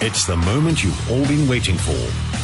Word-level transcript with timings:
It's 0.00 0.26
the 0.26 0.36
moment 0.36 0.84
you've 0.84 1.10
all 1.10 1.26
been 1.26 1.48
waiting 1.48 1.76
for. 1.76 1.90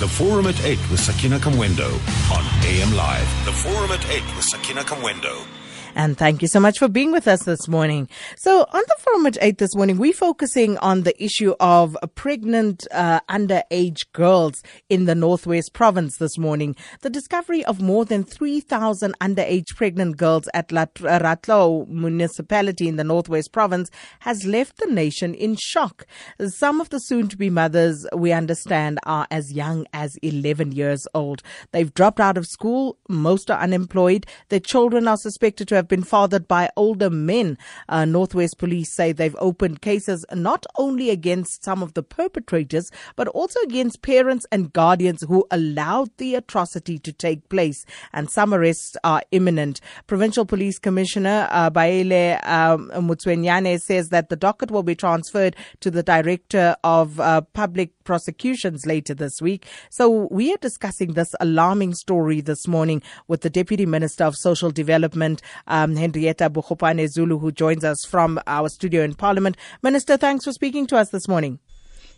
The 0.00 0.08
Forum 0.08 0.48
at 0.48 0.60
8 0.64 0.76
with 0.90 0.98
Sakina 0.98 1.39
Kamwendo 1.39 1.86
on 2.34 2.44
AM 2.65 2.92
Live. 2.96 3.28
The 3.44 3.52
Forum 3.52 3.92
at 3.92 4.04
8 4.11 4.22
with 4.34 4.45
Sakina 4.45 4.82
Kamwendo. 4.82 5.46
And 5.96 6.18
thank 6.18 6.42
you 6.42 6.48
so 6.48 6.58
much 6.58 6.80
for 6.80 6.88
being 6.88 7.12
with 7.12 7.28
us 7.28 7.44
this 7.44 7.68
morning. 7.68 8.08
So 8.36 8.66
on 8.72 8.82
the 8.88 8.96
forum 8.98 9.26
at 9.26 9.38
8 9.40 9.58
this 9.58 9.76
morning, 9.76 9.96
we're 9.96 10.12
focusing 10.12 10.76
on 10.78 11.02
the 11.02 11.22
issue 11.22 11.54
of 11.60 11.96
pregnant 12.16 12.84
uh, 12.90 13.20
underage 13.30 14.00
girls 14.12 14.60
in 14.88 15.04
the 15.04 15.14
Northwest 15.14 15.72
province 15.72 16.16
this 16.16 16.36
morning. 16.36 16.74
The 17.02 17.10
discovery 17.10 17.64
of 17.64 17.80
more 17.80 18.04
than 18.04 18.24
3,000 18.24 19.14
underage 19.20 19.77
pregnant 19.77 20.16
girls 20.16 20.48
at 20.52 20.70
Ratlou 20.70 21.86
municipality 21.86 22.88
in 22.88 22.96
the 22.96 23.04
Northwest 23.04 23.52
province 23.52 23.88
has 24.20 24.45
left 24.45 24.79
the 24.79 24.86
nation 24.86 25.32
in 25.32 25.54
shock. 25.54 26.06
Some 26.45 26.80
of 26.80 26.88
the 26.88 26.98
soon 26.98 27.29
to 27.29 27.36
be 27.36 27.50
mothers, 27.50 28.04
we 28.16 28.32
understand, 28.32 28.98
are 29.04 29.28
as 29.30 29.52
young 29.52 29.86
as 29.92 30.16
11 30.22 30.72
years 30.72 31.06
old. 31.14 31.41
They've 31.70 31.95
dropped 31.95 32.19
out 32.19 32.36
of 32.36 32.47
school. 32.47 32.98
Most 33.08 33.48
are 33.48 33.61
unemployed. 33.61 34.27
Their 34.48 34.58
children 34.58 35.06
are 35.06 35.16
suspected 35.16 35.69
to 35.69 35.77
have 35.77 35.84
have 35.84 35.88
been 35.88 36.02
fathered 36.02 36.48
by 36.48 36.70
older 36.77 37.11
men. 37.11 37.59
Uh, 37.91 38.06
Northwest 38.06 38.56
Police 38.56 38.91
say 38.91 39.12
they've 39.12 39.37
opened 39.38 39.83
cases 39.83 40.25
not 40.33 40.65
only 40.77 41.11
against 41.11 41.62
some 41.62 41.83
of 41.83 41.92
the 41.92 42.02
perpetrators, 42.02 42.91
but 43.16 43.29
also 43.29 43.61
against 43.61 44.01
parents 44.01 44.47
and 44.51 44.73
guardians 44.73 45.23
who 45.28 45.47
allowed 45.51 46.09
the 46.16 46.37
atrocity 46.37 46.98
to 46.98 47.12
take 47.12 47.47
place. 47.51 47.84
And 48.15 48.30
some 48.30 48.55
arrests 48.55 48.97
are 49.05 49.23
imminent. 49.30 49.83
Provincial 50.06 50.47
Police 50.47 50.78
Commissioner 50.78 51.48
uh, 51.51 51.69
Baile 51.69 52.41
um, 52.48 52.91
Motswenyane 52.95 53.78
says 53.78 54.09
that 54.09 54.30
the 54.30 54.37
docket 54.37 54.70
will 54.70 54.83
be 54.83 54.95
transferred 54.95 55.55
to 55.80 55.91
the 55.91 56.03
Director 56.03 56.77
of 56.83 57.20
uh, 57.20 57.42
Public 57.53 57.91
Prosecutions 58.05 58.87
later 58.87 59.12
this 59.12 59.42
week. 59.42 59.66
So 59.91 60.28
we 60.30 60.53
are 60.53 60.59
discussing 60.59 61.12
this 61.12 61.34
alarming 61.41 61.95
story 61.95 62.41
this 62.41 62.67
morning 62.67 63.03
with 63.28 63.42
the 63.42 63.51
Deputy 63.51 63.84
Minister 63.84 64.25
of 64.25 64.36
Social 64.36 64.70
Development, 64.70 65.42
um, 65.75 65.97
Hendrietta 65.97 66.48
Bogopane 66.48 67.08
Zulu, 67.08 67.39
who 67.39 67.50
joins 67.50 67.83
us 67.83 68.05
from 68.05 68.41
our 68.47 68.69
studio 68.69 69.03
in 69.03 69.14
Parliament. 69.14 69.56
Minister, 69.83 70.17
thanks 70.17 70.44
for 70.44 70.53
speaking 70.53 70.86
to 70.86 70.97
us 70.97 71.11
this 71.11 71.27
morning. 71.27 71.58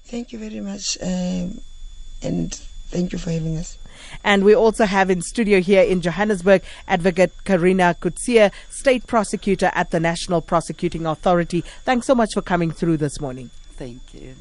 Thank 0.04 0.30
you 0.32 0.38
very 0.38 0.60
much, 0.60 0.98
um, 1.02 1.60
and 2.22 2.54
thank 2.92 3.12
you 3.12 3.18
for 3.18 3.30
having 3.30 3.56
us. 3.56 3.78
And 4.22 4.44
we 4.44 4.54
also 4.54 4.84
have 4.84 5.08
in 5.10 5.22
studio 5.22 5.60
here 5.60 5.82
in 5.82 6.02
Johannesburg 6.02 6.62
Advocate 6.86 7.32
Karina 7.44 7.96
Coetzee, 7.98 8.52
State 8.68 9.06
Prosecutor 9.06 9.70
at 9.74 9.90
the 9.90 10.00
National 10.00 10.42
Prosecuting 10.42 11.06
Authority. 11.06 11.62
Thanks 11.84 12.06
so 12.06 12.14
much 12.14 12.34
for 12.34 12.42
coming 12.42 12.70
through 12.70 12.98
this 12.98 13.20
morning. 13.20 13.50
Thank 13.76 14.14
you. 14.14 14.34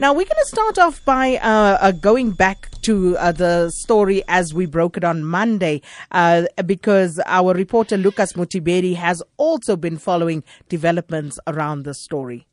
Now, 0.00 0.12
we're 0.12 0.24
going 0.24 0.42
to 0.42 0.46
start 0.46 0.76
off 0.76 1.04
by 1.04 1.36
uh, 1.36 1.78
uh, 1.80 1.92
going 1.92 2.32
back 2.32 2.68
to 2.82 3.16
uh, 3.18 3.30
the 3.30 3.70
story 3.70 4.24
as 4.26 4.52
we 4.52 4.66
broke 4.66 4.96
it 4.96 5.04
on 5.04 5.22
Monday, 5.22 5.82
uh, 6.10 6.46
because 6.66 7.20
our 7.26 7.54
reporter 7.54 7.96
Lucas 7.96 8.32
Mutiberi 8.32 8.96
has 8.96 9.22
also 9.36 9.76
been 9.76 9.96
following 9.96 10.42
developments 10.68 11.38
around 11.46 11.84
the 11.84 11.94
story. 11.94 12.48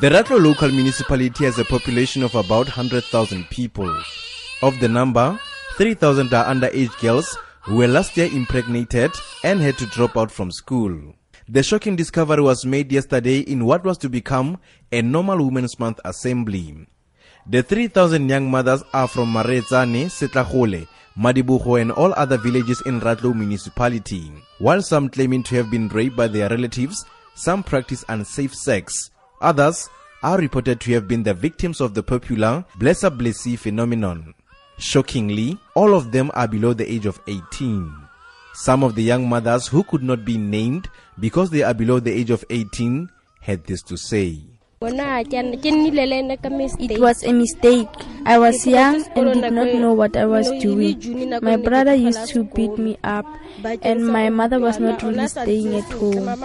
The 0.00 0.10
Ratlou 0.10 0.42
local 0.42 0.70
municipality 0.70 1.44
has 1.44 1.58
a 1.58 1.64
population 1.64 2.22
of 2.22 2.34
about 2.34 2.66
100,000 2.66 3.48
people. 3.48 3.94
Of 4.60 4.78
the 4.80 4.88
number, 4.88 5.38
3,000 5.76 6.34
are 6.34 6.44
underage 6.44 7.00
girls 7.00 7.38
who 7.62 7.76
were 7.76 7.88
last 7.88 8.16
year 8.18 8.28
impregnated 8.30 9.10
and 9.42 9.60
had 9.60 9.78
to 9.78 9.86
drop 9.86 10.18
out 10.18 10.30
from 10.30 10.50
school. 10.50 11.14
The 11.46 11.62
shocking 11.62 11.94
discovery 11.94 12.40
was 12.40 12.64
made 12.64 12.90
yesterday 12.90 13.40
in 13.40 13.66
what 13.66 13.84
was 13.84 13.98
to 13.98 14.08
become 14.08 14.58
a 14.90 15.02
normal 15.02 15.44
Women's 15.44 15.78
Month 15.78 16.00
assembly. 16.02 16.86
The 17.46 17.62
3,000 17.62 18.30
young 18.30 18.50
mothers 18.50 18.82
are 18.94 19.06
from 19.06 19.34
Maretsane, 19.34 20.06
Setlagole, 20.06 20.88
Madibogo 21.18 21.78
and 21.78 21.92
all 21.92 22.14
other 22.14 22.38
villages 22.38 22.80
in 22.86 22.98
Ratlou 22.98 23.36
municipality. 23.36 24.32
While 24.58 24.80
some 24.80 25.10
claiming 25.10 25.42
to 25.42 25.56
have 25.56 25.70
been 25.70 25.88
raped 25.88 26.16
by 26.16 26.28
their 26.28 26.48
relatives, 26.48 27.04
some 27.34 27.62
practice 27.62 28.06
unsafe 28.08 28.54
sex. 28.54 29.10
Others 29.42 29.90
are 30.22 30.38
reported 30.38 30.80
to 30.80 30.92
have 30.92 31.06
been 31.06 31.22
the 31.22 31.34
victims 31.34 31.82
of 31.82 31.92
the 31.92 32.02
popular 32.02 32.64
blesser 32.78 33.10
blessee 33.14 33.56
phenomenon. 33.56 34.32
Shockingly, 34.78 35.58
all 35.74 35.94
of 35.94 36.10
them 36.10 36.30
are 36.32 36.48
below 36.48 36.72
the 36.72 36.90
age 36.90 37.04
of 37.04 37.20
18. 37.28 38.03
Some 38.54 38.84
of 38.84 38.94
the 38.94 39.02
young 39.02 39.28
mothers 39.28 39.66
who 39.66 39.82
could 39.82 40.04
not 40.04 40.24
be 40.24 40.38
named 40.38 40.88
because 41.18 41.50
they 41.50 41.64
are 41.64 41.74
below 41.74 41.98
the 41.98 42.12
age 42.12 42.30
of 42.30 42.44
18 42.50 43.10
had 43.40 43.64
this 43.66 43.82
to 43.82 43.96
say. 43.96 44.38
It 44.80 44.94
was 47.00 47.24
a 47.24 47.32
mistake. 47.32 47.88
I 48.24 48.38
was 48.38 48.64
young 48.64 49.04
and 49.16 49.42
did 49.42 49.52
not 49.52 49.74
know 49.74 49.92
what 49.92 50.16
I 50.16 50.26
was 50.26 50.48
doing. 50.62 51.40
My 51.42 51.56
brother 51.56 51.94
used 51.94 52.28
to 52.28 52.44
beat 52.44 52.78
me 52.78 52.96
up, 53.02 53.26
and 53.82 54.06
my 54.06 54.30
mother 54.30 54.60
was 54.60 54.78
not 54.78 55.02
really 55.02 55.26
staying 55.26 55.74
at 55.74 55.90
home. 55.90 56.28
I 56.28 56.36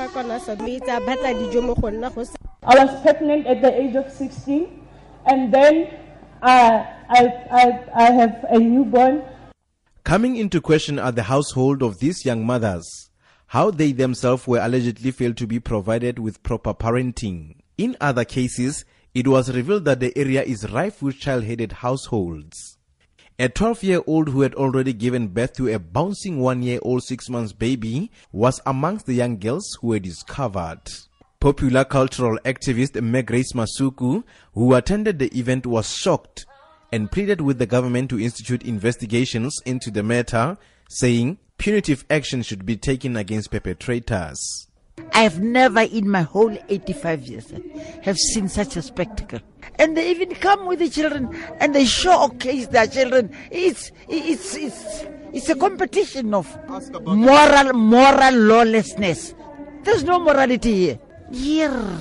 was 2.84 3.02
pregnant 3.04 3.46
at 3.46 3.62
the 3.62 3.72
age 3.72 3.96
of 3.96 4.12
16, 4.12 4.82
and 5.28 5.54
then 5.54 5.92
uh, 6.42 6.86
I, 7.10 7.28
I, 7.52 7.84
I 7.94 8.12
have 8.12 8.46
a 8.50 8.58
newborn. 8.58 9.22
Coming 10.10 10.38
into 10.38 10.60
question 10.60 10.98
are 10.98 11.12
the 11.12 11.22
household 11.22 11.84
of 11.84 12.00
these 12.00 12.26
young 12.26 12.44
mothers, 12.44 13.12
how 13.46 13.70
they 13.70 13.92
themselves 13.92 14.48
were 14.48 14.58
allegedly 14.58 15.12
failed 15.12 15.38
to 15.38 15.46
be 15.46 15.60
provided 15.60 16.18
with 16.18 16.42
proper 16.42 16.74
parenting. 16.74 17.58
In 17.78 17.96
other 18.02 18.26
cases, 18.26 18.86
it 19.14 19.28
was 19.28 19.54
revealed 19.54 19.86
that 19.86 20.00
the 20.00 20.12
area 20.18 20.42
is 20.42 20.72
rife 20.72 21.04
with 21.04 21.20
child-headed 21.20 21.74
households. 21.74 22.80
A 23.38 23.50
12-year-old 23.50 24.30
who 24.30 24.42
had 24.42 24.56
already 24.56 24.94
given 24.94 25.28
birth 25.28 25.54
to 25.58 25.72
a 25.72 25.78
bouncing 25.78 26.40
one-year-old 26.40 27.04
six-month 27.04 27.60
baby 27.60 28.10
was 28.32 28.60
amongst 28.66 29.06
the 29.06 29.14
young 29.14 29.38
girls 29.38 29.78
who 29.80 29.90
were 29.90 30.00
discovered. 30.00 30.82
Popular 31.40 31.86
cultural 31.86 32.40
activist 32.46 33.00
Meg 33.00 33.28
Grace 33.28 33.54
Masuku, 33.54 34.24
who 34.56 34.74
attended 34.74 35.20
the 35.20 35.28
event, 35.38 35.68
was 35.68 35.96
shocked 35.96 36.48
and 36.92 37.12
pleaded 37.12 37.42
with 37.42 37.60
the 37.60 37.66
government 37.66 38.10
to 38.10 38.20
institute 38.20 38.64
investigations 38.64 39.62
into 39.66 39.92
the 39.92 40.04
matter, 40.04 40.58
saying 40.90 41.38
punitive 41.58 42.06
action 42.10 42.42
should 42.42 42.66
be 42.66 42.78
taken 42.78 43.16
against 43.16 43.52
perpetrators. 43.52 44.68
I 45.14 45.24
have 45.24 45.40
never 45.40 45.82
in 45.82 46.10
my 46.10 46.22
whole 46.22 46.58
85 46.68 47.22
years 47.24 47.54
have 48.04 48.18
seen 48.18 48.48
such 48.48 48.76
a 48.76 48.82
spectacle. 48.82 49.40
And 49.76 49.96
they 49.96 50.12
even 50.12 50.36
come 50.36 50.66
with 50.66 50.80
the 50.80 50.90
children 50.90 51.34
and 51.60 51.74
they 51.74 51.86
showcase 51.86 52.68
their 52.68 52.88
children. 52.88 53.36
It's, 53.52 53.92
it's, 54.08 54.56
it's, 54.56 55.06
it's 55.32 55.50
a 55.50 55.56
competition 55.56 56.34
of 56.34 56.48
moral, 57.06 57.74
moral 57.74 58.36
lawlessness. 58.36 59.34
There's 59.84 60.04
no 60.04 60.20
morality 60.20 60.74
here. 60.74 61.00
Here. 61.32 62.00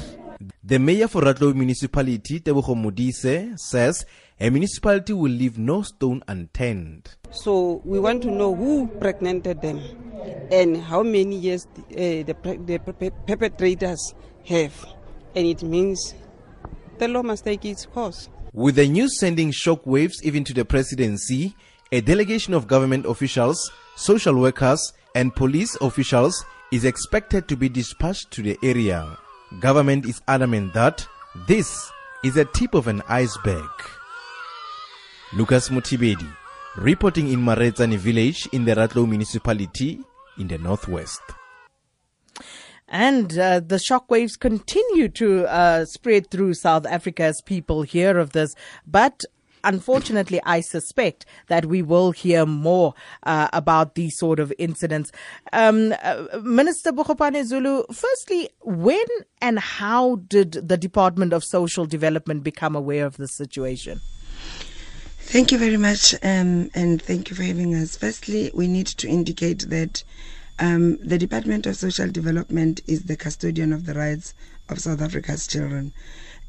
The 0.65 0.79
mayor 0.79 1.09
for 1.09 1.23
Ratlou 1.23 1.55
municipality, 1.55 2.41
Tebogo 2.41 2.75
Modise, 2.75 3.59
says 3.59 4.05
a 4.41 4.51
municipality 4.51 5.13
will 5.13 5.33
leave 5.33 5.59
no 5.59 5.83
stone 5.83 6.23
unturned. 6.29 7.11
So 7.31 7.83
we 7.85 7.99
want 7.99 8.23
to 8.23 8.31
know 8.31 8.55
who 8.55 8.87
pregnanted 8.87 9.61
them 9.63 9.81
and 10.53 10.77
how 10.77 11.03
many 11.03 11.37
years 11.37 11.67
uh, 11.77 12.25
the, 12.25 12.37
the 12.65 13.13
perpetrators 13.27 14.15
have. 14.47 14.73
And 15.35 15.47
it 15.47 15.63
means 15.63 16.15
the 16.99 17.09
law 17.09 17.23
must 17.23 17.45
take 17.45 17.65
its 17.65 17.87
course. 17.87 18.29
With 18.53 18.77
the 18.77 18.89
news 18.89 19.19
sending 19.19 19.51
shockwaves 19.51 20.23
even 20.23 20.45
to 20.45 20.55
the 20.55 20.65
presidency, 20.65 21.55
a 21.93 22.01
delegation 22.01 22.55
of 22.55 22.67
government 22.67 23.07
officials, 23.07 23.71
social 23.97 24.35
workers, 24.37 24.93
and 25.15 25.35
police 25.35 25.77
officials 25.81 26.45
is 26.71 26.85
expected 26.85 27.49
to 27.49 27.57
be 27.57 27.69
dispatched 27.69 28.31
to 28.31 28.43
the 28.43 28.59
area. 28.63 29.17
Government 29.61 30.07
is 30.07 30.21
adamant 30.29 30.75
that 30.75 31.07
this 31.47 31.91
is 32.23 32.37
a 32.37 32.45
tip 32.45 32.75
of 32.75 32.89
an 32.89 33.03
iceberg. 33.09 33.69
Lucas 35.35 35.69
Mutibedi, 35.69 36.27
reporting 36.77 37.29
in 37.29 37.41
Maretsane 37.41 37.99
village 37.99 38.49
in 38.53 38.65
the 38.65 38.75
Ratlou 38.75 39.07
municipality 39.07 40.01
in 40.39 40.49
the 40.49 40.57
northwest. 40.57 41.21
And 42.89 43.39
uh, 43.39 43.61
the 43.61 43.77
shockwaves 43.77 44.39
continue 44.39 45.11
to 45.11 45.45
uh, 45.47 45.85
spread 45.85 46.31
through 46.31 46.55
South 46.55 46.87
Africa 46.87 47.25
as 47.25 47.43
people 47.43 47.83
hear 47.83 48.17
of 48.17 48.31
this. 48.33 48.55
But 48.87 49.21
unfortunately, 49.65 50.41
I 50.47 50.63
suspect 50.63 51.27
that 51.49 51.67
we 51.67 51.83
will 51.83 52.13
hear 52.13 52.47
more 52.47 52.95
uh, 53.25 53.49
about 53.53 53.97
these 53.97 54.17
sort 54.17 54.41
of 54.41 54.51
incidents. 54.59 55.13
Um, 55.53 55.95
uh, 56.03 56.39
Minister 56.43 56.91
Bogopane 56.91 57.45
Zulu, 57.45 57.83
firstly, 57.93 58.49
when 58.63 59.05
and 59.43 59.59
how 59.59 60.17
did 60.27 60.53
the 60.53 60.79
Department 60.79 61.35
of 61.35 61.45
Social 61.45 61.85
Development 61.85 62.43
become 62.43 62.75
aware 62.75 63.05
of 63.05 63.19
this 63.19 63.37
situation? 63.37 64.01
Thank 65.29 65.53
you 65.53 65.59
very 65.59 65.77
much, 65.77 66.15
um, 66.23 66.71
and 66.75 67.03
thank 67.03 67.29
you 67.29 67.37
for 67.37 67.43
having 67.43 67.75
us. 67.75 67.99
Firstly, 67.99 68.51
we 68.55 68.67
need 68.67 68.87
to 68.87 69.07
indicate 69.07 69.69
that 69.69 70.03
um, 70.59 70.97
the 71.07 71.19
Department 71.19 71.67
of 71.67 71.77
Social 71.77 72.09
Development 72.09 72.81
is 72.87 73.03
the 73.03 73.15
custodian 73.15 73.75
of 73.75 73.85
the 73.85 73.93
rights 73.93 74.33
of 74.71 74.79
South 74.79 75.03
Africa's 75.03 75.47
children. 75.47 75.93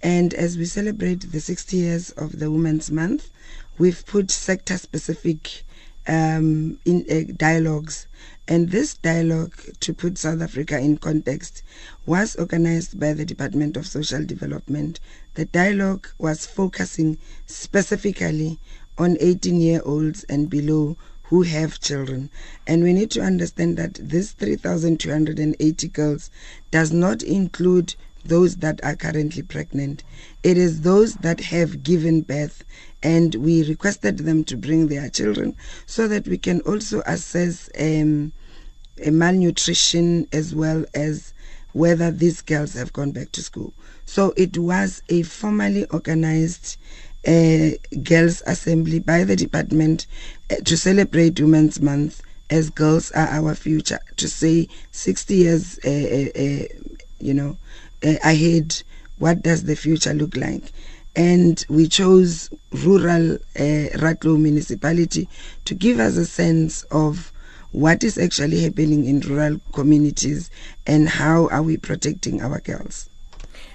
And 0.01 0.33
as 0.33 0.57
we 0.57 0.63
celebrate 0.63 1.29
the 1.29 1.41
60 1.41 1.75
years 1.75 2.11
of 2.11 2.39
the 2.39 2.49
Women's 2.49 2.89
Month, 2.89 3.31
we've 3.77 4.05
put 4.05 4.31
sector 4.31 4.77
specific 4.77 5.65
um, 6.07 6.79
in 6.85 7.05
uh, 7.11 7.33
dialogues. 7.35 8.07
And 8.51 8.71
this 8.71 8.95
dialogue, 8.95 9.53
to 9.79 9.93
put 9.93 10.17
South 10.17 10.41
Africa 10.41 10.79
in 10.79 10.97
context, 10.97 11.61
was 12.07 12.35
organized 12.35 12.99
by 12.99 13.13
the 13.13 13.23
Department 13.23 13.77
of 13.77 13.85
Social 13.85 14.25
Development. 14.25 14.99
The 15.35 15.45
dialogue 15.45 16.07
was 16.17 16.47
focusing 16.47 17.19
specifically 17.45 18.59
on 18.97 19.17
18 19.19 19.61
year 19.61 19.81
olds 19.85 20.23
and 20.23 20.49
below 20.49 20.97
who 21.25 21.43
have 21.43 21.79
children. 21.79 22.31
And 22.65 22.81
we 22.81 22.91
need 22.91 23.11
to 23.11 23.21
understand 23.21 23.77
that 23.77 23.99
this 24.01 24.31
3,280 24.31 25.87
girls 25.89 26.31
does 26.71 26.91
not 26.91 27.21
include 27.21 27.93
those 28.25 28.57
that 28.57 28.83
are 28.83 28.95
currently 28.95 29.43
pregnant. 29.43 30.03
It 30.41 30.57
is 30.57 30.81
those 30.81 31.13
that 31.17 31.39
have 31.39 31.83
given 31.83 32.21
birth, 32.21 32.63
and 33.03 33.35
we 33.35 33.67
requested 33.67 34.19
them 34.19 34.43
to 34.43 34.57
bring 34.57 34.87
their 34.87 35.09
children 35.09 35.55
so 35.85 36.07
that 36.07 36.27
we 36.27 36.37
can 36.37 36.61
also 36.61 37.01
assess 37.05 37.69
um, 37.79 38.31
malnutrition 39.05 40.27
as 40.33 40.53
well 40.53 40.85
as 40.93 41.33
whether 41.73 42.11
these 42.11 42.41
girls 42.41 42.73
have 42.73 42.91
gone 42.93 43.11
back 43.11 43.31
to 43.31 43.41
school. 43.41 43.73
So 44.05 44.33
it 44.35 44.57
was 44.57 45.03
a 45.09 45.21
formally 45.23 45.85
organized 45.85 46.77
uh, 47.27 47.69
girls' 48.03 48.41
assembly 48.45 48.99
by 48.99 49.23
the 49.23 49.35
department 49.35 50.07
uh, 50.49 50.55
to 50.65 50.77
celebrate 50.77 51.39
Women's 51.39 51.79
Month 51.79 52.21
as 52.49 52.69
girls 52.69 53.11
are 53.11 53.27
our 53.27 53.55
future. 53.55 53.99
To 54.17 54.27
say 54.27 54.67
60 54.91 55.35
years, 55.35 55.79
uh, 55.85 55.89
uh, 55.89 56.41
uh 56.41 56.93
you 57.19 57.33
know, 57.33 57.57
ahead, 58.01 58.81
what 59.19 59.43
does 59.43 59.65
the 59.65 59.75
future 59.75 60.13
look 60.13 60.35
like? 60.35 60.71
And 61.19 61.66
we 61.68 61.89
chose 61.89 62.50
rural 62.71 63.38
uh, 63.60 64.13
municipality 64.24 65.27
to 65.66 65.75
give 65.75 66.00
us 66.00 66.16
a 66.16 66.25
sense 66.25 66.83
of 66.83 67.33
what 67.74 68.06
is 68.06 68.18
actually 68.18 68.62
happening 68.62 69.04
in 69.04 69.19
rural 69.19 69.60
communities 69.74 70.50
and 70.88 71.10
how 71.10 71.50
are 71.50 71.62
we 71.62 71.75
protecting 71.75 72.42
our 72.42 72.62
girls. 72.62 73.10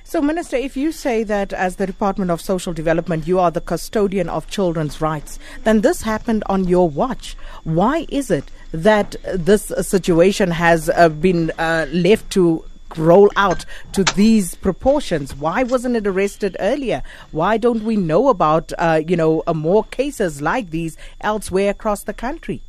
So, 0.05 0.23
Minister, 0.23 0.56
if 0.56 0.75
you 0.75 0.91
say 0.91 1.23
that 1.25 1.52
as 1.52 1.76
the 1.76 1.87
Department 1.87 2.31
of 2.31 2.41
Social 2.41 2.73
Development, 2.73 3.26
you 3.26 3.38
are 3.38 3.50
the 3.50 3.61
custodian 3.61 4.31
of 4.31 4.49
children's 4.49 5.02
rights, 5.02 5.38
then 5.64 5.82
this 5.82 6.00
happened 6.00 6.44
on 6.46 6.64
your 6.64 6.88
watch. 6.88 7.37
Why 7.64 8.06
is 8.08 8.31
it 8.31 8.50
that 8.73 9.17
this 9.35 9.70
situation 9.82 10.50
has 10.50 10.88
uh, 10.88 11.11
been 11.11 11.50
uh, 11.58 11.88
left 11.93 12.31
to 12.31 12.64
roll 12.96 13.31
out 13.37 13.64
to 13.93 14.05
these 14.05 14.55
proportions? 14.55 15.35
Why 15.35 15.62
wasn't 15.62 15.96
it 15.96 16.06
arrested 16.06 16.56
earlier? 16.61 17.02
Why 17.31 17.56
don't 17.56 17.85
we 17.85 17.96
know 17.96 18.29
about, 18.29 18.73
uh, 18.79 19.02
you 19.06 19.17
know, 19.17 19.43
uh, 19.46 19.55
more 19.55 19.85
cases 19.85 20.41
like 20.43 20.70
these 20.70 20.96
elsewhere 21.20 21.70
across 21.70 22.02
the 22.02 22.14
country? 22.14 22.62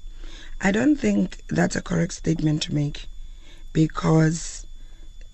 I 0.61 0.71
don't 0.71 0.95
think 0.95 1.41
that's 1.49 1.75
a 1.75 1.81
correct 1.81 2.13
statement 2.13 2.63
to 2.63 2.73
make 2.73 3.07
because 3.73 4.65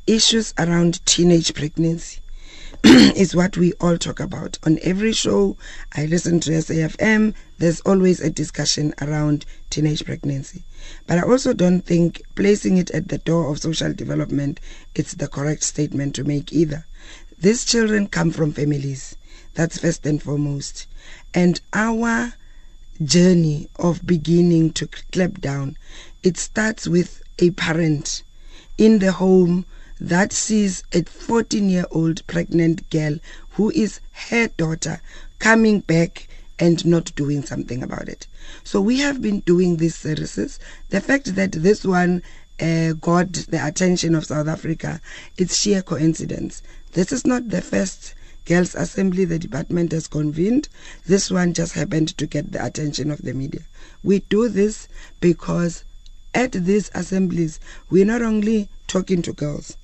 issues 0.08 0.54
around 0.58 1.06
teenage 1.06 1.54
pregnancy 1.54 2.20
is 2.84 3.36
what 3.36 3.56
we 3.58 3.74
all 3.74 3.98
talk 3.98 4.20
about. 4.20 4.58
On 4.64 4.80
every 4.82 5.14
show 5.14 5.58
I 5.96 6.06
listen 6.06 6.40
to 6.42 6.52
SAFM, 6.52 7.36
there's 7.62 7.80
always 7.82 8.20
a 8.20 8.32
discussion 8.32 8.92
around 9.02 9.46
teenage 9.70 10.04
pregnancy. 10.04 10.64
But 11.06 11.20
I 11.20 11.22
also 11.22 11.54
don't 11.54 11.82
think 11.82 12.24
placing 12.34 12.78
it 12.78 12.90
at 12.90 13.10
the 13.10 13.20
door 13.20 13.52
of 13.52 13.60
social 13.60 13.94
development 13.94 14.60
it's 14.96 15.14
the 15.14 15.28
correct 15.28 15.62
statement 15.62 16.16
to 16.16 16.24
make 16.24 16.52
either. 16.52 16.88
These 17.40 17.66
children 17.66 18.08
come 18.08 18.32
from 18.32 18.52
families. 18.52 19.16
That's 19.54 19.78
first 19.78 20.08
and 20.08 20.20
foremost. 20.22 20.88
And 21.36 21.62
our 21.72 22.34
journey 23.04 23.70
of 23.76 24.08
beginning 24.08 24.74
to 24.74 24.88
clamp 25.12 25.40
down, 25.40 25.78
it 26.24 26.38
starts 26.38 26.88
with 26.88 27.22
a 27.38 27.52
parent 27.52 28.24
in 28.80 28.98
the 28.98 29.12
home 29.12 29.68
that 30.00 30.34
sees 30.34 30.84
a 30.94 31.04
14 31.04 31.70
year 31.70 31.86
old 31.92 32.26
pregnant 32.26 32.90
girl 32.90 33.20
who 33.52 33.70
is 33.70 34.00
her 34.30 34.48
daughter 34.48 35.00
coming 35.38 35.82
back 35.82 36.28
and 36.62 36.86
not 36.86 37.14
doing 37.16 37.42
something 37.42 37.82
about 37.82 38.08
it. 38.08 38.28
So 38.64 38.80
we 38.80 39.00
have 39.00 39.20
been 39.20 39.40
doing 39.42 39.78
these 39.78 39.96
services. 39.96 40.60
The 40.90 41.02
fact 41.02 41.36
that 41.36 41.54
this 41.54 41.84
one 41.84 42.22
uh, 42.62 42.94
got 42.94 43.34
the 43.34 43.66
attention 43.66 44.14
of 44.14 44.28
South 44.28 44.48
Africa, 44.48 45.02
it's 45.38 45.58
sheer 45.58 45.82
coincidence. 45.82 46.62
This 46.92 47.12
is 47.12 47.26
not 47.26 47.50
the 47.50 47.64
first 47.64 48.14
girls' 48.46 48.76
assembly 48.76 49.26
the 49.26 49.40
department 49.40 49.92
has 49.92 50.08
convened. 50.08 50.70
This 51.08 51.32
one 51.32 51.56
just 51.56 51.74
happened 51.74 52.16
to 52.20 52.28
get 52.28 52.52
the 52.52 52.64
attention 52.64 53.10
of 53.10 53.24
the 53.24 53.34
media. 53.34 53.62
We 54.04 54.20
do 54.20 54.48
this 54.48 54.88
because 55.20 55.84
at 56.36 56.52
these 56.52 56.92
assemblies, 56.94 57.60
we're 57.90 58.06
not 58.06 58.22
only 58.22 58.70
talking 58.88 59.24
to 59.24 59.34
girls, 59.34 59.78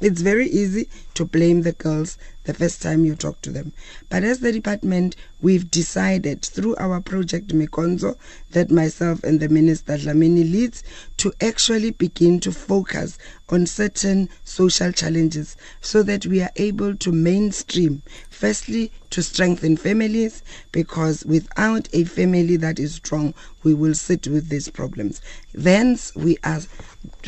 it's 0.00 0.20
very 0.20 0.48
easy 0.48 0.88
to 1.14 1.24
blame 1.24 1.62
the 1.62 1.72
girls 1.72 2.18
the 2.44 2.54
first 2.54 2.82
time 2.82 3.04
you 3.04 3.14
talk 3.14 3.40
to 3.42 3.50
them. 3.50 3.72
But 4.08 4.24
as 4.24 4.40
the 4.40 4.52
department, 4.52 5.16
we've 5.40 5.70
decided 5.70 6.42
through 6.42 6.76
our 6.76 7.00
project 7.00 7.48
Mikondzo 7.48 8.16
that 8.50 8.70
myself 8.70 9.22
and 9.24 9.40
the 9.40 9.48
Minister 9.48 9.96
Dlamini 9.96 10.50
leads 10.50 10.82
to 11.18 11.32
actually 11.40 11.92
begin 11.92 12.40
to 12.40 12.52
focus 12.52 13.18
on 13.48 13.66
certain 13.66 14.28
social 14.44 14.92
challenges 14.92 15.56
so 15.80 16.02
that 16.02 16.26
we 16.26 16.42
are 16.42 16.50
able 16.56 16.96
to 16.96 17.12
mainstream, 17.12 18.02
firstly, 18.30 18.90
to 19.10 19.22
strengthen 19.22 19.76
families, 19.76 20.42
because 20.72 21.24
without 21.26 21.88
a 21.92 22.04
family 22.04 22.56
that 22.56 22.78
is 22.78 22.94
strong, 22.94 23.34
we 23.62 23.74
will 23.74 23.94
sit 23.94 24.26
with 24.26 24.48
these 24.48 24.68
problems. 24.70 25.20
Thence, 25.52 26.14
we 26.16 26.38
are 26.44 26.60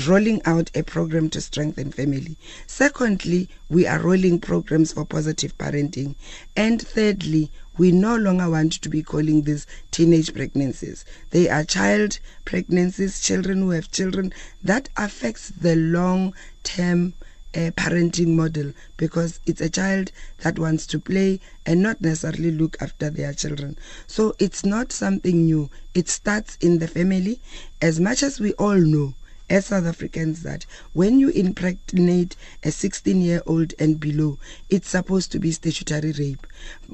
rolling 0.06 0.40
out 0.44 0.70
a 0.74 0.82
program 0.82 1.28
to 1.30 1.40
strengthen 1.40 1.90
family. 1.90 2.36
Secondly, 2.66 3.48
we 3.68 3.86
are 3.86 3.98
rolling 3.98 4.38
programs 4.38 4.92
for 4.92 5.04
positive 5.04 5.56
parenting. 5.58 6.14
And 6.56 6.80
thirdly, 6.80 7.50
we 7.76 7.90
no 7.90 8.16
longer 8.16 8.48
want 8.48 8.72
to 8.74 8.88
be 8.88 9.02
calling 9.02 9.42
these 9.42 9.66
teenage 9.90 10.32
pregnancies. 10.32 11.04
They 11.30 11.48
are 11.48 11.64
child 11.64 12.20
pregnancies, 12.44 13.20
children 13.20 13.58
who 13.58 13.70
have 13.70 13.90
children. 13.90 14.32
That 14.62 14.88
affects 14.96 15.48
the 15.48 15.74
long 15.74 16.34
term 16.62 17.14
uh, 17.54 17.70
parenting 17.76 18.34
model 18.34 18.72
because 18.96 19.40
it's 19.46 19.60
a 19.60 19.70
child 19.70 20.10
that 20.38 20.58
wants 20.58 20.86
to 20.88 20.98
play 20.98 21.40
and 21.66 21.82
not 21.82 22.00
necessarily 22.00 22.50
look 22.50 22.76
after 22.80 23.10
their 23.10 23.32
children. 23.32 23.78
So 24.06 24.34
it's 24.38 24.64
not 24.64 24.92
something 24.92 25.44
new. 25.46 25.70
It 25.94 26.08
starts 26.08 26.56
in 26.60 26.78
the 26.78 26.88
family. 26.88 27.40
As 27.80 28.00
much 28.00 28.22
as 28.22 28.40
we 28.40 28.52
all 28.54 28.76
know 28.76 29.14
as 29.50 29.66
South 29.66 29.86
Africans 29.86 30.42
that 30.42 30.66
when 30.92 31.18
you 31.18 31.28
impregnate 31.30 32.36
a 32.62 32.70
16 32.70 33.20
year 33.20 33.42
old 33.46 33.74
and 33.78 34.00
below, 34.00 34.38
it's 34.70 34.88
supposed 34.88 35.32
to 35.32 35.38
be 35.38 35.52
statutory 35.52 36.12
rape. 36.12 36.46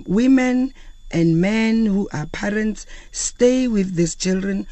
Women 0.07 0.75
and 1.11 1.41
men 1.41 1.87
who 1.87 2.09
are 2.13 2.27
parents 2.27 2.87
stay 3.13 3.69
with 3.69 3.95
these 3.95 4.15
children 4.15 4.67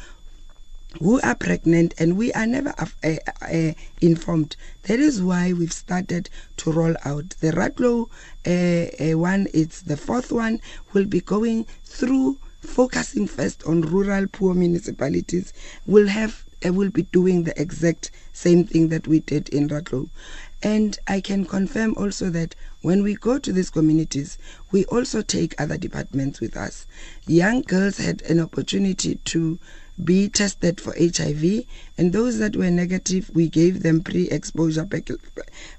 who 0.99 1.21
are 1.21 1.35
pregnant 1.35 1.93
and 1.99 2.17
we 2.17 2.33
are 2.33 2.47
never 2.47 2.73
uh, 2.79 3.15
uh, 3.41 3.73
informed. 4.01 4.55
That 4.83 4.99
is 4.99 5.21
why 5.21 5.53
we've 5.53 5.73
started 5.73 6.29
to 6.57 6.71
roll 6.71 6.95
out. 7.05 7.29
The 7.41 7.51
Ratlou 7.51 8.09
uh, 8.45 9.17
one, 9.17 9.47
it's 9.53 9.83
the 9.83 9.97
fourth 9.97 10.31
one, 10.31 10.59
We'll 10.93 11.05
be 11.05 11.21
going 11.21 11.65
through 11.83 12.39
focusing 12.61 13.27
first 13.27 13.63
on 13.65 13.81
rural 13.81 14.27
poor 14.27 14.53
municipalities. 14.53 15.53
We'll 15.85 16.07
have 16.07 16.43
I 16.63 16.69
will 16.71 16.89
be 16.89 17.03
doing 17.03 17.43
the 17.43 17.59
exact 17.59 18.11
same 18.33 18.63
thing 18.65 18.89
that 18.89 19.07
we 19.07 19.19
did 19.21 19.49
in 19.49 19.69
Ratlou. 19.69 20.09
And 20.61 20.99
I 21.07 21.21
can 21.21 21.45
confirm 21.45 21.95
also 21.97 22.29
that 22.31 22.53
when 22.81 23.01
we 23.01 23.15
go 23.15 23.39
to 23.39 23.53
these 23.53 23.69
communities, 23.69 24.37
we 24.71 24.83
also 24.85 25.21
take 25.21 25.59
other 25.59 25.77
departments 25.77 26.41
with 26.41 26.57
us. 26.57 26.85
Young 27.25 27.61
girls 27.61 27.97
had 27.97 28.21
an 28.23 28.39
opportunity 28.39 29.15
to 29.25 29.57
be 30.03 30.29
tested 30.29 30.79
for 30.79 30.93
HIV, 30.97 31.65
and 31.97 32.13
those 32.13 32.39
that 32.39 32.55
were 32.55 32.71
negative, 32.71 33.29
we 33.33 33.49
gave 33.49 33.83
them 33.83 34.01
pre 34.01 34.29
exposure 34.29 34.87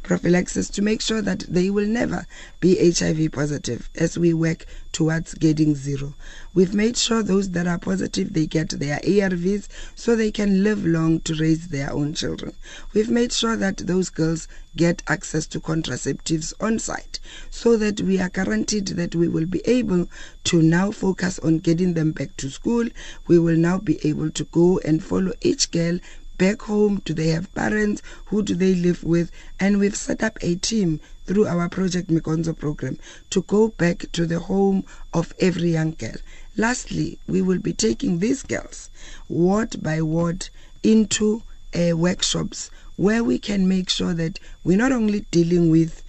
prophylaxis 0.02 0.68
to 0.70 0.82
make 0.82 1.00
sure 1.00 1.22
that 1.22 1.40
they 1.48 1.70
will 1.70 1.86
never 1.86 2.26
be 2.60 2.92
HIV 2.92 3.32
positive 3.32 3.88
as 3.94 4.18
we 4.18 4.34
work 4.34 4.66
towards 4.92 5.34
getting 5.34 5.74
zero. 5.74 6.14
We've 6.54 6.74
made 6.74 6.96
sure 6.96 7.22
those 7.22 7.50
that 7.50 7.66
are 7.66 7.78
positive 7.78 8.32
they 8.32 8.46
get 8.46 8.70
their 8.70 8.98
ARVs 9.00 9.68
so 9.94 10.16
they 10.16 10.30
can 10.30 10.62
live 10.62 10.84
long 10.84 11.20
to 11.20 11.34
raise 11.34 11.68
their 11.68 11.92
own 11.92 12.14
children. 12.14 12.54
We've 12.92 13.10
made 13.10 13.32
sure 13.32 13.56
that 13.56 13.78
those 13.78 14.10
girls 14.10 14.48
get 14.76 15.02
access 15.08 15.46
to 15.48 15.60
contraceptives 15.60 16.52
on 16.60 16.78
site 16.78 17.18
so 17.50 17.76
that 17.76 18.00
we 18.00 18.20
are 18.20 18.28
guaranteed 18.28 18.86
that 18.88 19.14
we 19.14 19.28
will 19.28 19.46
be 19.46 19.62
able 19.64 20.08
to 20.44 20.62
now 20.62 20.90
focus 20.90 21.38
on 21.40 21.58
getting 21.58 21.94
them 21.94 22.12
back 22.12 22.36
to 22.38 22.50
school. 22.50 22.86
We 23.26 23.38
will 23.38 23.56
now 23.56 23.78
be 23.78 23.98
able 24.06 24.30
to 24.30 24.44
go 24.44 24.78
and 24.84 25.02
follow 25.02 25.32
each 25.40 25.70
girl 25.70 25.98
back 26.40 26.62
home? 26.62 27.02
Do 27.04 27.12
they 27.12 27.28
have 27.28 27.54
parents? 27.54 28.00
Who 28.26 28.42
do 28.42 28.54
they 28.54 28.74
live 28.74 29.04
with? 29.04 29.30
And 29.60 29.78
we've 29.78 29.94
set 29.94 30.22
up 30.22 30.38
a 30.40 30.54
team 30.54 30.98
through 31.30 31.46
our 31.46 31.68
Project 31.68 32.08
Mikondzo 32.10 32.58
program 32.58 32.98
to 33.30 33.42
go 33.42 33.68
back 33.68 34.04
to 34.10 34.26
the 34.26 34.40
home 34.40 34.84
of 35.14 35.32
every 35.38 35.70
young 35.70 35.92
girl. 35.92 36.16
Lastly, 36.56 37.20
we 37.28 37.40
will 37.40 37.60
be 37.60 37.72
taking 37.72 38.18
these 38.18 38.42
girls 38.42 38.90
ward 39.28 39.80
by 39.80 40.02
ward 40.02 40.48
into 40.82 41.44
uh, 41.72 41.96
workshops 41.96 42.68
where 42.96 43.22
we 43.22 43.38
can 43.38 43.68
make 43.68 43.88
sure 43.88 44.12
that 44.12 44.40
we're 44.64 44.76
not 44.76 44.90
only 44.90 45.20
dealing 45.30 45.70
with 45.70 46.02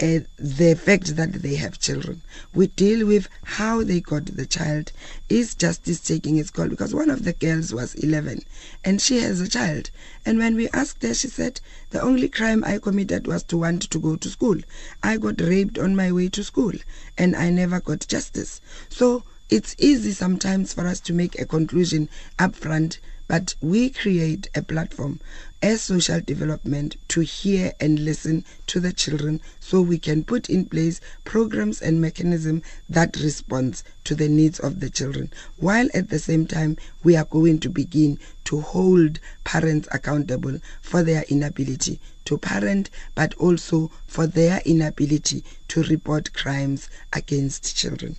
uh, 0.00 0.20
the 0.38 0.78
fact 0.80 1.16
that 1.16 1.32
they 1.32 1.56
have 1.56 1.78
children. 1.78 2.22
We 2.54 2.68
deal 2.68 3.06
with 3.06 3.28
how 3.44 3.82
they 3.82 4.00
got 4.00 4.26
the 4.26 4.46
child. 4.46 4.92
Is 5.28 5.54
justice 5.54 6.00
taking 6.00 6.38
its 6.38 6.50
call? 6.50 6.68
Because 6.68 6.94
one 6.94 7.10
of 7.10 7.24
the 7.24 7.32
girls 7.32 7.74
was 7.74 7.94
11 7.96 8.42
and 8.84 9.00
she 9.00 9.18
has 9.20 9.40
a 9.40 9.48
child. 9.48 9.90
And 10.24 10.38
when 10.38 10.54
we 10.54 10.68
asked 10.70 11.02
her, 11.02 11.14
she 11.14 11.28
said, 11.28 11.60
The 11.90 12.00
only 12.00 12.28
crime 12.28 12.62
I 12.64 12.78
committed 12.78 13.26
was 13.26 13.42
to 13.44 13.58
want 13.58 13.82
to 13.90 13.98
go 13.98 14.16
to 14.16 14.28
school. 14.30 14.58
I 15.02 15.16
got 15.16 15.40
raped 15.40 15.78
on 15.78 15.96
my 15.96 16.12
way 16.12 16.28
to 16.28 16.44
school 16.44 16.74
and 17.16 17.34
I 17.34 17.50
never 17.50 17.80
got 17.80 18.06
justice. 18.06 18.60
So 18.88 19.24
it's 19.50 19.74
easy 19.78 20.12
sometimes 20.12 20.72
for 20.72 20.86
us 20.86 21.00
to 21.00 21.12
make 21.12 21.38
a 21.40 21.46
conclusion 21.46 22.08
up 22.38 22.54
front 22.54 23.00
but 23.28 23.54
we 23.60 23.90
create 23.90 24.48
a 24.54 24.62
platform 24.62 25.20
as 25.60 25.82
social 25.82 26.20
development 26.20 26.96
to 27.08 27.20
hear 27.20 27.72
and 27.80 27.98
listen 27.98 28.44
to 28.66 28.78
the 28.78 28.92
children 28.92 29.40
so 29.60 29.80
we 29.80 29.98
can 29.98 30.22
put 30.22 30.48
in 30.48 30.64
place 30.64 31.00
programs 31.24 31.82
and 31.82 32.00
mechanisms 32.00 32.62
that 32.88 33.16
responds 33.16 33.82
to 34.04 34.14
the 34.14 34.28
needs 34.28 34.60
of 34.60 34.80
the 34.80 34.88
children 34.88 35.32
while 35.56 35.88
at 35.94 36.08
the 36.10 36.18
same 36.18 36.46
time 36.46 36.76
we 37.02 37.16
are 37.16 37.24
going 37.24 37.58
to 37.58 37.68
begin 37.68 38.18
to 38.44 38.60
hold 38.60 39.18
parents 39.44 39.88
accountable 39.90 40.58
for 40.80 41.02
their 41.02 41.24
inability 41.28 42.00
to 42.24 42.38
parent 42.38 42.88
but 43.14 43.34
also 43.34 43.90
for 44.06 44.26
their 44.26 44.60
inability 44.64 45.42
to 45.66 45.82
report 45.84 46.32
crimes 46.34 46.88
against 47.12 47.76
children 47.76 48.16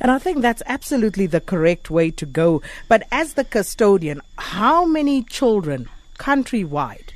and 0.00 0.10
I 0.10 0.18
think 0.18 0.40
that's 0.40 0.62
absolutely 0.66 1.26
the 1.26 1.40
correct 1.40 1.90
way 1.90 2.10
to 2.12 2.26
go. 2.26 2.62
But 2.88 3.06
as 3.12 3.34
the 3.34 3.44
custodian, 3.44 4.22
how 4.38 4.86
many 4.86 5.22
children 5.22 5.88
countrywide 6.18 7.12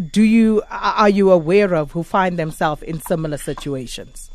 do 0.00 0.22
you 0.22 0.62
are 0.70 1.08
you 1.08 1.30
aware 1.30 1.74
of 1.74 1.92
who 1.92 2.02
find 2.02 2.38
themselves 2.38 2.82
in 2.82 3.00
similar 3.00 3.38
situations? 3.38 4.30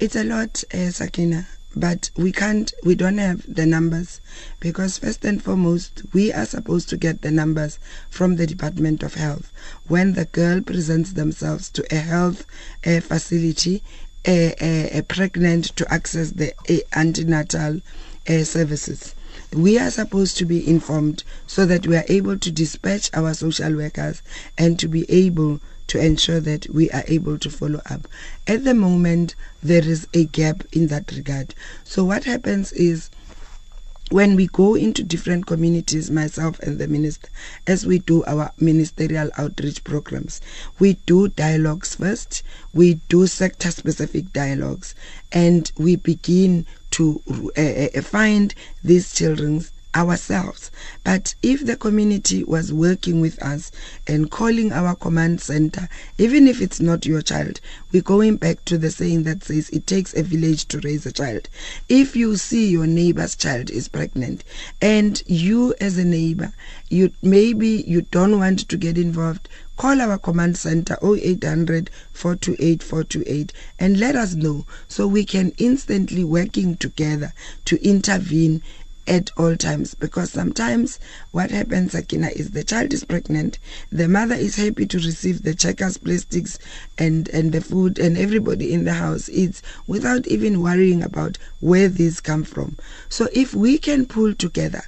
It's 0.00 0.16
a 0.16 0.24
lot, 0.24 0.64
uh, 0.72 0.90
Sakina, 0.90 1.46
but 1.76 2.10
we 2.16 2.32
can't, 2.32 2.72
we 2.82 2.94
don't 2.94 3.18
have 3.18 3.44
the 3.52 3.66
numbers 3.66 4.20
because 4.60 4.98
first 4.98 5.24
and 5.24 5.42
foremost, 5.42 6.02
we 6.12 6.32
are 6.32 6.46
supposed 6.46 6.88
to 6.88 6.96
get 6.96 7.22
the 7.22 7.30
numbers 7.30 7.78
from 8.10 8.36
the 8.36 8.46
Department 8.46 9.02
of 9.02 9.14
Health. 9.14 9.52
When 9.86 10.14
the 10.14 10.24
girl 10.24 10.62
presents 10.62 11.12
themselves 11.12 11.68
to 11.70 11.84
a 11.94 12.00
health 12.00 12.46
uh, 12.86 13.00
facility, 13.00 13.82
uh, 14.26 15.02
pregnant 15.08 15.76
to 15.76 15.92
access 15.92 16.30
the 16.30 16.54
antenatal 16.94 17.80
services. 18.26 19.14
We 19.54 19.78
are 19.78 19.90
supposed 19.92 20.36
to 20.38 20.44
be 20.44 20.68
informed 20.68 21.22
so 21.46 21.64
that 21.64 21.86
we 21.86 21.96
are 21.96 22.04
able 22.08 22.36
to 22.36 22.50
dispatch 22.50 23.08
our 23.14 23.34
social 23.34 23.76
workers 23.76 24.20
and 24.58 24.76
to 24.80 24.88
be 24.88 25.08
able 25.08 25.60
to 25.86 26.04
ensure 26.04 26.40
that 26.40 26.68
we 26.74 26.90
are 26.90 27.04
able 27.06 27.38
to 27.38 27.48
follow 27.48 27.80
up. 27.88 28.08
At 28.48 28.64
the 28.64 28.74
moment, 28.74 29.36
there 29.62 29.84
is 29.84 30.08
a 30.12 30.24
gap 30.24 30.64
in 30.72 30.88
that 30.88 31.12
regard. 31.12 31.54
So, 31.84 32.02
what 32.04 32.24
happens 32.24 32.72
is 32.72 33.10
when 34.10 34.36
we 34.36 34.46
go 34.48 34.74
into 34.74 35.02
different 35.02 35.46
communities, 35.46 36.10
myself 36.10 36.58
and 36.60 36.78
the 36.78 36.86
minister, 36.86 37.28
as 37.66 37.86
we 37.86 37.98
do 37.98 38.22
our 38.24 38.52
ministerial 38.58 39.30
outreach 39.38 39.82
programs, 39.84 40.40
we 40.78 40.94
do 41.06 41.28
dialogues 41.28 41.94
first, 41.94 42.42
we 42.72 42.94
do 43.08 43.26
sector 43.26 43.70
specific 43.70 44.32
dialogues, 44.32 44.94
and 45.32 45.72
we 45.78 45.96
begin 45.96 46.66
to 46.90 47.20
uh, 47.56 48.00
find 48.02 48.54
these 48.82 49.12
children's 49.14 49.72
ourselves. 49.94 50.70
But 51.04 51.34
if 51.42 51.64
the 51.64 51.76
community 51.76 52.42
was 52.44 52.72
working 52.72 53.20
with 53.20 53.40
us 53.42 53.70
and 54.06 54.30
calling 54.30 54.72
our 54.72 54.94
command 54.94 55.40
center, 55.40 55.88
even 56.18 56.46
if 56.48 56.60
it's 56.60 56.80
not 56.80 57.06
your 57.06 57.22
child, 57.22 57.60
we're 57.92 58.02
going 58.02 58.36
back 58.36 58.64
to 58.66 58.78
the 58.78 58.90
saying 58.90 59.22
that 59.24 59.44
says 59.44 59.70
it 59.70 59.86
takes 59.86 60.14
a 60.14 60.22
village 60.22 60.66
to 60.68 60.80
raise 60.80 61.06
a 61.06 61.12
child. 61.12 61.48
If 61.88 62.16
you 62.16 62.36
see 62.36 62.68
your 62.68 62.86
neighbor's 62.86 63.36
child 63.36 63.70
is 63.70 63.88
pregnant 63.88 64.44
and 64.80 65.22
you 65.26 65.74
as 65.80 65.96
a 65.98 66.04
neighbor, 66.04 66.52
you 66.88 67.12
maybe 67.22 67.84
you 67.86 68.02
don't 68.02 68.38
want 68.38 68.68
to 68.68 68.76
get 68.76 68.98
involved, 68.98 69.48
call 69.76 70.00
our 70.00 70.18
command 70.18 70.56
center 70.56 70.96
0800 71.02 71.90
428 72.12 72.82
428 72.82 73.52
and 73.78 73.98
let 73.98 74.16
us 74.16 74.34
know 74.34 74.66
so 74.88 75.06
we 75.06 75.24
can 75.24 75.52
instantly 75.58 76.24
working 76.24 76.76
together 76.76 77.32
to 77.64 77.82
intervene 77.84 78.62
at 79.06 79.30
all 79.36 79.54
times 79.54 79.94
because 79.94 80.30
sometimes 80.30 80.98
what 81.30 81.50
happens 81.50 81.92
Akina 81.92 82.32
is 82.32 82.50
the 82.52 82.64
child 82.64 82.92
is 82.94 83.04
pregnant 83.04 83.58
the 83.92 84.08
mother 84.08 84.34
is 84.34 84.56
happy 84.56 84.86
to 84.86 84.98
receive 84.98 85.42
the 85.42 85.54
checkers 85.54 85.98
plastics 85.98 86.58
and 86.96 87.28
and 87.28 87.52
the 87.52 87.60
food 87.60 87.98
and 87.98 88.16
everybody 88.16 88.72
in 88.72 88.84
the 88.84 88.94
house 88.94 89.28
eats 89.28 89.60
without 89.86 90.26
even 90.26 90.62
worrying 90.62 91.02
about 91.02 91.36
where 91.60 91.88
these 91.88 92.20
come 92.20 92.44
from. 92.44 92.76
So 93.08 93.28
if 93.32 93.54
we 93.54 93.78
can 93.78 94.06
pull 94.06 94.34
together 94.34 94.82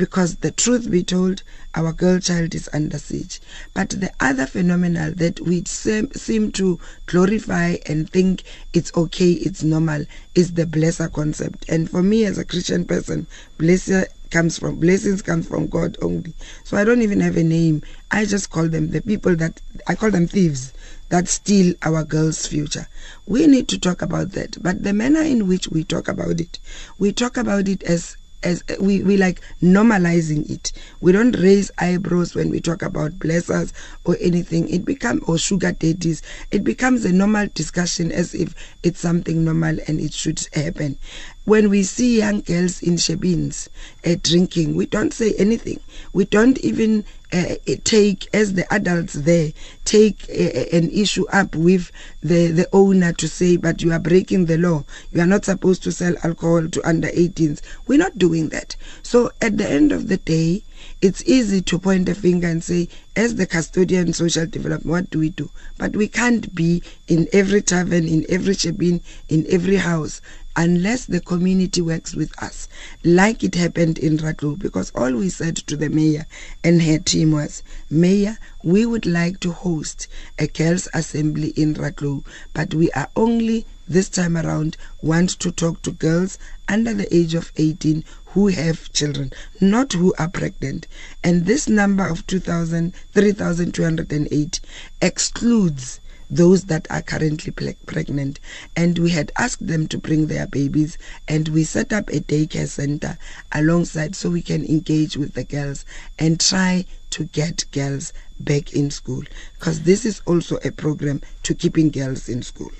because 0.00 0.36
the 0.36 0.50
truth 0.50 0.90
be 0.90 1.02
told, 1.02 1.42
our 1.74 1.92
girl 1.92 2.18
child 2.18 2.54
is 2.54 2.70
under 2.72 2.96
siege. 2.96 3.38
But 3.74 3.90
the 3.90 4.10
other 4.18 4.46
phenomenon 4.46 5.12
that 5.16 5.40
we 5.40 5.62
seem, 5.66 6.52
to 6.52 6.80
glorify 7.04 7.76
and 7.84 8.08
think 8.08 8.44
it's 8.72 8.90
okay, 8.96 9.32
it's 9.32 9.62
normal, 9.62 10.06
is 10.34 10.54
the 10.54 10.64
blesser 10.64 11.12
concept. 11.12 11.68
And 11.68 11.90
for 11.90 12.02
me 12.02 12.24
as 12.24 12.38
a 12.38 12.46
Christian 12.46 12.86
person, 12.86 13.26
blesser 13.58 14.06
comes 14.30 14.58
from 14.58 14.76
blessings 14.76 15.20
comes 15.20 15.46
from 15.46 15.66
God 15.66 15.98
only. 16.00 16.32
So 16.64 16.78
I 16.78 16.84
don't 16.84 17.02
even 17.02 17.20
have 17.20 17.36
a 17.36 17.44
name. 17.44 17.82
I 18.10 18.24
just 18.24 18.48
call 18.48 18.68
them 18.68 18.92
the 18.92 19.02
people 19.02 19.36
that 19.36 19.60
I 19.86 19.96
call 19.96 20.10
them 20.10 20.28
thieves 20.28 20.72
that 21.10 21.28
steal 21.28 21.74
our 21.82 22.04
girls' 22.04 22.46
future. 22.46 22.86
We 23.26 23.46
need 23.46 23.68
to 23.68 23.78
talk 23.78 24.00
about 24.00 24.32
that. 24.32 24.62
But 24.62 24.82
the 24.82 24.94
manner 24.94 25.22
in 25.22 25.46
which 25.46 25.68
we 25.68 25.84
talk 25.84 26.08
about 26.08 26.40
it, 26.40 26.58
we 26.98 27.12
talk 27.12 27.36
about 27.36 27.68
it 27.68 27.82
as 27.82 28.16
as 28.42 28.62
we, 28.80 29.02
we 29.02 29.16
like 29.16 29.40
normalizing 29.62 30.48
it. 30.50 30.72
We 31.00 31.12
don't 31.12 31.36
raise 31.38 31.70
eyebrows 31.78 32.34
when 32.34 32.50
we 32.50 32.60
talk 32.60 32.82
about 32.82 33.18
blessers 33.18 33.72
or 34.04 34.16
anything. 34.20 34.68
It 34.68 34.84
becomes 34.84 35.22
or 35.24 35.38
sugar 35.38 35.72
daddies. 35.72 36.22
It 36.50 36.64
becomes 36.64 37.04
a 37.04 37.12
normal 37.12 37.48
discussion 37.54 38.12
as 38.12 38.34
if 38.34 38.54
it's 38.82 39.00
something 39.00 39.44
normal 39.44 39.78
and 39.86 40.00
it 40.00 40.12
should 40.12 40.46
happen. 40.52 40.98
When 41.44 41.68
we 41.68 41.82
see 41.82 42.18
young 42.18 42.42
girls 42.42 42.82
in 42.82 42.94
shebeens 42.94 43.68
uh, 44.04 44.16
drinking, 44.22 44.76
we 44.76 44.86
don't 44.86 45.12
say 45.12 45.34
anything. 45.38 45.80
We 46.12 46.24
don't 46.24 46.58
even 46.58 47.04
uh, 47.32 47.54
take, 47.84 48.28
as 48.34 48.54
the 48.54 48.72
adults 48.72 49.14
there, 49.14 49.52
take 49.84 50.28
a, 50.28 50.74
an 50.74 50.90
issue 50.90 51.26
up 51.28 51.54
with 51.54 51.90
the, 52.22 52.48
the 52.48 52.68
owner 52.72 53.12
to 53.12 53.28
say, 53.28 53.56
but 53.56 53.82
you 53.82 53.92
are 53.92 53.98
breaking 53.98 54.46
the 54.46 54.58
law. 54.58 54.84
You 55.12 55.20
are 55.22 55.26
not 55.26 55.44
supposed 55.44 55.82
to 55.84 55.92
sell 55.92 56.14
alcohol 56.24 56.68
to 56.68 56.88
under 56.88 57.08
18s. 57.08 57.60
We're 57.86 57.98
not 57.98 58.18
doing 58.18 58.48
that. 58.50 58.76
So 59.02 59.30
at 59.40 59.58
the 59.58 59.68
end 59.68 59.92
of 59.92 60.08
the 60.08 60.16
day, 60.16 60.64
it's 61.02 61.22
easy 61.24 61.60
to 61.62 61.78
point 61.78 62.08
a 62.08 62.14
finger 62.14 62.46
and 62.46 62.64
say, 62.64 62.88
as 63.16 63.34
the 63.34 63.46
custodian 63.46 64.12
social 64.12 64.46
development, 64.46 64.86
what 64.86 65.10
do 65.10 65.18
we 65.18 65.30
do? 65.30 65.50
But 65.78 65.96
we 65.96 66.08
can't 66.08 66.54
be 66.54 66.82
in 67.06 67.28
every 67.32 67.62
tavern, 67.62 68.06
in 68.06 68.24
every 68.28 68.54
shebeen, 68.54 69.02
in 69.28 69.46
every 69.50 69.76
house 69.76 70.20
unless 70.56 71.06
the 71.06 71.20
community 71.20 71.80
works 71.80 72.14
with 72.14 72.32
us, 72.42 72.68
like 73.04 73.44
it 73.44 73.54
happened 73.54 73.98
in 73.98 74.18
Ratlou, 74.18 74.58
because 74.58 74.90
all 74.94 75.14
we 75.14 75.28
said 75.28 75.56
to 75.56 75.76
the 75.76 75.88
mayor 75.88 76.26
and 76.64 76.82
her 76.82 76.98
team 76.98 77.32
was, 77.32 77.62
Mayor, 77.88 78.38
we 78.62 78.84
would 78.84 79.06
like 79.06 79.40
to 79.40 79.52
host 79.52 80.08
a 80.38 80.46
girls' 80.46 80.88
assembly 80.92 81.48
in 81.50 81.74
Ratlou, 81.74 82.24
but 82.52 82.74
we 82.74 82.90
are 82.92 83.08
only 83.16 83.64
this 83.88 84.08
time 84.08 84.36
around 84.36 84.76
want 85.02 85.30
to 85.30 85.50
talk 85.50 85.82
to 85.82 85.90
girls 85.90 86.38
under 86.68 86.94
the 86.94 87.12
age 87.14 87.34
of 87.34 87.52
18 87.56 88.04
who 88.26 88.46
have 88.46 88.92
children, 88.92 89.32
not 89.60 89.92
who 89.92 90.14
are 90.18 90.28
pregnant. 90.28 90.86
And 91.24 91.46
this 91.46 91.68
number 91.68 92.06
of 92.06 92.26
2,000, 92.28 92.94
3,208 93.12 94.60
excludes 95.02 95.99
those 96.30 96.64
that 96.64 96.86
are 96.90 97.02
currently 97.02 97.52
pregnant. 97.86 98.40
And 98.76 98.98
we 98.98 99.10
had 99.10 99.32
asked 99.36 99.66
them 99.66 99.88
to 99.88 99.98
bring 99.98 100.26
their 100.26 100.46
babies, 100.46 100.96
and 101.28 101.48
we 101.48 101.64
set 101.64 101.92
up 101.92 102.08
a 102.08 102.20
daycare 102.20 102.68
center 102.68 103.18
alongside 103.52 104.14
so 104.14 104.30
we 104.30 104.42
can 104.42 104.64
engage 104.64 105.16
with 105.16 105.34
the 105.34 105.44
girls 105.44 105.84
and 106.18 106.40
try 106.40 106.84
to 107.10 107.24
get 107.24 107.64
girls 107.72 108.12
back 108.38 108.72
in 108.72 108.90
school 108.90 109.22
because 109.58 109.82
this 109.82 110.06
is 110.06 110.22
also 110.26 110.58
a 110.64 110.70
program 110.70 111.20
to 111.42 111.54
keeping 111.54 111.90
girls 111.90 112.28
in 112.28 112.42
school. 112.42 112.70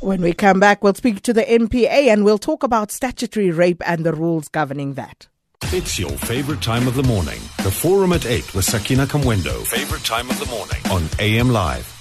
When 0.00 0.20
we 0.20 0.32
come 0.32 0.60
back, 0.60 0.84
we'll 0.84 0.94
speak 0.94 1.22
to 1.22 1.32
the 1.32 1.42
NPA 1.42 2.08
and 2.08 2.24
we'll 2.24 2.38
talk 2.38 2.62
about 2.62 2.92
statutory 2.92 3.50
rape 3.50 3.82
and 3.86 4.04
the 4.04 4.12
rules 4.12 4.48
governing 4.48 4.94
that. 4.94 5.26
It's 5.64 5.98
your 5.98 6.10
favorite 6.10 6.62
time 6.62 6.86
of 6.86 6.94
the 6.94 7.02
morning. 7.02 7.40
The 7.58 7.70
Forum 7.70 8.12
at 8.12 8.26
8 8.26 8.54
with 8.54 8.64
Sakina 8.64 9.06
Kamwendo. 9.06 9.66
Favorite 9.66 10.04
time 10.04 10.30
of 10.30 10.38
the 10.38 10.46
morning 10.46 10.80
on 10.90 11.08
AM 11.18 11.50
Live. 11.50 11.97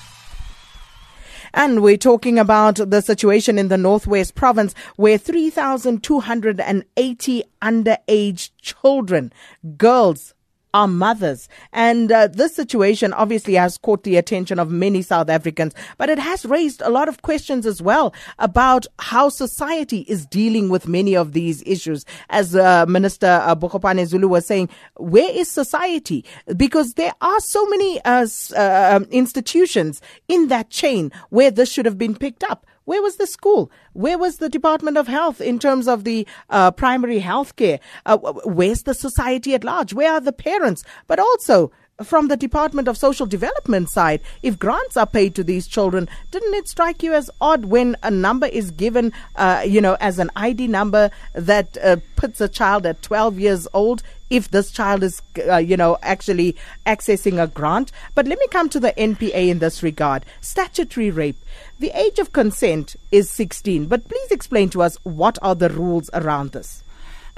And 1.57 1.81
we're 1.81 1.97
talking 1.97 2.37
about 2.37 2.75
the 2.75 3.01
situation 3.01 3.57
in 3.57 3.67
the 3.67 3.79
Northwest 3.79 4.35
Province 4.35 4.75
where 4.95 5.17
3,280 5.17 7.43
underage 7.63 8.51
children, 8.61 9.33
girls, 9.75 10.35
are 10.73 10.87
mothers. 10.87 11.47
And 11.73 12.11
uh, 12.11 12.27
this 12.27 12.55
situation 12.55 13.13
obviously 13.13 13.55
has 13.55 13.77
caught 13.77 14.03
the 14.03 14.17
attention 14.17 14.59
of 14.59 14.71
many 14.71 15.01
South 15.01 15.29
Africans, 15.29 15.73
but 15.97 16.09
it 16.09 16.19
has 16.19 16.45
raised 16.45 16.81
a 16.81 16.89
lot 16.89 17.09
of 17.09 17.21
questions 17.21 17.65
as 17.65 17.81
well 17.81 18.13
about 18.39 18.85
how 18.99 19.29
society 19.29 20.01
is 20.07 20.25
dealing 20.25 20.69
with 20.69 20.87
many 20.87 21.15
of 21.15 21.33
these 21.33 21.63
issues. 21.65 22.05
As 22.29 22.55
uh, 22.55 22.85
Minister 22.87 23.41
uh, 23.43 23.55
Bogopane 23.55 24.05
Zulu 24.05 24.27
was 24.27 24.45
saying, 24.45 24.69
where 24.97 25.31
is 25.31 25.49
society? 25.49 26.25
Because 26.55 26.93
there 26.93 27.13
are 27.21 27.39
so 27.39 27.65
many 27.67 28.01
uh, 28.03 28.27
uh 28.55 28.77
um, 28.87 29.03
institutions 29.11 30.01
in 30.27 30.47
that 30.47 30.69
chain 30.69 31.11
where 31.29 31.51
this 31.51 31.71
should 31.71 31.85
have 31.85 31.97
been 31.97 32.15
picked 32.15 32.43
up. 32.43 32.65
Where 32.87 33.01
was 33.01 33.17
the 33.17 33.27
school? 33.27 33.69
Where 33.91 34.17
was 34.17 34.37
the 34.37 34.47
Department 34.47 34.95
of 34.95 35.09
Health 35.09 35.41
in 35.41 35.59
terms 35.59 35.89
of 35.89 36.05
the 36.05 36.25
uh, 36.49 36.71
primary 36.71 37.19
health 37.19 37.57
care? 37.57 37.81
Uh, 38.05 38.17
where's 38.45 38.83
the 38.83 38.93
society 38.93 39.53
at 39.53 39.65
large? 39.65 39.93
Where 39.93 40.13
are 40.13 40.21
the 40.21 40.31
parents? 40.31 40.85
But 41.05 41.19
also, 41.19 41.69
from 42.03 42.27
the 42.27 42.37
Department 42.37 42.87
of 42.87 42.97
Social 42.97 43.25
Development 43.25 43.89
side, 43.89 44.21
if 44.43 44.59
grants 44.59 44.97
are 44.97 45.07
paid 45.07 45.33
to 45.35 45.43
these 45.43 45.65
children, 45.65 46.07
didn't 46.29 46.53
it 46.53 46.67
strike 46.67 47.01
you 47.01 47.13
as 47.13 47.31
odd 47.41 47.65
when 47.65 47.95
a 48.03 48.11
number 48.11 48.45
is 48.45 48.69
given, 48.69 49.11
uh, 49.35 49.63
you 49.65 49.81
know, 49.81 49.97
as 49.99 50.19
an 50.19 50.29
ID 50.35 50.67
number 50.67 51.09
that 51.33 51.75
uh, 51.83 51.97
puts 52.15 52.39
a 52.39 52.47
child 52.47 52.85
at 52.85 53.01
12 53.01 53.39
years 53.39 53.67
old 53.73 54.03
if 54.29 54.51
this 54.51 54.69
child 54.69 55.01
is, 55.01 55.21
uh, 55.49 55.57
you 55.57 55.75
know, 55.75 55.97
actually 56.03 56.55
accessing 56.85 57.41
a 57.41 57.47
grant. 57.47 57.91
But 58.13 58.27
let 58.27 58.37
me 58.37 58.47
come 58.51 58.69
to 58.69 58.79
the 58.79 58.93
NPA 58.93 59.47
in 59.47 59.59
this 59.59 59.81
regard. 59.81 60.23
Statutory 60.39 61.09
rape. 61.09 61.37
The 61.79 61.91
age 61.99 62.19
of 62.19 62.31
consent 62.31 62.95
is 63.11 63.29
16, 63.31 63.87
but 63.87 64.07
please 64.07 64.31
explain 64.31 64.69
to 64.69 64.83
us 64.83 64.97
what 65.03 65.39
are 65.41 65.55
the 65.55 65.69
rules 65.69 66.11
around 66.13 66.51
this? 66.51 66.83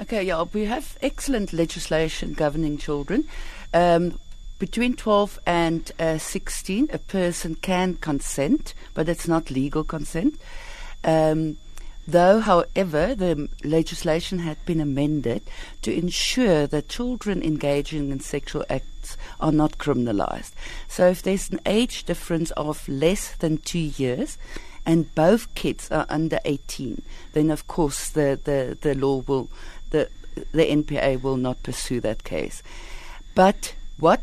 Okay, 0.02 0.22
yeah, 0.22 0.44
we 0.52 0.64
have 0.64 0.98
excellent 1.00 1.52
legislation 1.54 2.34
governing 2.34 2.76
children. 2.76 3.24
Um, 3.72 4.18
between 4.60 4.94
12 4.94 5.40
and 5.46 5.90
uh, 5.98 6.18
16, 6.18 6.90
a 6.92 6.98
person 6.98 7.56
can 7.56 7.96
consent, 7.96 8.74
but 8.94 9.08
it's 9.08 9.26
not 9.26 9.50
legal 9.50 9.82
consent. 9.82 10.40
Um, 11.02 11.56
Though, 12.08 12.40
however, 12.40 13.14
the 13.14 13.48
legislation 13.62 14.40
had 14.40 14.64
been 14.64 14.80
amended 14.80 15.42
to 15.82 15.94
ensure 15.94 16.66
that 16.66 16.88
children 16.88 17.40
engaging 17.40 18.10
in 18.10 18.18
sexual 18.18 18.64
acts 18.68 19.16
are 19.38 19.52
not 19.52 19.78
criminalized. 19.78 20.52
So 20.88 21.06
if 21.06 21.22
there's 21.22 21.50
an 21.50 21.60
age 21.66 22.04
difference 22.04 22.50
of 22.52 22.88
less 22.88 23.36
than 23.36 23.58
two 23.58 23.78
years, 23.78 24.38
and 24.84 25.14
both 25.14 25.54
kids 25.54 25.88
are 25.92 26.06
under 26.08 26.40
18, 26.44 27.02
then 27.32 27.50
of 27.50 27.68
course 27.68 28.08
the, 28.08 28.40
the, 28.42 28.76
the 28.80 28.96
law 28.96 29.22
will, 29.26 29.48
the, 29.90 30.08
the 30.50 30.64
NPA 30.64 31.22
will 31.22 31.36
not 31.36 31.62
pursue 31.62 32.00
that 32.00 32.24
case. 32.24 32.62
But 33.36 33.74
what 33.98 34.22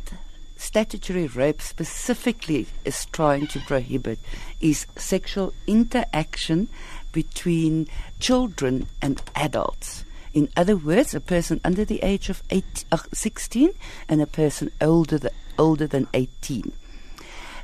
statutory 0.57 1.27
rape 1.27 1.61
specifically 1.61 2.67
is 2.83 3.05
trying 3.07 3.47
to 3.47 3.59
prohibit 3.61 4.19
is 4.59 4.85
sexual 4.95 5.53
interaction 5.65 6.67
between 7.11 7.87
children 8.19 8.87
and 9.01 9.21
adults. 9.35 10.03
In 10.33 10.49
other 10.55 10.75
words, 10.75 11.15
a 11.15 11.19
person 11.19 11.61
under 11.63 11.83
the 11.83 12.03
age 12.03 12.29
of 12.29 12.43
eight, 12.49 12.85
uh, 12.91 12.97
16 13.13 13.71
and 14.07 14.21
a 14.21 14.27
person 14.27 14.71
older, 14.81 15.29
older 15.57 15.87
than 15.87 16.07
18. 16.13 16.73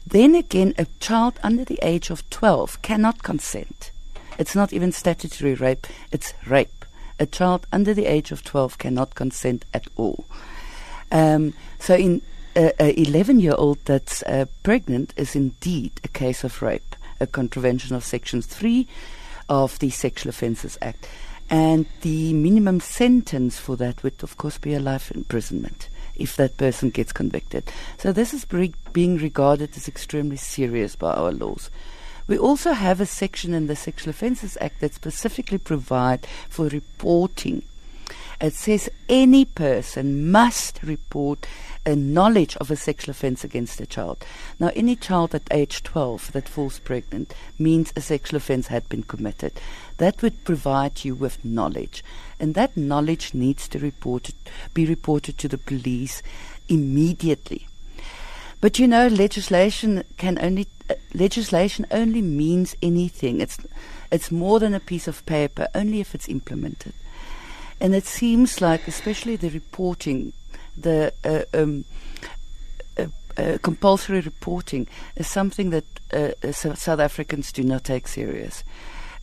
Then 0.08 0.36
again, 0.36 0.74
a 0.78 0.88
child 1.00 1.40
under 1.44 1.64
the 1.64 1.80
age 1.82 2.10
of 2.10 2.28
12 2.30 2.82
cannot 2.82 3.24
consent. 3.24 3.92
It's 4.40 4.56
not 4.56 4.74
even 4.74 4.92
statutory 4.92 5.54
rape, 5.54 5.88
it's 6.12 6.34
rape. 6.48 6.86
A 7.20 7.26
child 7.26 7.68
under 7.72 7.94
the 7.94 8.08
age 8.08 8.32
of 8.32 8.44
12 8.44 8.78
cannot 8.78 9.14
consent 9.14 9.66
at 9.74 9.88
all. 9.96 10.26
Um, 11.12 11.54
so, 11.80 11.96
in 11.96 12.22
an 12.56 12.72
11 12.80 13.40
year 13.40 13.56
old 13.58 13.80
that's 13.86 14.24
uh, 14.24 14.46
pregnant 14.64 15.14
is 15.18 15.36
indeed 15.36 15.92
a 16.04 16.08
case 16.08 16.44
of 16.44 16.62
rape, 16.62 16.96
a 17.20 17.28
contravention 17.28 17.96
of 17.96 18.06
Section 18.06 18.42
3 18.42 18.88
of 19.50 19.80
the 19.80 19.90
Sexual 19.90 20.30
Offences 20.30 20.78
Act. 20.82 21.08
And 21.50 21.86
the 22.02 22.34
minimum 22.34 22.80
sentence 22.80 23.60
for 23.60 23.76
that 23.78 24.02
would, 24.04 24.24
of 24.24 24.38
course, 24.38 24.58
be 24.58 24.74
a 24.74 24.80
life 24.80 25.12
imprisonment 25.12 25.90
if 26.16 26.36
that 26.36 26.58
person 26.58 26.90
gets 26.90 27.12
convicted. 27.12 27.72
So 27.98 28.12
this 28.12 28.34
is 28.34 28.46
re- 28.52 28.74
being 28.94 29.18
regarded 29.18 29.76
as 29.76 29.88
extremely 29.88 30.38
serious 30.38 30.96
by 30.96 31.14
our 31.14 31.32
laws. 31.32 31.70
We 32.28 32.38
also 32.38 32.72
have 32.74 33.02
a 33.02 33.06
section 33.06 33.54
in 33.54 33.68
the 33.68 33.76
Sexual 33.76 34.12
Offences 34.12 34.58
Act 34.62 34.80
that 34.80 34.94
specifically 34.94 35.58
provide 35.58 36.26
for 36.50 36.68
reporting. 36.68 37.64
It 38.44 38.56
says 38.56 38.90
any 39.08 39.46
person 39.46 40.30
must 40.30 40.84
report 40.84 41.48
a 41.86 41.96
knowledge 41.96 42.58
of 42.58 42.70
a 42.70 42.76
sexual 42.76 43.12
offence 43.12 43.46
against 43.46 43.80
a 43.80 43.86
child. 43.86 44.26
Now, 44.60 44.70
any 44.76 44.98
child 44.98 45.34
at 45.34 45.48
age 45.50 45.82
12 45.84 46.34
that 46.34 46.50
falls 46.50 46.80
pregnant 46.80 47.34
means 47.58 47.94
a 47.96 48.02
sexual 48.02 48.36
offence 48.36 48.68
had 48.68 48.90
been 48.90 49.04
committed. 49.04 49.54
That 49.96 50.22
would 50.22 50.44
provide 50.44 51.06
you 51.06 51.16
with 51.16 51.46
knowledge, 51.46 52.04
and 52.38 52.54
that 52.54 52.76
knowledge 52.76 53.34
needs 53.34 53.70
to 53.70 53.80
report 53.80 54.32
be 54.74 54.86
reported 54.86 55.38
to 55.38 55.48
the 55.48 55.58
police 55.58 56.22
immediately. 56.68 57.66
But 58.60 58.78
you 58.78 58.90
know, 58.90 59.08
legislation 59.08 60.04
can 60.18 60.38
only 60.42 60.68
uh, 60.90 60.96
legislation 61.14 61.86
only 61.92 62.22
means 62.22 62.76
anything. 62.82 63.40
It's 63.40 63.58
it's 64.12 64.32
more 64.32 64.60
than 64.60 64.74
a 64.74 64.82
piece 64.82 65.08
of 65.08 65.26
paper, 65.26 65.70
only 65.74 66.02
if 66.02 66.14
it's 66.14 66.28
implemented. 66.28 66.94
And 67.84 67.94
it 67.94 68.06
seems 68.06 68.62
like, 68.62 68.88
especially 68.88 69.36
the 69.36 69.50
reporting 69.50 70.34
the 70.78 71.14
uh, 71.24 71.44
um, 71.54 71.86
uh, 72.98 73.06
uh, 73.38 73.58
compulsory 73.62 74.22
reporting 74.22 74.88
is 75.16 75.28
something 75.28 75.70
that 75.70 75.86
uh, 76.12 76.52
South 76.52 77.00
Africans 77.00 77.52
do 77.52 77.64
not 77.64 77.84
take 77.84 78.08
serious. 78.08 78.64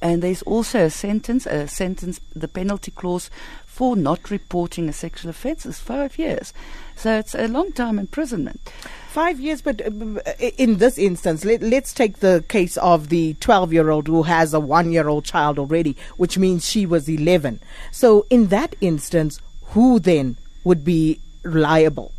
And 0.03 0.23
there's 0.23 0.43
also 0.43 0.87
a 0.87 0.91
sentence, 0.91 1.47
a 1.47 1.69
sentence, 1.69 2.21
the 2.35 2.49
penalty 2.49 2.91
clause 2.91 3.31
for 3.67 3.97
not 3.97 4.31
reporting 4.31 4.89
a 4.89 4.93
sexual 4.93 5.31
offence 5.31 5.65
is 5.65 5.79
five 5.79 6.19
years. 6.19 6.53
So 6.97 7.19
it's 7.19 7.35
a 7.35 7.49
long 7.49 7.73
time 7.73 7.99
imprisonment. 7.99 8.61
Five 9.09 9.41
years, 9.41 9.63
but 9.63 9.81
uh, 9.81 10.21
uh, 10.27 10.33
in 10.57 10.79
this 10.79 10.99
instance, 10.99 11.45
let, 11.45 11.63
us 11.63 11.93
take 11.93 12.19
the 12.19 12.45
case 12.49 12.77
of 12.79 13.09
the 13.09 13.35
12 13.35 13.73
year 13.73 13.91
old 13.91 14.07
who 14.07 14.23
has 14.23 14.55
a 14.55 14.61
one 14.61 14.93
year 14.93 15.09
old 15.09 15.25
child 15.25 15.59
already, 15.59 15.97
which 16.17 16.39
means 16.39 16.69
she 16.69 16.87
was 16.87 17.09
11. 17.09 17.61
So 17.91 18.27
in 18.31 18.49
that 18.49 18.77
instance, 18.81 19.41
who 19.73 19.99
then 19.99 20.37
would 20.65 20.85
be 20.85 21.21
reliable? 21.43 22.13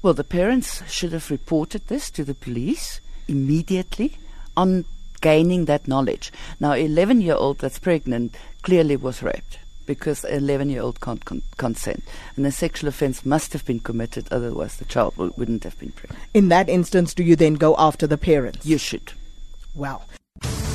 Well, 0.00 0.14
the 0.14 0.24
parents 0.24 0.82
should 0.90 1.12
have 1.12 1.30
reported 1.30 1.88
this 1.88 2.10
to 2.12 2.24
the 2.24 2.34
police 2.34 3.00
immediately 3.26 4.16
on 4.56 4.84
gaining 5.18 5.64
that 5.66 5.88
knowledge. 5.88 6.32
Now, 6.60 6.72
11 6.72 7.20
year 7.20 7.34
old 7.34 7.58
that's 7.58 7.78
pregnant 7.78 8.36
clearly 8.62 8.96
was 8.96 9.22
raped 9.22 9.58
because 9.86 10.22
an 10.24 10.44
11 10.44 10.70
year 10.70 10.82
old 10.82 11.00
can't 11.00 11.24
con- 11.24 11.42
consent. 11.56 12.04
And 12.36 12.46
a 12.46 12.52
sexual 12.52 12.88
offense 12.88 13.26
must 13.26 13.52
have 13.54 13.64
been 13.64 13.80
committed, 13.80 14.28
otherwise, 14.30 14.76
the 14.76 14.84
child 14.84 15.14
w- 15.14 15.32
wouldn't 15.36 15.64
have 15.64 15.78
been 15.78 15.92
pregnant. 15.92 16.22
In 16.34 16.48
that 16.48 16.68
instance, 16.68 17.14
do 17.14 17.24
you 17.24 17.34
then 17.34 17.54
go 17.54 17.74
after 17.78 18.06
the 18.06 18.18
parents? 18.18 18.64
You 18.64 18.78
should. 18.78 19.12
Well. 19.74 20.04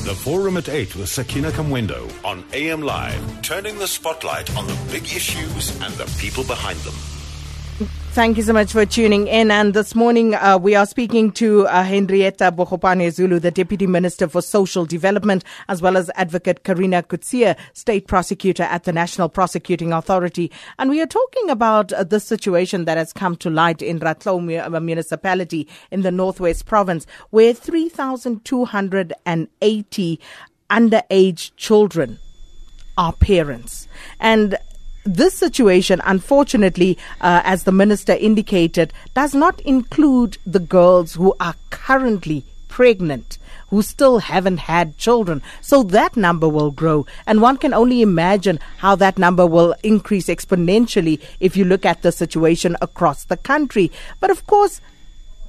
The 0.04 0.16
Forum 0.16 0.58
at 0.58 0.68
8 0.68 0.98
with 0.98 1.08
Sakina 1.08 1.52
Kamwendo 1.52 2.12
on 2.26 2.44
AM 2.52 2.82
Live, 2.82 3.42
turning 3.42 3.78
the 3.78 3.88
spotlight 3.88 4.54
on 4.58 4.68
the 4.68 4.78
big 4.92 5.04
issues 5.04 5.70
and 5.82 5.94
the 5.94 6.06
people 6.20 6.44
behind 6.44 6.78
them. 6.80 7.13
Thank 8.14 8.38
you 8.38 8.44
so 8.44 8.54
much 8.54 8.72
for 8.72 8.86
tuning 8.86 9.26
in. 9.26 9.50
And 9.50 9.74
this 9.74 9.96
morning, 9.96 10.36
uh, 10.36 10.60
we 10.62 10.76
are 10.76 10.86
speaking 10.86 11.32
to 11.32 11.66
uh, 11.66 11.82
Hendrietta 11.82 12.52
Bogopane 12.52 13.12
Zulu, 13.12 13.40
the 13.40 13.50
Deputy 13.50 13.88
Minister 13.88 14.28
for 14.28 14.44
Social 14.44 14.86
Development, 14.86 15.44
as 15.68 15.82
well 15.82 15.98
as 15.98 16.12
Advocate 16.14 16.64
Karina 16.64 17.02
Coetzee, 17.02 17.58
State 17.74 18.06
Prosecutor 18.06 18.62
at 18.62 18.84
the 18.84 18.94
National 18.94 19.30
Prosecuting 19.30 19.92
Authority. 19.92 20.52
And 20.78 20.92
we 20.92 21.02
are 21.02 21.08
talking 21.08 21.50
about 21.50 21.92
uh, 21.92 22.04
the 22.04 22.20
situation 22.20 22.86
that 22.86 23.00
has 23.00 23.14
come 23.14 23.36
to 23.38 23.50
light 23.50 23.82
in 23.82 24.00
Ratlou 24.00 24.64
uh, 24.64 24.80
municipality 24.80 25.68
in 25.90 26.04
the 26.04 26.12
Northwest 26.12 26.68
Province, 26.68 27.08
where 27.32 27.52
3,280 27.52 30.20
underage 30.70 31.52
children 31.58 32.20
are 32.96 33.14
parents. 33.14 33.88
And 34.20 34.56
this 35.06 35.34
situation, 35.34 36.02
unfortunately, 36.06 36.98
uh, 37.22 37.42
as 37.44 37.64
the 37.64 37.72
minister 37.72 38.14
indicated, 38.14 38.94
does 39.14 39.36
not 39.36 39.60
include 39.62 40.38
the 40.46 40.60
girls 40.60 41.14
who 41.16 41.36
are 41.40 41.56
currently 41.70 42.46
pregnant 42.70 43.38
who 43.74 43.82
still 43.82 44.20
haven't 44.20 44.58
had 44.70 44.98
children. 45.00 45.42
So 45.62 45.82
that 45.82 46.16
number 46.16 46.48
will 46.48 46.70
grow. 46.70 47.08
And 47.26 47.42
one 47.42 47.58
can 47.58 47.74
only 47.74 48.04
imagine 48.04 48.60
how 48.78 48.94
that 48.98 49.18
number 49.18 49.48
will 49.48 49.74
increase 49.82 50.28
exponentially 50.28 51.20
if 51.40 51.58
you 51.58 51.66
look 51.66 51.84
at 51.84 52.04
the 52.04 52.12
situation 52.12 52.78
across 52.82 53.26
the 53.26 53.38
country. 53.38 53.92
But 54.20 54.30
of 54.30 54.46
course, 54.46 54.80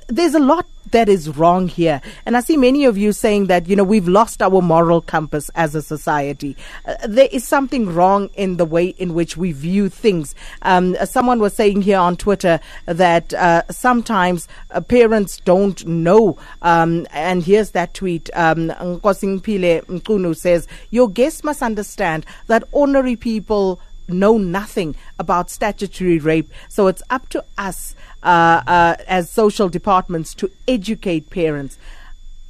there's 0.08 0.34
a 0.34 0.40
lot 0.40 0.66
that 0.90 1.08
is 1.08 1.36
wrong 1.36 1.66
here. 1.66 2.00
And 2.24 2.36
I 2.36 2.40
see 2.40 2.56
many 2.56 2.84
of 2.84 2.96
you 2.96 3.12
saying 3.12 3.46
that, 3.46 3.68
you 3.68 3.74
know, 3.74 3.82
we've 3.82 4.06
lost 4.06 4.40
our 4.40 4.62
moral 4.62 5.00
compass 5.00 5.50
as 5.56 5.74
a 5.74 5.82
society. 5.82 6.56
Uh, 6.86 6.94
there 7.08 7.28
is 7.32 7.46
something 7.46 7.92
wrong 7.92 8.30
in 8.34 8.58
the 8.58 8.64
way 8.64 8.86
in 8.86 9.12
which 9.12 9.36
we 9.36 9.50
view 9.50 9.88
things. 9.88 10.34
Um, 10.62 10.96
someone 11.04 11.40
was 11.40 11.54
saying 11.54 11.82
here 11.82 11.98
on 11.98 12.16
Twitter 12.16 12.60
that 12.86 13.34
uh, 13.34 13.62
sometimes 13.70 14.46
uh, 14.70 14.80
parents 14.80 15.38
don't 15.44 15.84
know. 15.84 16.38
Um, 16.62 17.06
and 17.10 17.42
here's 17.42 17.72
that 17.72 17.94
tweet. 17.94 18.30
Um, 18.34 18.68
Nkosingpile 18.68 19.86
Mkunu 19.86 20.36
says, 20.36 20.68
Your 20.90 21.08
guests 21.08 21.42
must 21.42 21.60
understand 21.60 22.24
that 22.46 22.62
ordinary 22.70 23.16
people 23.16 23.80
know 24.08 24.36
nothing 24.38 24.94
about 25.18 25.50
statutory 25.50 26.18
rape. 26.18 26.50
So 26.68 26.86
it's 26.88 27.02
up 27.10 27.28
to 27.30 27.44
us 27.56 27.94
uh, 27.94 27.98
uh, 27.98 28.03
Uh, 28.24 28.62
uh, 28.66 28.96
as 29.06 29.28
social 29.28 29.68
departments 29.68 30.34
to 30.34 30.50
educate 30.66 31.28
parents. 31.28 31.76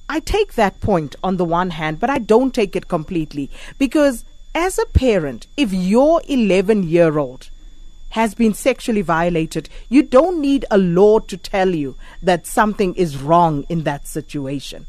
I 0.09 0.21
take 0.21 0.55
that 0.55 0.81
point 0.81 1.17
on 1.21 1.37
the 1.37 1.45
one 1.45 1.71
hand, 1.71 1.99
but 1.99 2.11
I 2.11 2.19
don't 2.19 2.55
take 2.55 2.77
it 2.77 2.87
completely 2.87 3.51
because 3.77 4.25
as 4.55 4.79
a 4.79 4.87
parent, 4.87 5.49
if 5.57 5.73
your 5.73 6.23
11 6.29 6.85
year 6.85 7.19
old 7.19 7.51
has 8.11 8.37
been 8.37 8.55
sexually 8.55 9.03
violated, 9.03 9.69
you 9.89 10.05
don't 10.05 10.41
need 10.41 10.65
a 10.71 10.79
law 10.79 11.19
to 11.19 11.37
tell 11.37 11.75
you 11.75 11.97
that 12.23 12.47
something 12.47 12.95
is 12.95 13.17
wrong 13.17 13.65
in 13.69 13.83
that 13.83 14.07
situation. 14.07 14.87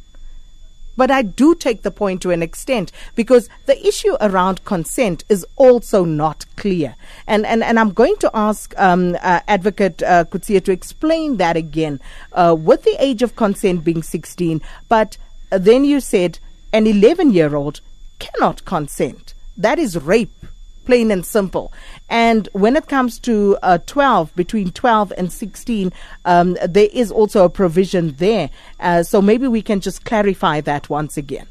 But 0.98 1.12
I 1.12 1.22
do 1.22 1.56
take 1.56 1.82
the 1.82 1.92
point 1.92 2.22
to 2.22 2.32
an 2.32 2.42
extent 2.42 2.92
because 3.16 3.50
the 3.66 3.86
issue 3.86 4.16
around 4.22 4.64
consent 4.66 5.24
is 5.30 5.46
also 5.56 6.06
not 6.06 6.46
clear. 6.56 6.96
And, 7.28 7.46
and, 7.46 7.64
and 7.64 7.80
I'm 7.80 7.92
going 7.92 8.16
to 8.18 8.32
ask 8.34 8.74
um, 8.78 9.16
uh, 9.22 9.42
Advocate 9.48 10.02
uh, 10.04 10.26
Coetzee 10.26 10.64
to 10.64 10.72
explain 10.72 11.38
that 11.38 11.58
again 11.58 12.00
uh, 12.34 12.56
with 12.58 12.84
the 12.84 12.96
age 13.00 13.22
of 13.22 13.36
consent 13.36 13.84
being 13.84 14.04
16. 14.04 14.62
But 14.88 15.18
then 15.50 15.84
you 15.84 16.00
said 16.00 16.40
an 16.74 16.88
11 16.88 17.32
year 17.32 17.56
old 17.56 17.82
cannot 18.20 18.66
consent. 18.66 19.34
That 19.58 19.80
is 19.80 19.98
rape 19.98 20.46
plain 20.86 21.12
and 21.12 21.26
simple. 21.26 21.74
And 22.10 22.48
when 22.54 22.76
it 22.76 22.88
comes 22.88 23.20
to 23.20 23.58
uh, 23.64 23.80
12, 23.86 24.36
between 24.36 24.72
12 24.72 25.14
and 25.18 25.32
16, 25.32 25.92
um, 26.26 26.58
there 26.68 26.90
is 26.94 27.12
also 27.12 27.46
a 27.46 27.50
provision 27.50 28.16
there. 28.18 28.50
Uh, 28.80 29.04
so 29.04 29.22
maybe 29.22 29.48
we 29.48 29.62
can 29.62 29.82
just 29.82 30.06
clarify 30.06 30.62
that 30.62 30.90
once 30.90 31.18
again. 31.18 31.48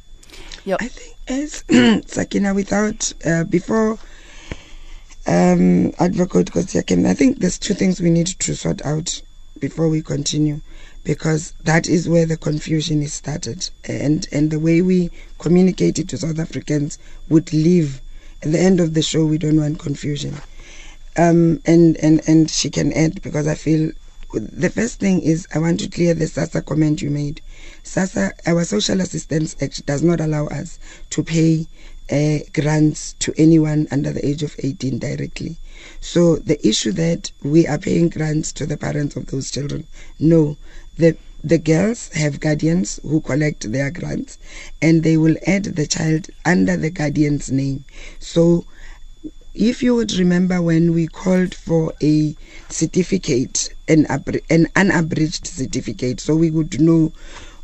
Yep. 0.64 0.80
I 0.80 0.88
think 0.88 1.16
as 1.28 1.64
Sakina, 2.06 2.54
without 2.54 3.12
uh, 3.24 3.44
before 3.44 3.98
um, 5.26 5.92
Advocate 5.98 6.52
Kosiakem, 6.52 7.06
I 7.06 7.14
think 7.14 7.38
there's 7.38 7.58
two 7.58 7.74
things 7.74 8.00
we 8.00 8.10
need 8.10 8.26
to 8.26 8.54
sort 8.54 8.84
out 8.84 9.20
before 9.58 9.88
we 9.88 10.02
continue 10.02 10.60
because 11.04 11.52
that 11.64 11.86
is 11.86 12.08
where 12.08 12.26
the 12.26 12.36
confusion 12.36 13.02
is 13.02 13.12
started 13.12 13.70
and 13.84 14.26
and 14.32 14.50
the 14.50 14.58
way 14.58 14.82
we 14.82 15.10
communicate 15.38 15.98
it 15.98 16.08
to 16.08 16.18
South 16.18 16.38
Africans 16.38 16.98
would 17.28 17.52
leave 17.52 18.00
at 18.44 18.52
the 18.52 18.60
end 18.60 18.78
of 18.78 18.92
the 18.92 19.02
show, 19.02 19.24
we 19.24 19.38
don't 19.38 19.56
want 19.56 19.78
confusion. 19.78 20.34
Um, 21.16 21.62
and, 21.64 21.96
and, 21.96 22.20
and 22.28 22.50
she 22.50 22.68
can 22.68 22.92
add 22.92 23.22
because 23.22 23.46
I 23.46 23.54
feel 23.54 23.90
the 24.34 24.68
first 24.68 25.00
thing 25.00 25.22
is 25.22 25.46
I 25.54 25.60
want 25.60 25.80
to 25.80 25.88
clear 25.88 26.12
the 26.12 26.26
SASSA 26.26 26.66
comment 26.66 27.00
you 27.00 27.08
made. 27.08 27.40
SASSA, 27.84 28.32
our 28.46 28.64
Social 28.64 29.00
Assistance 29.00 29.56
Act, 29.62 29.86
does 29.86 30.02
not 30.02 30.20
allow 30.20 30.46
us 30.48 30.78
to 31.10 31.22
pay 31.22 31.66
uh, 32.10 32.38
grants 32.52 33.14
to 33.20 33.32
anyone 33.38 33.86
under 33.90 34.12
the 34.12 34.26
age 34.26 34.42
of 34.42 34.54
18 34.58 34.98
directly. 34.98 35.56
So 36.00 36.36
the 36.36 36.66
issue 36.66 36.92
that 36.92 37.30
we 37.42 37.66
are 37.66 37.78
paying 37.78 38.10
grants 38.10 38.52
to 38.54 38.66
the 38.66 38.76
parents 38.76 39.16
of 39.16 39.26
those 39.26 39.50
children, 39.50 39.86
no. 40.18 40.56
The 40.98 41.16
the 41.44 41.58
girls 41.58 42.08
have 42.14 42.40
guardians 42.40 42.98
who 43.02 43.20
collect 43.20 43.70
their 43.70 43.90
grants 43.90 44.38
and 44.80 45.02
they 45.02 45.18
will 45.18 45.36
add 45.46 45.64
the 45.64 45.86
child 45.86 46.28
under 46.46 46.74
the 46.74 46.90
guardian's 46.90 47.52
name. 47.52 47.84
So 48.18 48.64
if 49.54 49.82
you 49.82 49.94
would 49.94 50.14
remember 50.14 50.62
when 50.62 50.94
we 50.94 51.06
called 51.06 51.54
for 51.54 51.92
a 52.02 52.34
certificate, 52.70 53.68
an, 53.86 54.06
an 54.48 54.68
unabridged 54.74 55.46
certificate, 55.46 56.18
so 56.18 56.34
we 56.34 56.50
would 56.50 56.80
know 56.80 57.12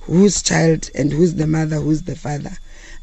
whose 0.01 0.43
child 0.43 0.91
and 0.95 1.11
who's 1.11 1.35
the 1.35 1.47
mother, 1.47 1.77
who's 1.77 2.03
the 2.03 2.17
father. 2.17 2.53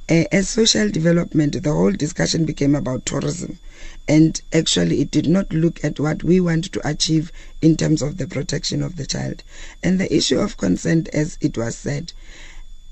Uh, 0.09 0.23
as 0.31 0.49
social 0.49 0.89
development, 0.89 1.61
the 1.61 1.71
whole 1.71 1.91
discussion 1.91 2.45
became 2.45 2.75
about 2.75 3.05
tourism 3.05 3.59
and 4.07 4.41
actually 4.53 5.01
it 5.01 5.11
did 5.11 5.27
not 5.27 5.51
look 5.51 5.83
at 5.83 5.99
what 5.99 6.23
we 6.23 6.39
want 6.39 6.71
to 6.71 6.87
achieve 6.87 7.31
in 7.61 7.75
terms 7.75 8.01
of 8.01 8.17
the 8.17 8.27
protection 8.27 8.81
of 8.81 8.95
the 8.95 9.05
child. 9.05 9.43
And 9.83 9.99
the 9.99 10.13
issue 10.15 10.39
of 10.39 10.57
consent, 10.57 11.09
as 11.09 11.37
it 11.41 11.57
was 11.57 11.75
said, 11.75 12.13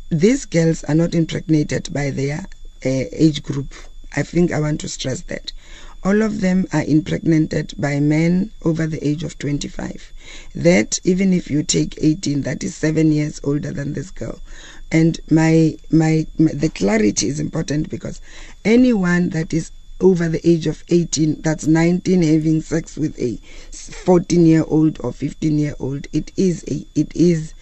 these 0.09 0.45
girls 0.45 0.83
are 0.83 0.95
not 0.95 1.15
impregnated 1.15 1.91
by 1.93 2.11
their 2.11 2.39
uh, 2.85 3.05
age 3.11 3.43
group. 3.43 3.73
I 4.15 4.23
think 4.23 4.51
I 4.51 4.59
want 4.59 4.81
to 4.81 4.89
stress 4.89 5.21
that. 5.21 5.51
All 6.03 6.21
of 6.21 6.41
them 6.41 6.67
are 6.71 6.83
impregnated 6.83 7.73
by 7.77 7.99
men 7.99 8.51
over 8.61 8.85
the 8.85 9.05
age 9.05 9.23
of 9.23 9.39
25. 9.39 10.13
That, 10.53 10.99
even 11.03 11.33
if 11.33 11.49
you 11.49 11.63
take 11.63 11.97
18, 11.99 12.41
that 12.41 12.63
is 12.63 12.75
seven 12.75 13.11
years 13.11 13.41
older 13.43 13.71
than 13.71 13.93
this 13.93 14.11
girl. 14.11 14.39
And 14.95 15.19
my, 15.29 15.77
my, 15.91 16.25
my 16.37 16.53
the 16.53 16.69
clarity 16.69 17.27
is 17.27 17.41
important 17.41 17.89
because 17.89 18.21
anyone 18.63 19.31
that 19.31 19.53
is 19.53 19.71
over 19.99 20.29
the 20.29 20.39
age 20.49 20.67
of 20.67 20.85
18 20.87 21.41
that's 21.41 21.67
19 21.67 22.21
having 22.21 22.61
sex 22.61 22.95
with 22.95 23.19
a 23.19 23.35
14 24.05 24.45
year 24.45 24.63
old 24.67 24.97
or 25.01 25.11
15 25.11 25.59
year 25.59 25.75
old 25.79 26.07
it 26.13 26.31
is 26.37 26.63
a 26.69 26.85
it 26.95 27.13
is 27.13 27.53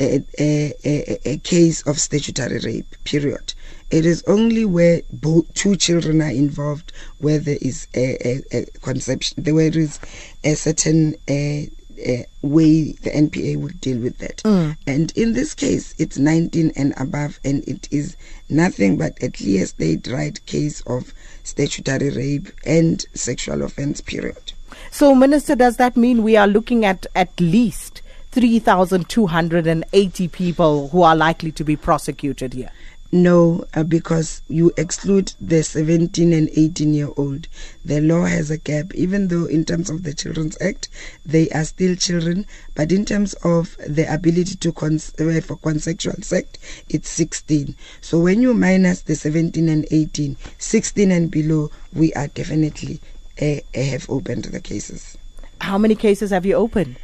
a, 0.00 0.24
a, 0.40 0.72
a, 0.84 1.28
a 1.34 1.38
case 1.38 1.82
of 1.82 2.00
statutory 2.00 2.58
rape 2.58 2.96
period. 3.04 3.54
It 3.92 4.04
is 4.04 4.24
only 4.26 4.64
where 4.64 5.02
both 5.12 5.54
two 5.54 5.76
children 5.76 6.20
are 6.22 6.30
involved 6.30 6.92
where 7.18 7.38
there 7.38 7.58
is 7.60 7.86
a, 7.94 8.42
conception 8.82 9.44
there 9.44 9.60
is 9.60 10.00
a 10.42 10.56
certain 10.56 11.14
uh, 11.28 11.70
uh, 11.98 12.24
way 12.42 12.92
the 12.92 13.10
NPA 13.10 13.56
would 13.56 13.80
deal 13.80 13.98
with 13.98 14.18
that. 14.18 14.38
Mm. 14.38 14.76
And 14.86 15.12
in 15.16 15.32
this 15.32 15.54
case, 15.54 15.94
it's 15.98 16.18
19 16.18 16.72
and 16.76 16.94
above, 16.96 17.40
and 17.44 17.62
it 17.68 17.88
is 17.90 18.16
nothing 18.48 18.96
but 18.96 19.16
a 19.22 19.30
clear 19.30 19.66
state 19.66 20.06
right 20.08 20.44
case 20.46 20.80
of 20.82 21.12
statutory 21.42 22.10
rape 22.10 22.48
and 22.64 23.04
sexual 23.14 23.62
offense, 23.62 24.00
period. 24.00 24.52
So, 24.90 25.14
Minister, 25.14 25.54
does 25.54 25.76
that 25.76 25.96
mean 25.96 26.22
we 26.22 26.36
are 26.36 26.46
looking 26.46 26.84
at 26.84 27.06
at 27.14 27.38
least 27.40 28.02
3,280 28.32 30.28
people 30.28 30.88
who 30.88 31.02
are 31.02 31.14
likely 31.16 31.52
to 31.52 31.64
be 31.64 31.76
prosecuted 31.76 32.52
here? 32.54 32.70
No, 33.14 33.64
uh, 33.74 33.84
because 33.84 34.42
you 34.48 34.72
exclude 34.76 35.34
the 35.40 35.62
17 35.62 36.32
and 36.32 36.50
18 36.52 36.92
year 36.92 37.10
old. 37.16 37.46
The 37.84 38.00
law 38.00 38.24
has 38.24 38.50
a 38.50 38.58
gap, 38.58 38.92
even 38.92 39.28
though 39.28 39.44
in 39.44 39.64
terms 39.64 39.88
of 39.88 40.02
the 40.02 40.12
Children's 40.12 40.60
Act, 40.60 40.88
they 41.24 41.48
are 41.50 41.64
still 41.64 41.94
children, 41.94 42.44
but 42.74 42.90
in 42.90 43.04
terms 43.04 43.34
of 43.44 43.76
the 43.86 44.12
ability 44.12 44.56
to 44.56 44.72
cons- 44.72 45.14
uh, 45.20 45.40
for 45.44 45.54
consensual 45.58 46.16
sex, 46.22 46.58
it's 46.88 47.08
16. 47.08 47.76
So 48.00 48.18
when 48.18 48.42
you 48.42 48.52
minus 48.52 49.02
the 49.02 49.14
17 49.14 49.68
and 49.68 49.86
18, 49.92 50.36
16 50.58 51.12
and 51.12 51.30
below, 51.30 51.70
we 51.92 52.12
are 52.14 52.26
definitely 52.26 52.98
uh, 53.40 53.60
have 53.76 54.10
opened 54.10 54.46
the 54.46 54.60
cases. 54.60 55.16
How 55.60 55.78
many 55.78 55.94
cases 55.94 56.30
have 56.30 56.44
you 56.44 56.56
opened? 56.56 56.96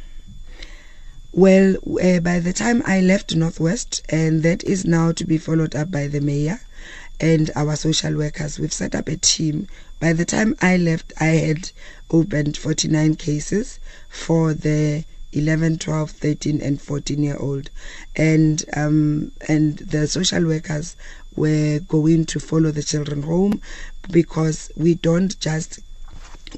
Well, 1.33 1.77
uh, 2.03 2.19
by 2.19 2.41
the 2.41 2.51
time 2.51 2.83
I 2.85 2.99
left 2.99 3.33
Northwest, 3.33 4.01
and 4.09 4.43
that 4.43 4.65
is 4.65 4.83
now 4.83 5.13
to 5.13 5.23
be 5.23 5.37
followed 5.37 5.75
up 5.75 5.89
by 5.89 6.07
the 6.07 6.19
mayor 6.19 6.59
and 7.21 7.49
our 7.55 7.77
social 7.77 8.17
workers, 8.17 8.59
we've 8.59 8.73
set 8.73 8.93
up 8.95 9.07
a 9.07 9.15
team. 9.15 9.67
By 10.01 10.11
the 10.11 10.25
time 10.25 10.57
I 10.61 10.75
left, 10.75 11.13
I 11.21 11.27
had 11.27 11.71
opened 12.09 12.57
49 12.57 13.15
cases 13.15 13.79
for 14.09 14.53
the 14.53 15.05
11, 15.31 15.77
12, 15.77 16.11
13, 16.11 16.61
and 16.61 16.81
14 16.81 17.23
year 17.23 17.37
old, 17.37 17.69
and 18.13 18.65
um, 18.75 19.31
and 19.47 19.77
the 19.77 20.07
social 20.07 20.45
workers 20.45 20.97
were 21.37 21.79
going 21.79 22.25
to 22.25 22.41
follow 22.41 22.71
the 22.71 22.83
children 22.83 23.23
home 23.23 23.61
because 24.11 24.69
we 24.75 24.95
don't 24.95 25.39
just 25.39 25.79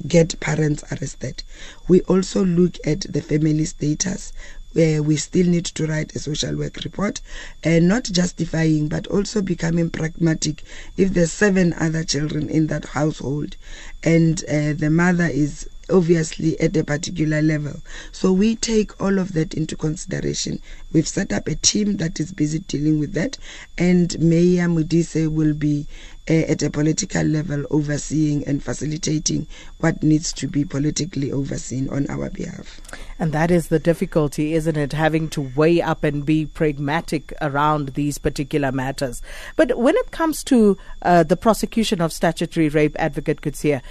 get 0.08 0.40
parents 0.40 0.82
arrested. 0.90 1.44
We 1.86 2.00
also 2.02 2.44
look 2.44 2.76
at 2.84 3.02
the 3.02 3.22
family 3.22 3.64
status 3.66 4.32
where 4.74 5.02
we 5.02 5.16
still 5.16 5.46
need 5.46 5.64
to 5.64 5.86
write 5.86 6.14
a 6.14 6.18
social 6.18 6.54
work 6.56 6.76
report 6.84 7.20
and 7.62 7.88
not 7.88 8.04
justifying 8.04 8.88
but 8.88 9.06
also 9.08 9.40
becoming 9.40 9.88
pragmatic 9.88 10.62
if 10.96 11.14
there's 11.14 11.32
seven 11.32 11.72
other 11.74 12.04
children 12.04 12.48
in 12.48 12.66
that 12.66 12.84
household 12.84 13.56
and 14.02 14.44
uh, 14.44 14.72
the 14.74 14.90
mother 14.90 15.26
is 15.26 15.68
obviously 15.90 16.58
at 16.60 16.76
a 16.76 16.84
particular 16.84 17.42
level. 17.42 17.80
So 18.12 18.32
we 18.32 18.56
take 18.56 19.00
all 19.00 19.18
of 19.18 19.32
that 19.34 19.54
into 19.54 19.76
consideration. 19.76 20.60
We've 20.92 21.08
set 21.08 21.32
up 21.32 21.48
a 21.48 21.56
team 21.56 21.96
that 21.98 22.20
is 22.20 22.32
busy 22.32 22.60
dealing 22.60 22.98
with 22.98 23.12
that, 23.14 23.38
and 23.76 24.18
Mayor 24.18 24.68
Modise 24.68 25.30
will 25.30 25.54
be 25.54 25.86
at 26.26 26.62
a 26.62 26.70
political 26.70 27.22
level 27.22 27.64
overseeing 27.70 28.46
and 28.46 28.62
facilitating 28.62 29.46
what 29.78 30.02
needs 30.02 30.32
to 30.32 30.48
be 30.48 30.64
politically 30.64 31.30
overseen 31.30 31.88
on 31.90 32.08
our 32.08 32.30
behalf. 32.30 32.80
And 33.18 33.32
that 33.32 33.50
is 33.50 33.68
the 33.68 33.78
difficulty, 33.78 34.54
isn't 34.54 34.76
it? 34.76 34.92
Having 34.92 35.30
to 35.30 35.42
weigh 35.42 35.82
up 35.82 36.02
and 36.02 36.24
be 36.24 36.46
pragmatic 36.46 37.34
around 37.42 37.90
these 37.90 38.16
particular 38.16 38.72
matters. 38.72 39.20
But 39.56 39.76
when 39.76 39.96
it 39.96 40.12
comes 40.12 40.42
to 40.44 40.78
uh, 41.02 41.24
the 41.24 41.36
prosecution 41.36 42.00
of 42.00 42.12
statutory 42.12 42.70
rape, 42.70 42.96
Advocate 42.98 43.42
Coetzee, 43.42 43.82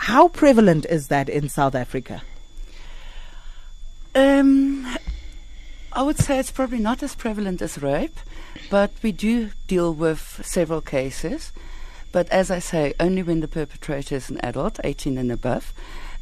how 0.00 0.28
prevalent 0.28 0.84
is 0.86 1.08
that 1.08 1.28
in 1.28 1.48
South 1.48 1.74
Africa? 1.74 2.22
Um, 4.14 4.86
I 5.92 6.02
would 6.02 6.18
say 6.18 6.38
it's 6.38 6.50
probably 6.50 6.78
not 6.78 7.02
as 7.02 7.14
prevalent 7.14 7.62
as 7.62 7.80
rape, 7.80 8.18
but 8.70 8.90
we 9.02 9.10
do 9.10 9.50
deal 9.66 9.94
with 9.94 10.40
several 10.44 10.80
cases. 10.80 11.52
But 12.12 12.28
as 12.30 12.50
I 12.50 12.58
say, 12.58 12.94
only 12.98 13.22
when 13.22 13.40
the 13.40 13.48
perpetrator 13.48 14.16
is 14.16 14.30
an 14.30 14.40
adult, 14.42 14.80
18 14.82 15.18
and 15.18 15.30
above, 15.30 15.74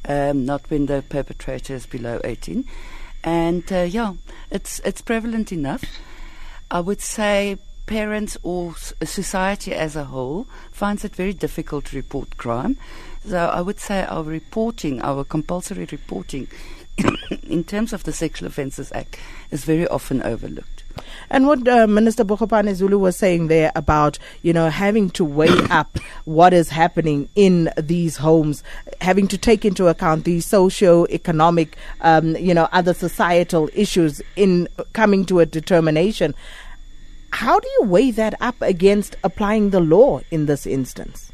um, 0.09 0.45
not 0.45 0.69
when 0.71 0.87
the 0.87 1.05
perpetrator 1.09 1.75
is 1.75 1.87
below 1.87 2.21
18. 2.25 2.65
And 3.25 3.73
uh, 3.73 3.83
yeah, 3.83 4.15
it's 4.51 4.81
it's 4.85 5.01
prevalent 5.01 5.53
enough. 5.53 5.85
I 6.71 6.81
would 6.81 7.01
say 7.01 7.59
parents 7.87 8.37
or 8.43 8.75
society 8.77 9.73
as 9.73 9.97
a 9.97 10.05
whole 10.05 10.47
finds 10.73 11.05
it 11.05 11.15
very 11.15 11.33
difficult 11.33 11.87
to 11.87 11.97
report 11.97 12.37
crime. 12.37 12.77
So 13.25 13.39
I 13.39 13.61
would 13.61 13.81
say 13.81 14.05
our 14.05 14.23
reporting, 14.23 15.01
our 15.03 15.25
compulsory 15.25 15.87
reporting, 15.91 16.49
in 17.43 17.65
terms 17.65 17.93
of 17.93 18.05
the 18.05 18.13
Sexual 18.13 18.49
Offences 18.49 18.93
Act, 18.93 19.19
is 19.51 19.65
very 19.65 19.87
often 19.89 20.23
overlooked. 20.23 20.76
And 21.31 21.47
what 21.47 21.67
uh, 21.67 21.87
Minister 21.87 22.25
Bogopane 22.25 22.73
Zulu 22.75 22.99
was 22.99 23.17
saying 23.17 23.49
there 23.49 23.73
about, 23.75 24.19
you 24.43 24.53
know, 24.53 24.69
having 24.69 25.11
to 25.11 25.25
weigh 25.25 25.49
up 25.71 25.99
what 26.25 26.53
is 26.53 26.69
happening 26.69 27.29
in 27.35 27.71
these 27.77 28.17
homes, 28.17 28.63
having 29.01 29.29
to 29.29 29.39
take 29.39 29.65
into 29.65 29.89
account 29.89 30.25
the 30.25 30.41
socio-economic, 30.41 31.77
um, 32.01 32.37
you 32.37 32.55
know, 32.55 32.69
other 32.73 32.95
societal 32.95 33.69
issues 33.75 34.23
in 34.37 34.69
coming 34.93 35.25
to 35.27 35.41
a 35.41 35.47
determination. 35.47 36.35
How 37.31 37.61
do 37.61 37.69
you 37.81 37.87
weigh 37.87 38.13
that 38.13 38.35
up 38.41 38.61
against 38.63 39.17
applying 39.23 39.71
the 39.71 39.81
law 39.81 40.21
in 40.31 40.47
this 40.47 40.67
instance? 40.67 41.33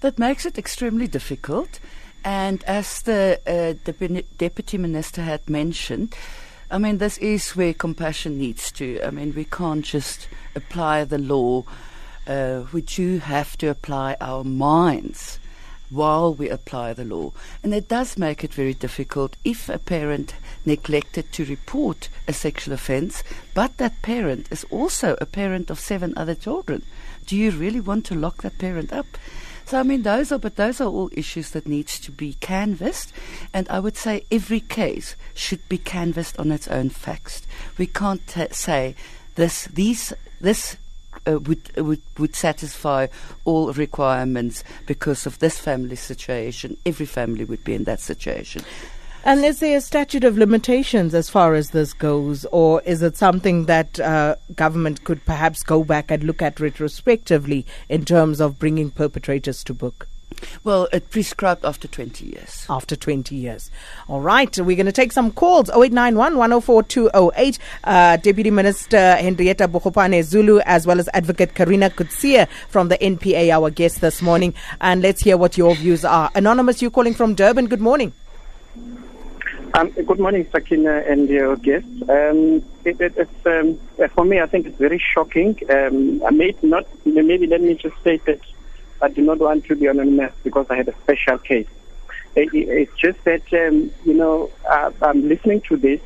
That 0.00 0.18
makes 0.18 0.44
it 0.44 0.58
extremely 0.58 1.06
difficult. 1.06 1.80
And 2.24 2.64
as 2.64 3.02
the 3.02 3.40
uh, 3.46 3.90
Deputy 4.38 4.78
Minister 4.78 5.22
had 5.22 5.48
mentioned, 5.48 6.14
I 6.74 6.78
mean, 6.78 6.98
this 6.98 7.18
is 7.18 7.54
where 7.54 7.72
compassion 7.72 8.36
needs 8.36 8.72
to. 8.72 9.00
I 9.04 9.12
mean, 9.12 9.32
we 9.32 9.44
can't 9.44 9.84
just 9.84 10.26
apply 10.56 11.04
the 11.04 11.18
law. 11.18 11.62
Uh, 12.26 12.64
we 12.72 12.82
do 12.82 13.18
have 13.18 13.56
to 13.58 13.68
apply 13.68 14.16
our 14.20 14.42
minds 14.42 15.38
while 15.88 16.34
we 16.34 16.48
apply 16.48 16.92
the 16.92 17.04
law. 17.04 17.30
And 17.62 17.72
it 17.72 17.86
does 17.86 18.18
make 18.18 18.42
it 18.42 18.52
very 18.52 18.74
difficult 18.74 19.36
if 19.44 19.68
a 19.68 19.78
parent 19.78 20.34
neglected 20.66 21.30
to 21.34 21.44
report 21.44 22.08
a 22.26 22.32
sexual 22.32 22.74
offence, 22.74 23.22
but 23.54 23.76
that 23.76 24.02
parent 24.02 24.48
is 24.50 24.66
also 24.68 25.16
a 25.20 25.26
parent 25.26 25.70
of 25.70 25.78
seven 25.78 26.12
other 26.16 26.34
children. 26.34 26.82
Do 27.24 27.36
you 27.36 27.52
really 27.52 27.78
want 27.78 28.04
to 28.06 28.16
lock 28.16 28.42
that 28.42 28.58
parent 28.58 28.92
up? 28.92 29.06
So 29.66 29.80
I 29.80 29.82
mean, 29.82 30.02
those 30.02 30.30
are 30.30 30.38
but 30.38 30.56
those 30.56 30.80
are 30.80 30.88
all 30.88 31.10
issues 31.12 31.50
that 31.50 31.66
needs 31.66 31.98
to 32.00 32.12
be 32.12 32.34
canvassed, 32.34 33.12
and 33.52 33.68
I 33.68 33.80
would 33.80 33.96
say 33.96 34.24
every 34.30 34.60
case 34.60 35.16
should 35.32 35.66
be 35.68 35.78
canvassed 35.78 36.38
on 36.38 36.52
its 36.52 36.68
own 36.68 36.90
facts. 36.90 37.42
We 37.78 37.86
can't 37.86 38.26
t- 38.26 38.46
say 38.50 38.94
this 39.36 39.64
these 39.66 40.12
this 40.40 40.76
uh, 41.26 41.38
would, 41.40 41.74
would 41.76 42.02
would 42.18 42.36
satisfy 42.36 43.06
all 43.44 43.72
requirements 43.72 44.64
because 44.86 45.26
of 45.26 45.38
this 45.38 45.58
family 45.58 45.96
situation. 45.96 46.76
Every 46.84 47.06
family 47.06 47.44
would 47.44 47.64
be 47.64 47.74
in 47.74 47.84
that 47.84 48.00
situation. 48.00 48.62
And 49.26 49.42
is 49.42 49.60
there 49.60 49.78
a 49.78 49.80
statute 49.80 50.22
of 50.22 50.36
limitations 50.36 51.14
as 51.14 51.30
far 51.30 51.54
as 51.54 51.70
this 51.70 51.94
goes, 51.94 52.44
or 52.52 52.82
is 52.82 53.00
it 53.00 53.16
something 53.16 53.64
that 53.64 53.98
uh, 53.98 54.36
government 54.54 55.04
could 55.04 55.24
perhaps 55.24 55.62
go 55.62 55.82
back 55.82 56.10
and 56.10 56.22
look 56.22 56.42
at 56.42 56.60
retrospectively 56.60 57.64
in 57.88 58.04
terms 58.04 58.38
of 58.38 58.58
bringing 58.58 58.90
perpetrators 58.90 59.64
to 59.64 59.72
book? 59.72 60.08
Well, 60.62 60.88
it 60.92 61.08
prescribed 61.08 61.64
after 61.64 61.88
20 61.88 62.26
years. 62.26 62.66
After 62.68 62.96
20 62.96 63.34
years. 63.34 63.70
All 64.08 64.20
right, 64.20 64.54
we're 64.58 64.76
going 64.76 64.84
to 64.84 64.92
take 64.92 65.12
some 65.12 65.30
calls. 65.30 65.70
0891 65.70 66.36
104 66.36 66.82
208. 66.82 67.58
Uh, 67.82 68.16
Deputy 68.18 68.50
Minister 68.50 69.16
Hendrietta 69.16 69.68
Bogopane 69.68 70.22
Zulu, 70.22 70.60
as 70.66 70.86
well 70.86 71.00
as 71.00 71.08
Advocate 71.14 71.54
Karina 71.54 71.88
Coetzee 71.88 72.46
from 72.68 72.88
the 72.88 72.98
NPA, 72.98 73.50
our 73.50 73.70
guest 73.70 74.02
this 74.02 74.20
morning. 74.20 74.52
And 74.82 75.00
let's 75.00 75.22
hear 75.22 75.38
what 75.38 75.56
your 75.56 75.74
views 75.76 76.04
are. 76.04 76.30
Anonymous, 76.34 76.82
you 76.82 76.90
calling 76.90 77.14
from 77.14 77.34
Durban. 77.34 77.68
Good 77.68 77.80
morning. 77.80 78.12
Um, 79.76 79.90
good 79.90 80.20
morning, 80.20 80.46
Sakina 80.52 81.02
and 81.04 81.28
your 81.28 81.56
guests. 81.56 81.88
Um, 82.02 82.62
it, 82.84 83.00
it, 83.00 83.14
it's, 83.16 83.44
um, 83.44 83.76
for 84.10 84.24
me, 84.24 84.38
I 84.40 84.46
think 84.46 84.66
it's 84.66 84.78
very 84.78 85.00
shocking. 85.00 85.58
Um, 85.68 86.22
I 86.24 86.30
may 86.30 86.54
not, 86.62 86.86
maybe 87.04 87.48
let 87.48 87.60
me 87.60 87.74
just 87.74 87.98
state 87.98 88.24
that 88.26 88.38
I 89.02 89.08
do 89.08 89.20
not 89.20 89.38
want 89.38 89.64
to 89.64 89.74
be 89.74 89.86
anonymous 89.86 90.32
because 90.44 90.68
I 90.70 90.76
had 90.76 90.86
a 90.86 90.94
special 90.98 91.38
case. 91.38 91.66
It, 92.36 92.50
it's 92.54 92.96
just 92.96 93.24
that, 93.24 93.42
um, 93.52 93.90
you 94.04 94.14
know, 94.14 94.52
uh, 94.70 94.92
I'm 95.02 95.28
listening 95.28 95.60
to 95.62 95.76
this 95.76 96.00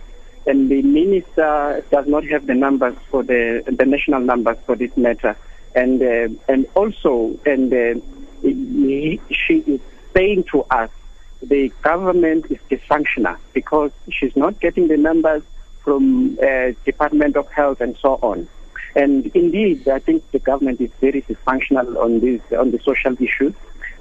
and 0.46 0.70
the 0.70 0.80
minister 0.80 1.84
does 1.90 2.06
not 2.06 2.24
have 2.24 2.46
the 2.46 2.54
numbers 2.54 2.96
for 3.10 3.22
the, 3.22 3.62
the 3.66 3.84
national 3.84 4.20
numbers 4.20 4.56
for 4.64 4.76
this 4.76 4.96
matter. 4.96 5.36
And, 5.74 6.00
uh, 6.00 6.34
and 6.50 6.66
also, 6.74 7.38
and 7.44 7.70
uh, 7.70 8.00
he, 8.40 9.20
she 9.30 9.58
is 9.58 9.80
saying 10.14 10.44
to 10.52 10.62
us 10.70 10.88
the 11.42 11.72
government 11.82 12.46
is 12.50 12.58
dysfunctional 12.70 13.36
because 13.52 13.92
she's 14.10 14.36
not 14.36 14.60
getting 14.60 14.88
the 14.88 14.96
numbers 14.96 15.42
from 15.84 16.38
uh, 16.42 16.72
Department 16.84 17.36
of 17.36 17.50
Health 17.50 17.80
and 17.80 17.96
so 17.96 18.18
on. 18.22 18.48
And 18.94 19.26
indeed, 19.34 19.88
I 19.88 20.00
think 20.00 20.28
the 20.32 20.38
government 20.38 20.80
is 20.80 20.90
very 21.00 21.22
dysfunctional 21.22 21.96
on 21.96 22.20
this 22.20 22.40
on 22.52 22.70
the 22.70 22.80
social 22.80 23.14
issues. 23.22 23.54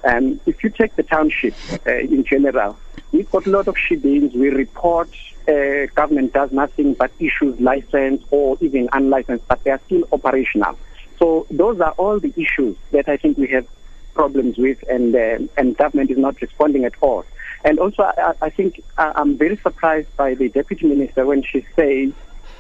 Um, 0.04 0.40
if 0.46 0.64
you 0.64 0.70
take 0.70 0.96
the 0.96 1.04
township 1.04 1.54
uh, 1.86 1.94
in 1.94 2.24
general, 2.24 2.78
we've 3.12 3.30
got 3.30 3.46
a 3.46 3.50
lot 3.50 3.68
of 3.68 3.76
shebeens. 3.76 4.34
We 4.34 4.50
report 4.50 5.10
uh, 5.48 5.88
government 5.96 6.34
does 6.34 6.52
nothing 6.52 6.94
but 6.94 7.12
issues 7.20 7.60
license 7.60 8.24
or 8.32 8.58
even 8.62 8.90
unlicensed, 8.94 9.48
but 9.48 9.64
they 9.64 9.72
are 9.72 9.82
still 9.86 10.08
operational. 10.12 10.78
So 11.20 11.48
those 11.50 11.80
are 11.82 11.92
all 11.92 12.20
the 12.20 12.34
issues 12.36 12.78
that 12.92 13.10
I 13.10 13.18
think 13.18 13.38
we 13.38 13.48
have 13.50 13.68
problems 14.18 14.58
with, 14.58 14.80
and 14.90 15.16
uh, 15.16 15.38
and 15.58 15.78
government 15.78 16.10
is 16.10 16.18
not 16.18 16.42
responding 16.42 16.84
at 16.86 16.96
all. 17.02 17.24
And 17.64 17.80
also, 17.80 18.04
I, 18.04 18.34
I 18.42 18.50
think 18.50 18.84
I'm 18.98 19.38
very 19.38 19.58
surprised 19.58 20.12
by 20.18 20.34
the 20.34 20.50
deputy 20.50 20.88
minister 20.88 21.26
when 21.26 21.44
she 21.44 21.66
says 21.76 22.12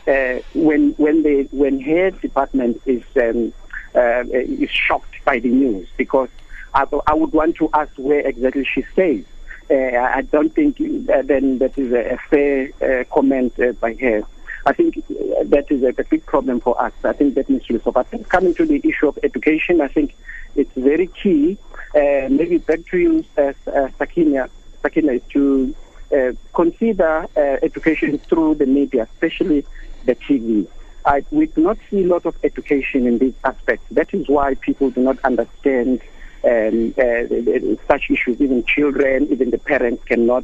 uh, 0.08 0.42
when 0.54 0.92
when 1.04 1.24
the 1.24 1.48
when 1.52 1.82
her 1.82 2.12
department 2.12 2.82
is 2.86 3.04
um, 3.26 3.54
uh, 3.96 4.24
is 4.32 4.70
shocked 4.70 5.16
by 5.26 5.40
the 5.40 5.50
news 5.50 5.88
because 5.98 6.30
I, 6.74 6.86
I 7.08 7.14
would 7.16 7.34
want 7.34 7.56
to 7.58 7.70
ask 7.74 7.92
where 7.98 8.20
exactly 8.20 8.66
she 8.74 8.84
stays. 8.94 9.26
Uh, 9.70 9.98
I 10.20 10.22
don't 10.22 10.54
think 10.54 10.78
then 10.78 11.58
that 11.58 11.74
is 11.78 11.92
a, 11.92 12.04
a 12.16 12.18
fair 12.30 12.72
uh, 12.82 13.04
comment 13.14 13.60
uh, 13.60 13.74
by 13.74 13.96
her. 13.96 14.24
I 14.68 14.74
think 14.74 14.96
that 15.08 15.66
is 15.70 15.82
a, 15.84 15.94
big 15.94 16.26
problem 16.26 16.60
for 16.60 16.80
us. 16.82 16.92
I 17.06 17.14
think 17.14 17.36
that 17.36 17.50
needs 17.50 17.66
to 17.68 17.74
be 17.74 17.80
solved. 17.80 17.98
I 17.98 18.04
think 18.04 18.28
coming 18.28 18.54
to 18.56 18.66
the 18.66 18.82
issue 18.84 19.08
of 19.08 19.18
education, 19.24 19.80
I 19.80 19.88
think 19.88 20.14
it's 20.58 20.74
very 20.76 21.08
key. 21.08 21.58
Uh, 21.96 22.28
maybe 22.30 22.58
back 22.58 22.86
to 22.92 22.98
you, 22.98 23.26
uh, 23.38 23.54
uh, 23.74 23.88
Sakina, 23.98 24.50
Sakina, 24.82 25.20
to 25.20 25.74
uh, 26.14 26.34
consider 26.54 27.28
uh, 27.38 27.40
education 27.64 28.18
through 28.18 28.56
the 28.56 28.66
media, 28.66 29.04
especially 29.04 29.66
the 30.04 30.16
TV. 30.16 30.68
I, 31.06 31.24
we 31.32 31.46
do 31.46 31.62
not 31.62 31.78
see 31.90 32.04
a 32.04 32.08
lot 32.08 32.26
of 32.26 32.36
education 32.44 33.08
in 33.08 33.20
these 33.20 33.36
aspects. 33.46 33.86
That 33.92 34.14
is 34.14 34.28
why 34.28 34.56
people 34.56 34.90
do 34.90 35.00
not 35.00 35.18
understand 35.24 36.02
um, 36.44 36.94
uh, 36.98 37.76
such 37.88 38.10
issues. 38.10 38.42
Even 38.42 38.66
children, 38.66 39.30
even 39.32 39.50
the 39.50 39.60
parents 39.60 40.04
cannot 40.04 40.44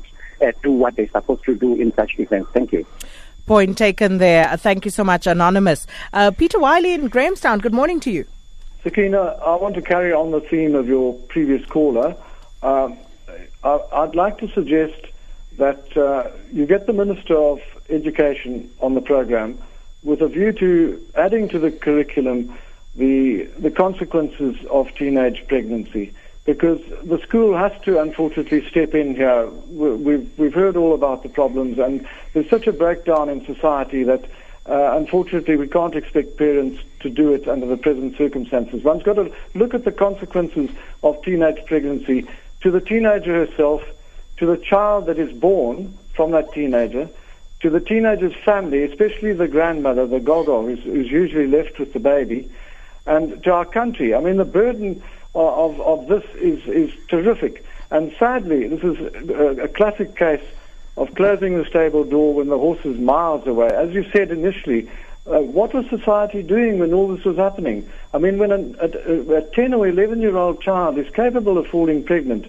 do 0.62 0.72
what 0.72 0.96
they're 0.96 1.10
supposed 1.10 1.44
to 1.46 1.56
do 1.56 1.76
in 1.76 1.94
such 1.94 2.20
events. 2.20 2.50
Thank 2.54 2.72
you. 2.72 2.86
Point 3.46 3.78
taken 3.78 4.20
there. 4.20 4.56
Thank 4.58 4.86
you 4.86 4.92
so 4.92 5.04
much, 5.04 5.28
Anonymous. 5.28 5.86
Peter 6.38 6.60
Wiley 6.60 6.94
in 6.94 7.10
Grahamstown, 7.10 7.60
good 7.60 7.74
morning 7.74 8.00
to 8.02 8.12
you. 8.12 8.26
Sakina, 8.84 9.20
I 9.20 9.56
want 9.56 9.76
to 9.76 9.82
carry 9.82 10.14
on 10.14 10.32
the 10.32 10.42
theme 10.42 10.76
of 10.76 10.88
your 10.88 11.14
previous 11.14 11.66
caller. 11.66 12.16
Um, 12.62 12.98
I'd 13.64 14.16
like 14.16 14.38
to 14.40 14.48
suggest 14.50 15.08
that 15.58 15.96
uh, 15.96 16.30
you 16.52 16.66
get 16.66 16.88
the 16.88 16.94
Minister 16.94 17.38
of 17.38 17.62
Education 17.90 18.72
on 18.80 18.94
the 18.94 19.02
program 19.02 19.58
with 20.04 20.22
a 20.22 20.28
view 20.28 20.52
to 20.54 21.06
adding 21.16 21.50
to 21.50 21.60
the 21.60 21.72
curriculum 21.72 22.58
the 22.96 23.44
the 23.58 23.72
consequences 23.72 24.56
of 24.70 24.94
teenage 24.96 25.46
pregnancy, 25.48 26.14
because 26.46 26.82
the 27.04 27.20
school 27.20 27.56
has 27.56 27.72
to 27.84 28.00
unfortunately 28.00 28.68
step 28.70 28.94
in 28.94 29.16
here. 29.16 29.48
We've 29.48 30.30
we've 30.38 30.54
heard 30.54 30.76
all 30.76 30.94
about 30.94 31.24
the 31.24 31.30
problems, 31.30 31.80
and 31.80 32.06
there's 32.34 32.50
such 32.50 32.68
a 32.68 32.74
breakdown 32.74 33.30
in 33.30 33.46
society 33.46 34.04
that 34.04 34.26
uh, 34.66 34.96
unfortunately, 34.96 35.58
we 35.58 35.68
can't 35.68 35.96
expect 35.96 36.38
parents 36.38 36.82
to 37.02 37.10
do 37.10 37.34
it 37.34 37.48
under 37.48 37.66
the 37.66 37.76
present 37.76 38.18
circumstances. 38.18 38.82
One's 38.84 39.04
got 39.04 39.16
to 39.16 39.32
look 39.56 39.74
at 39.74 39.84
the 39.84 39.92
consequences 39.92 40.70
of 41.04 41.22
teenage 41.22 41.66
pregnancy 41.66 42.26
to 42.62 42.72
the 42.72 42.80
teenager 42.80 43.46
herself, 43.46 43.84
to 44.38 44.46
the 44.46 44.58
child 44.58 45.08
that 45.08 45.20
is 45.20 45.38
born 45.38 45.98
from 46.14 46.32
that 46.32 46.54
teenager, 46.54 47.10
to 47.60 47.70
the 47.70 47.82
teenager's 47.82 48.36
family, 48.46 48.84
especially 48.84 49.34
the 49.34 49.50
grandmother, 49.50 50.08
the 50.08 50.22
gogo, 50.22 50.66
who's, 50.66 50.82
who's 50.84 51.12
usually 51.12 51.48
left 51.48 51.78
with 51.78 51.92
the 51.92 52.00
baby, 52.00 52.50
and 53.06 53.44
to 53.44 53.52
our 53.52 53.66
country. 53.66 54.16
I 54.16 54.22
mean, 54.22 54.38
the 54.38 54.46
burden 54.46 55.04
of, 55.36 55.80
of, 55.80 55.82
of 55.82 56.08
this 56.08 56.24
is, 56.36 56.66
is 56.68 56.92
terrific. 57.08 57.66
And 57.92 58.14
sadly, 58.18 58.68
this 58.68 58.84
is 58.84 59.30
a, 59.30 59.64
a 59.64 59.68
classic 59.68 60.16
case 60.16 60.44
of 60.98 61.14
closing 61.16 61.58
the 61.58 61.66
stable 61.66 62.04
door 62.04 62.36
when 62.36 62.48
the 62.48 62.58
horse 62.58 62.84
is 62.86 63.00
miles 63.00 63.46
away. 63.48 63.68
As 63.68 63.92
you 63.94 64.04
said 64.12 64.32
initially, 64.32 64.90
uh, 65.26 65.40
what 65.40 65.74
was 65.74 65.88
society 65.90 66.44
doing 66.44 66.80
when 66.80 66.94
all 66.94 67.16
this 67.16 67.24
was 67.24 67.38
happening? 67.38 67.90
I 68.14 68.18
mean, 68.18 68.38
when 68.38 68.52
a, 68.52 68.58
a, 68.58 69.38
a 69.38 69.42
10 69.42 69.74
or 69.74 69.88
11 69.88 70.22
year 70.22 70.36
old 70.36 70.62
child 70.62 70.98
is 70.98 71.10
capable 71.12 71.58
of 71.58 71.68
falling 71.68 72.04
pregnant, 72.04 72.48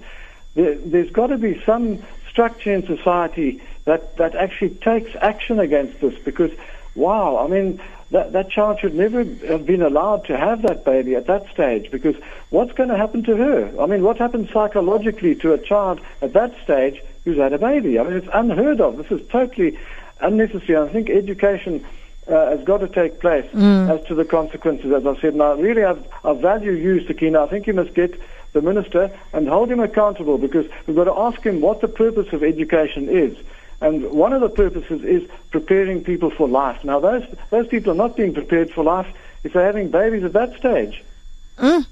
there, 0.55 0.75
has 0.75 1.11
got 1.11 1.29
to 1.29 1.39
be 1.39 1.63
some 1.65 2.03
structure 2.29 2.75
in 2.75 2.85
society 2.87 3.63
that, 3.85 4.17
that 4.17 4.35
actually 4.35 4.71
takes 4.71 5.15
action 5.21 5.61
against 5.61 6.01
this 6.01 6.19
because, 6.25 6.51
wow, 6.95 7.39
I 7.39 7.49
mean, 7.49 7.81
that, 8.15 8.31
that 8.31 8.49
child 8.49 8.79
should 8.79 8.95
never 8.95 9.25
have 9.25 9.67
been 9.67 9.83
allowed 9.83 10.27
to 10.27 10.37
have 10.37 10.63
that 10.63 10.85
baby 10.85 11.17
at 11.17 11.27
that 11.27 11.49
stage 11.53 11.91
because 11.91 12.15
what's 12.51 12.73
going 12.73 12.89
to 12.89 12.97
happen 12.97 13.25
to 13.25 13.37
her? 13.37 13.75
I 13.81 13.87
mean, 13.87 14.05
what 14.05 14.19
happens 14.19 14.51
psychologically 14.53 15.35
to 15.37 15.53
a 15.53 15.59
child 15.59 16.01
at 16.23 16.33
that 16.33 16.55
stage 16.63 17.03
who's 17.25 17.39
had 17.39 17.53
a 17.53 17.59
baby? 17.59 17.99
I 17.99 18.05
mean, 18.05 18.13
it's 18.13 18.29
unheard 18.33 18.81
of. 18.81 18.99
This 18.99 19.11
is 19.11 19.27
totally 19.31 19.81
unnecessary. 20.21 20.89
I 20.89 20.93
think 20.93 21.11
education 21.11 21.85
uh, 22.29 22.51
has 22.51 22.63
got 22.63 22.79
to 22.79 22.89
take 22.89 23.19
place 23.19 23.51
mm. 23.51 23.91
as 23.91 24.07
to 24.07 24.15
the 24.15 24.25
consequences, 24.25 24.93
as 24.93 25.05
I 25.05 25.21
said. 25.21 25.33
And 25.33 25.43
I 25.43 25.55
really 25.55 25.83
have, 25.83 26.07
I 26.23 26.35
value 26.35 26.71
you, 26.71 27.05
Sakina. 27.05 27.43
I 27.43 27.49
think 27.49 27.67
you 27.67 27.75
must 27.75 27.95
get 27.95 28.15
the 28.53 28.63
minister 28.63 29.11
and 29.33 29.49
hold 29.49 29.73
him 29.73 29.81
accountable 29.81 30.39
because 30.39 30.67
we've 30.87 30.95
got 30.95 31.05
to 31.05 31.19
ask 31.19 31.43
him 31.43 31.61
what 31.61 31.81
the 31.81 31.89
purpose 31.89 32.33
of 32.33 32.45
education 32.45 33.09
is. 33.09 33.37
And 33.85 34.11
one 34.13 34.33
of 34.33 34.41
the 34.41 34.49
purposes 34.49 35.05
is 35.05 35.29
preparing 35.51 36.03
people 36.03 36.31
for 36.31 36.49
life. 36.49 36.83
Now, 36.85 37.01
those, 37.01 37.23
those 37.51 37.67
people 37.67 37.93
are 37.93 37.95
not 37.95 38.17
being 38.17 38.33
prepared 38.33 38.71
for 38.71 38.83
life 38.83 39.07
if 39.43 39.53
they're 39.53 39.67
having 39.67 39.91
babies 39.91 40.25
at 40.25 40.33
that 40.33 40.57
stage. 40.57 41.05
Mm. 41.59 41.87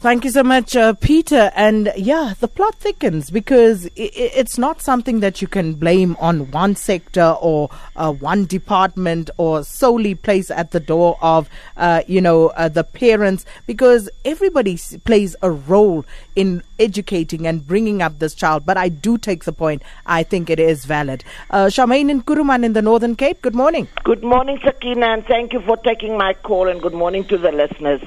Thank 0.00 0.24
you 0.24 0.30
so 0.30 0.44
much, 0.44 0.76
uh, 0.76 0.92
Peter. 0.92 1.50
And 1.56 1.92
yeah, 1.96 2.34
the 2.38 2.46
plot 2.46 2.76
thickens 2.76 3.32
because 3.32 3.86
it, 3.86 4.12
it's 4.14 4.56
not 4.56 4.80
something 4.80 5.18
that 5.20 5.42
you 5.42 5.48
can 5.48 5.74
blame 5.74 6.16
on 6.20 6.52
one 6.52 6.76
sector 6.76 7.34
or 7.40 7.68
uh, 7.96 8.12
one 8.12 8.44
department 8.44 9.28
or 9.38 9.64
solely 9.64 10.14
place 10.14 10.52
at 10.52 10.70
the 10.70 10.78
door 10.78 11.18
of, 11.20 11.50
uh, 11.76 12.02
you 12.06 12.20
know, 12.20 12.50
uh, 12.50 12.68
the 12.68 12.84
parents 12.84 13.44
because 13.66 14.08
everybody 14.24 14.78
plays 15.02 15.34
a 15.42 15.50
role 15.50 16.04
in 16.36 16.62
educating 16.78 17.48
and 17.48 17.66
bringing 17.66 18.00
up 18.00 18.20
this 18.20 18.36
child. 18.36 18.64
But 18.64 18.76
I 18.76 18.90
do 18.90 19.18
take 19.18 19.42
the 19.42 19.52
point. 19.52 19.82
I 20.06 20.22
think 20.22 20.48
it 20.48 20.60
is 20.60 20.84
valid. 20.84 21.24
Uh, 21.50 21.66
Charmaine 21.66 22.08
in 22.08 22.22
Kuruman 22.22 22.62
in 22.64 22.72
the 22.72 22.82
Northern 22.82 23.16
Cape. 23.16 23.42
Good 23.42 23.56
morning. 23.56 23.88
Good 24.04 24.22
morning, 24.22 24.60
Sakina, 24.62 25.06
and 25.06 25.26
thank 25.26 25.52
you 25.52 25.60
for 25.62 25.76
taking 25.76 26.16
my 26.16 26.34
call. 26.34 26.68
And 26.68 26.80
good 26.80 26.94
morning 26.94 27.24
to 27.24 27.36
the 27.36 27.50
listeners. 27.50 28.02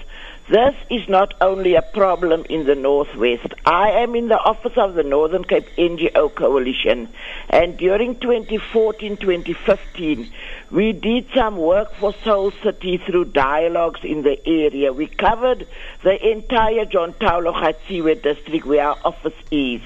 This 0.52 0.76
is 0.90 1.08
not 1.08 1.34
only 1.40 1.76
a 1.76 1.82
problem 1.82 2.44
in 2.50 2.66
the 2.66 2.76
Northwest. 2.76 3.54
I 3.66 3.92
am 3.92 4.18
in 4.18 4.28
the 4.28 4.38
office 4.38 4.74
of 4.76 4.96
the 4.96 5.04
Northern 5.04 5.46
Cape 5.46 5.66
NGO 5.78 6.36
Coalition, 6.36 7.08
and 7.50 7.78
during 7.78 8.20
2014 8.20 9.16
2015, 9.16 10.30
we 10.70 10.92
did 10.92 11.28
some 11.34 11.56
work 11.56 11.96
for 11.96 12.14
Soul 12.26 12.52
City 12.62 12.98
through 12.98 13.32
dialogues 13.32 14.02
in 14.04 14.24
the 14.24 14.46
area. 14.46 14.92
We 14.92 15.08
covered 15.08 15.68
the 16.04 16.18
entire 16.30 16.84
John 16.84 17.14
Taolo 17.14 17.54
Gaetsewe 17.54 18.22
district 18.22 18.66
where 18.66 18.88
our 18.88 18.98
office 19.06 19.42
is. 19.52 19.80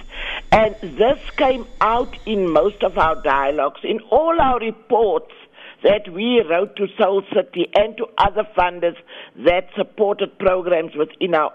And 0.51 0.75
this 0.81 1.19
came 1.37 1.67
out 1.79 2.17
in 2.25 2.49
most 2.49 2.83
of 2.83 2.97
our 2.97 3.21
dialogues, 3.21 3.81
in 3.83 3.99
all 4.09 4.41
our 4.41 4.57
reports 4.57 5.35
that 5.83 6.11
we 6.11 6.41
wrote 6.49 6.75
to 6.77 6.87
Soul 6.99 7.23
City 7.33 7.67
and 7.75 7.97
to 7.97 8.05
other 8.17 8.47
funders 8.57 8.97
that 9.45 9.67
supported 9.75 10.37
programs 10.39 10.91
within 10.95 11.35
our 11.35 11.51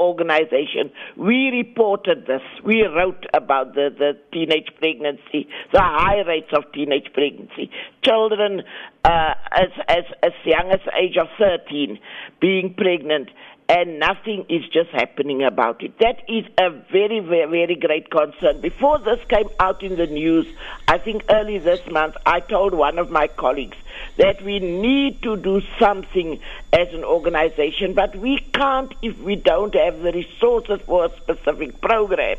organization. 0.00 0.90
We 1.16 1.50
reported 1.50 2.26
this. 2.26 2.40
We 2.64 2.82
wrote 2.82 3.26
about 3.34 3.74
the, 3.74 3.90
the 3.96 4.18
teenage 4.32 4.68
pregnancy, 4.78 5.46
the 5.72 5.80
high 5.80 6.22
rates 6.26 6.50
of 6.52 6.64
teenage 6.72 7.12
pregnancy, 7.12 7.70
children 8.02 8.62
uh, 9.04 9.34
as, 9.52 9.68
as, 9.88 10.04
as 10.22 10.32
young 10.44 10.70
as 10.72 10.80
the 10.86 10.92
age 10.98 11.16
of 11.20 11.28
13 11.38 11.98
being 12.40 12.74
pregnant 12.74 13.28
and 13.70 14.00
nothing 14.00 14.44
is 14.48 14.66
just 14.70 14.90
happening 14.90 15.44
about 15.44 15.80
it. 15.84 15.96
That 16.00 16.28
is 16.28 16.44
a 16.58 16.70
very, 16.70 17.20
very, 17.20 17.48
very 17.48 17.76
great 17.76 18.10
concern. 18.10 18.60
Before 18.60 18.98
this 18.98 19.20
came 19.28 19.48
out 19.60 19.84
in 19.84 19.94
the 19.94 20.08
news, 20.08 20.44
I 20.88 20.98
think 20.98 21.22
early 21.30 21.58
this 21.58 21.80
month, 21.88 22.16
I 22.26 22.40
told 22.40 22.74
one 22.74 22.98
of 22.98 23.12
my 23.12 23.28
colleagues 23.28 23.76
that 24.16 24.42
we 24.42 24.58
need 24.58 25.22
to 25.22 25.36
do 25.36 25.62
something 25.78 26.40
as 26.72 26.92
an 26.92 27.04
organization, 27.04 27.94
but 27.94 28.16
we 28.16 28.40
can't 28.52 28.92
if 29.02 29.16
we 29.20 29.36
don't 29.36 29.76
have 29.76 30.00
the 30.00 30.10
resources 30.10 30.80
for 30.84 31.04
a 31.04 31.16
specific 31.18 31.80
program. 31.80 32.38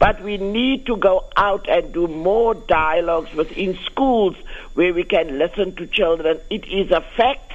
But 0.00 0.22
we 0.24 0.38
need 0.38 0.86
to 0.86 0.96
go 0.96 1.24
out 1.36 1.68
and 1.68 1.92
do 1.92 2.08
more 2.08 2.54
dialogues 2.54 3.32
within 3.32 3.78
schools 3.86 4.34
where 4.72 4.92
we 4.92 5.04
can 5.04 5.38
listen 5.38 5.76
to 5.76 5.86
children. 5.86 6.40
It 6.50 6.66
is 6.66 6.90
a 6.90 7.00
fact 7.16 7.52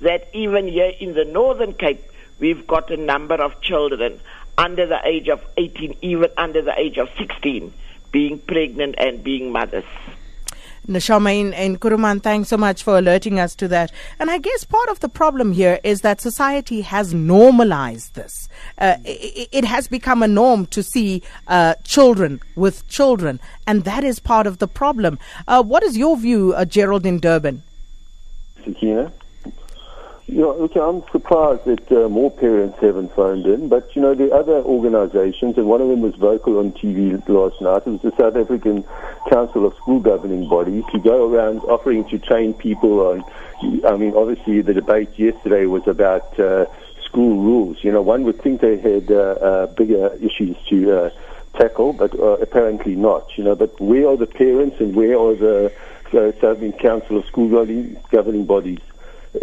that 0.00 0.28
even 0.34 0.68
here 0.68 0.92
in 1.00 1.14
the 1.14 1.24
Northern 1.24 1.72
Cape, 1.72 2.04
we've 2.38 2.66
got 2.66 2.90
a 2.90 2.96
number 2.96 3.34
of 3.34 3.60
children 3.60 4.20
under 4.56 4.86
the 4.86 5.00
age 5.04 5.28
of 5.28 5.44
18, 5.56 5.98
even 6.02 6.30
under 6.36 6.62
the 6.62 6.78
age 6.78 6.98
of 6.98 7.08
16, 7.16 7.72
being 8.10 8.38
pregnant 8.38 8.96
and 8.98 9.22
being 9.22 9.52
mothers. 9.52 9.84
Nashama 10.88 11.52
and 11.54 11.78
Kuruman, 11.78 12.22
thanks 12.22 12.48
so 12.48 12.56
much 12.56 12.82
for 12.82 12.96
alerting 12.96 13.38
us 13.38 13.54
to 13.56 13.68
that. 13.68 13.92
And 14.18 14.30
I 14.30 14.38
guess 14.38 14.64
part 14.64 14.88
of 14.88 15.00
the 15.00 15.08
problem 15.08 15.52
here 15.52 15.78
is 15.84 16.00
that 16.00 16.20
society 16.22 16.80
has 16.80 17.12
normalized 17.12 18.14
this. 18.14 18.48
Uh, 18.78 18.96
it, 19.04 19.48
it, 19.52 19.64
has 19.64 19.86
become 19.86 20.22
a 20.22 20.28
norm 20.28 20.64
to 20.66 20.82
see 20.82 21.22
uh, 21.46 21.74
children 21.84 22.40
with 22.56 22.88
children, 22.88 23.38
and 23.66 23.84
that 23.84 24.02
is 24.02 24.18
part 24.18 24.46
of 24.46 24.58
the 24.58 24.66
problem. 24.66 25.18
Uh, 25.46 25.62
what 25.62 25.82
is 25.82 25.98
your 25.98 26.16
view, 26.16 26.54
uh, 26.54 26.64
Gerald 26.64 27.04
in 27.04 27.20
Durban? 27.20 27.62
Sakina? 28.64 29.12
Know, 30.30 30.50
okay, 30.50 30.78
I'm 30.78 31.02
surprised 31.10 31.64
that 31.64 31.90
uh, 31.90 32.08
more 32.10 32.30
parents 32.30 32.78
haven't 32.80 33.14
phoned 33.14 33.46
in, 33.46 33.68
but 33.68 33.96
you 33.96 34.02
know, 34.02 34.14
the 34.14 34.30
other 34.30 34.60
organizations, 34.60 35.56
and 35.56 35.66
one 35.66 35.80
of 35.80 35.88
them 35.88 36.02
was 36.02 36.14
vocal 36.16 36.58
on 36.58 36.72
TV 36.72 37.16
last 37.28 37.60
night, 37.62 37.86
it 37.86 37.90
was 37.90 38.02
the 38.02 38.10
South 38.10 38.36
African 38.36 38.84
Council 39.30 39.64
of 39.64 39.74
School 39.76 40.00
Governing 40.00 40.46
Bodies, 40.46 40.84
who 40.92 41.00
go 41.00 41.32
around 41.32 41.60
offering 41.60 42.04
to 42.10 42.18
train 42.18 42.52
people 42.52 43.00
on, 43.00 43.24
I 43.86 43.96
mean, 43.96 44.14
obviously 44.14 44.60
the 44.60 44.74
debate 44.74 45.18
yesterday 45.18 45.64
was 45.64 45.88
about 45.88 46.38
uh, 46.38 46.66
school 47.04 47.42
rules. 47.42 47.82
You 47.82 47.92
know, 47.92 48.02
one 48.02 48.24
would 48.24 48.40
think 48.42 48.60
they 48.60 48.76
had 48.76 49.10
uh, 49.10 49.14
uh, 49.14 49.66
bigger 49.68 50.14
issues 50.20 50.56
to 50.68 50.92
uh, 50.92 51.10
tackle, 51.58 51.94
but 51.94 52.14
uh, 52.18 52.36
apparently 52.36 52.96
not. 52.96 53.36
You 53.38 53.44
know, 53.44 53.54
but 53.54 53.80
where 53.80 54.08
are 54.08 54.16
the 54.18 54.26
parents 54.26 54.78
and 54.78 54.94
where 54.94 55.18
are 55.18 55.34
the 55.34 55.66
uh, 55.66 56.10
South 56.12 56.44
African 56.44 56.72
Council 56.72 57.16
of 57.16 57.24
School 57.24 57.48
Governing 57.48 58.44
Bodies? 58.44 58.80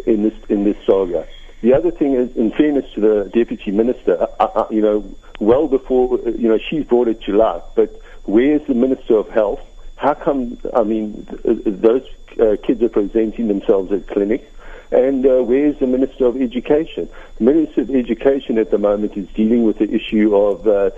In 0.06 0.24
this 0.24 0.34
in 0.50 0.64
this 0.64 0.78
saga. 0.86 1.28
The 1.62 1.74
other 1.74 1.92
thing 1.92 2.14
is, 2.14 2.36
in 2.36 2.52
fairness 2.52 2.92
to 2.94 3.02
the 3.02 3.32
deputy 3.34 3.72
minister, 3.72 4.22
uh, 4.22 4.28
uh, 4.40 4.44
uh 4.44 4.68
you 4.70 4.82
know, 4.82 5.16
well 5.40 5.68
before 5.68 6.20
you 6.20 6.48
know 6.48 6.58
she's 6.58 6.86
brought 6.86 7.08
it 7.08 7.22
to 7.24 7.34
light, 7.34 7.64
but 7.76 7.90
where's 8.26 8.66
the 8.68 8.74
minister 8.74 9.16
of 9.16 9.30
health? 9.30 9.62
How 9.96 10.14
come? 10.14 10.58
I 10.76 10.84
mean, 10.84 11.26
those 11.44 12.08
uh, 12.40 12.58
kids 12.62 12.82
are 12.84 12.90
presenting 12.90 13.48
themselves 13.48 13.92
at 13.92 14.08
clinics. 14.08 14.46
And 14.92 15.26
uh, 15.26 15.42
where's 15.42 15.78
the 15.80 15.88
Minister 15.88 16.26
of 16.28 16.40
Education? 16.40 17.10
The 17.38 17.44
Minister 17.44 17.82
of 17.82 17.90
Education 17.90 18.58
at 18.60 18.70
the 18.70 18.78
moment 18.78 19.18
is 19.18 19.28
dealing 19.30 19.64
with 19.64 19.80
the 19.80 19.92
issue 19.92 20.36
of 20.36 20.68
uh, 20.68 20.92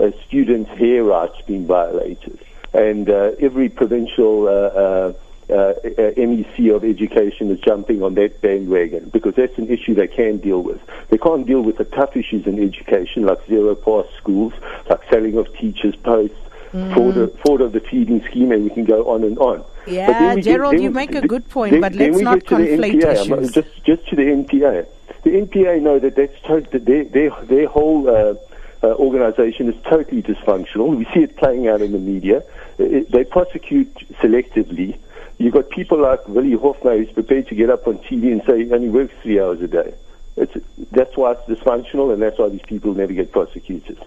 uh, 0.00 0.10
students' 0.26 0.70
hair 0.70 1.04
rights 1.04 1.36
being 1.46 1.66
violated. 1.66 2.38
And 2.72 3.08
every 3.08 3.68
provincial 3.68 5.14
uh, 5.50 5.54
uh, 5.54 5.74
MEC 6.16 6.74
of 6.74 6.84
Education 6.84 7.50
is 7.50 7.60
jumping 7.60 8.02
on 8.02 8.14
that 8.14 8.40
bandwagon 8.40 9.10
because 9.10 9.34
that's 9.34 9.56
an 9.58 9.68
issue 9.68 9.94
they 9.94 10.06
can 10.06 10.38
deal 10.38 10.62
with. 10.62 10.80
They 11.10 11.18
can't 11.18 11.46
deal 11.46 11.60
with 11.60 11.76
the 11.76 11.84
tough 11.84 12.16
issues 12.16 12.46
in 12.46 12.62
education 12.62 13.26
like 13.26 13.46
zero 13.46 13.74
pass 13.74 14.06
schools, 14.16 14.54
like 14.88 15.00
selling 15.10 15.36
of 15.36 15.52
teachers' 15.56 15.96
posts, 15.96 16.36
mm. 16.72 16.94
fraud, 16.94 17.16
of, 17.16 17.38
fraud 17.40 17.60
of 17.60 17.72
the 17.72 17.80
feeding 17.80 18.22
scheme, 18.24 18.52
and 18.52 18.64
we 18.64 18.70
can 18.70 18.84
go 18.84 19.10
on 19.10 19.22
and 19.22 19.38
on. 19.38 19.64
Yeah, 19.86 20.36
Gerald, 20.36 20.72
get, 20.72 20.82
you 20.82 20.90
make 20.90 21.14
a 21.14 21.26
good 21.26 21.48
point, 21.50 21.72
then, 21.72 21.80
but 21.82 21.94
let's 21.94 22.20
not 22.20 22.38
conflate 22.38 23.02
NPA, 23.02 23.12
issues. 23.12 23.52
Just, 23.52 23.84
just 23.84 24.08
to 24.08 24.16
the 24.16 24.22
NPA. 24.22 24.86
The 25.24 25.30
NPA 25.30 25.82
know 25.82 25.98
that 25.98 26.16
that's 26.16 26.40
their, 26.72 27.04
their, 27.04 27.30
their 27.44 27.68
whole 27.68 28.08
uh, 28.08 28.34
uh, 28.82 28.94
organization 28.94 29.72
is 29.72 29.82
totally 29.84 30.22
dysfunctional. 30.22 30.96
We 30.96 31.04
see 31.12 31.20
it 31.20 31.36
playing 31.36 31.68
out 31.68 31.80
in 31.80 31.92
the 31.92 31.98
media. 31.98 32.42
It, 32.78 33.10
they 33.10 33.24
prosecute 33.24 33.94
selectively 34.20 34.98
You've 35.38 35.54
got 35.54 35.68
people 35.70 36.00
like 36.00 36.26
Willie 36.28 36.56
Hofmeyr 36.56 37.04
who's 37.04 37.12
prepared 37.12 37.48
to 37.48 37.54
get 37.54 37.70
up 37.70 37.86
on 37.86 37.98
TV 37.98 38.32
and 38.32 38.42
say 38.46 38.64
he 38.64 38.72
only 38.72 38.88
works 38.88 39.14
three 39.22 39.40
hours 39.40 39.60
a 39.60 39.68
day. 39.68 39.94
It's, 40.36 40.56
that's 40.90 41.16
why 41.16 41.32
it's 41.32 41.42
dysfunctional, 41.42 42.12
and 42.12 42.22
that's 42.22 42.38
why 42.38 42.48
these 42.48 42.62
people 42.66 42.94
never 42.94 43.12
get 43.12 43.32
prosecuted. 43.32 43.98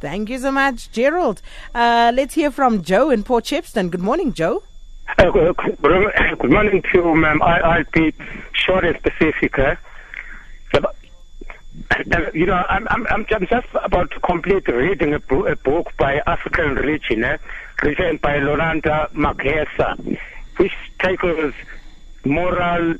Thank 0.00 0.30
you 0.30 0.38
so 0.38 0.50
much, 0.50 0.90
Gerald. 0.90 1.42
Uh, 1.74 2.12
let's 2.14 2.34
hear 2.34 2.50
from 2.50 2.82
Joe 2.82 3.10
in 3.10 3.22
Port 3.22 3.44
Shepstone. 3.44 3.90
Good 3.90 4.00
morning, 4.00 4.32
Joe. 4.32 4.62
Uh, 5.18 5.30
good, 5.30 5.56
good 5.56 6.50
morning 6.50 6.82
to 6.82 6.88
you, 6.94 7.14
ma'am. 7.14 7.42
I, 7.42 7.60
I'll 7.60 7.84
be 7.92 8.12
short 8.52 8.84
and 8.84 8.96
specific. 8.98 9.58
Eh? 9.58 9.74
Uh, 10.74 10.80
you 12.34 12.46
know, 12.46 12.62
I'm, 12.68 12.86
I'm, 12.88 13.06
I'm 13.10 13.26
just 13.46 13.66
about 13.74 14.10
to 14.12 14.20
complete 14.20 14.66
reading 14.68 15.14
a, 15.14 15.20
bo- 15.20 15.46
a 15.46 15.56
book 15.56 15.92
by 15.98 16.20
African 16.26 16.74
Religion, 16.74 17.24
eh, 17.24 17.38
written 17.82 18.18
by 18.18 18.38
Laurenti 18.38 19.10
Magesa, 19.12 20.18
which 20.62 20.76
tackles 21.00 21.54
moral, 22.24 22.94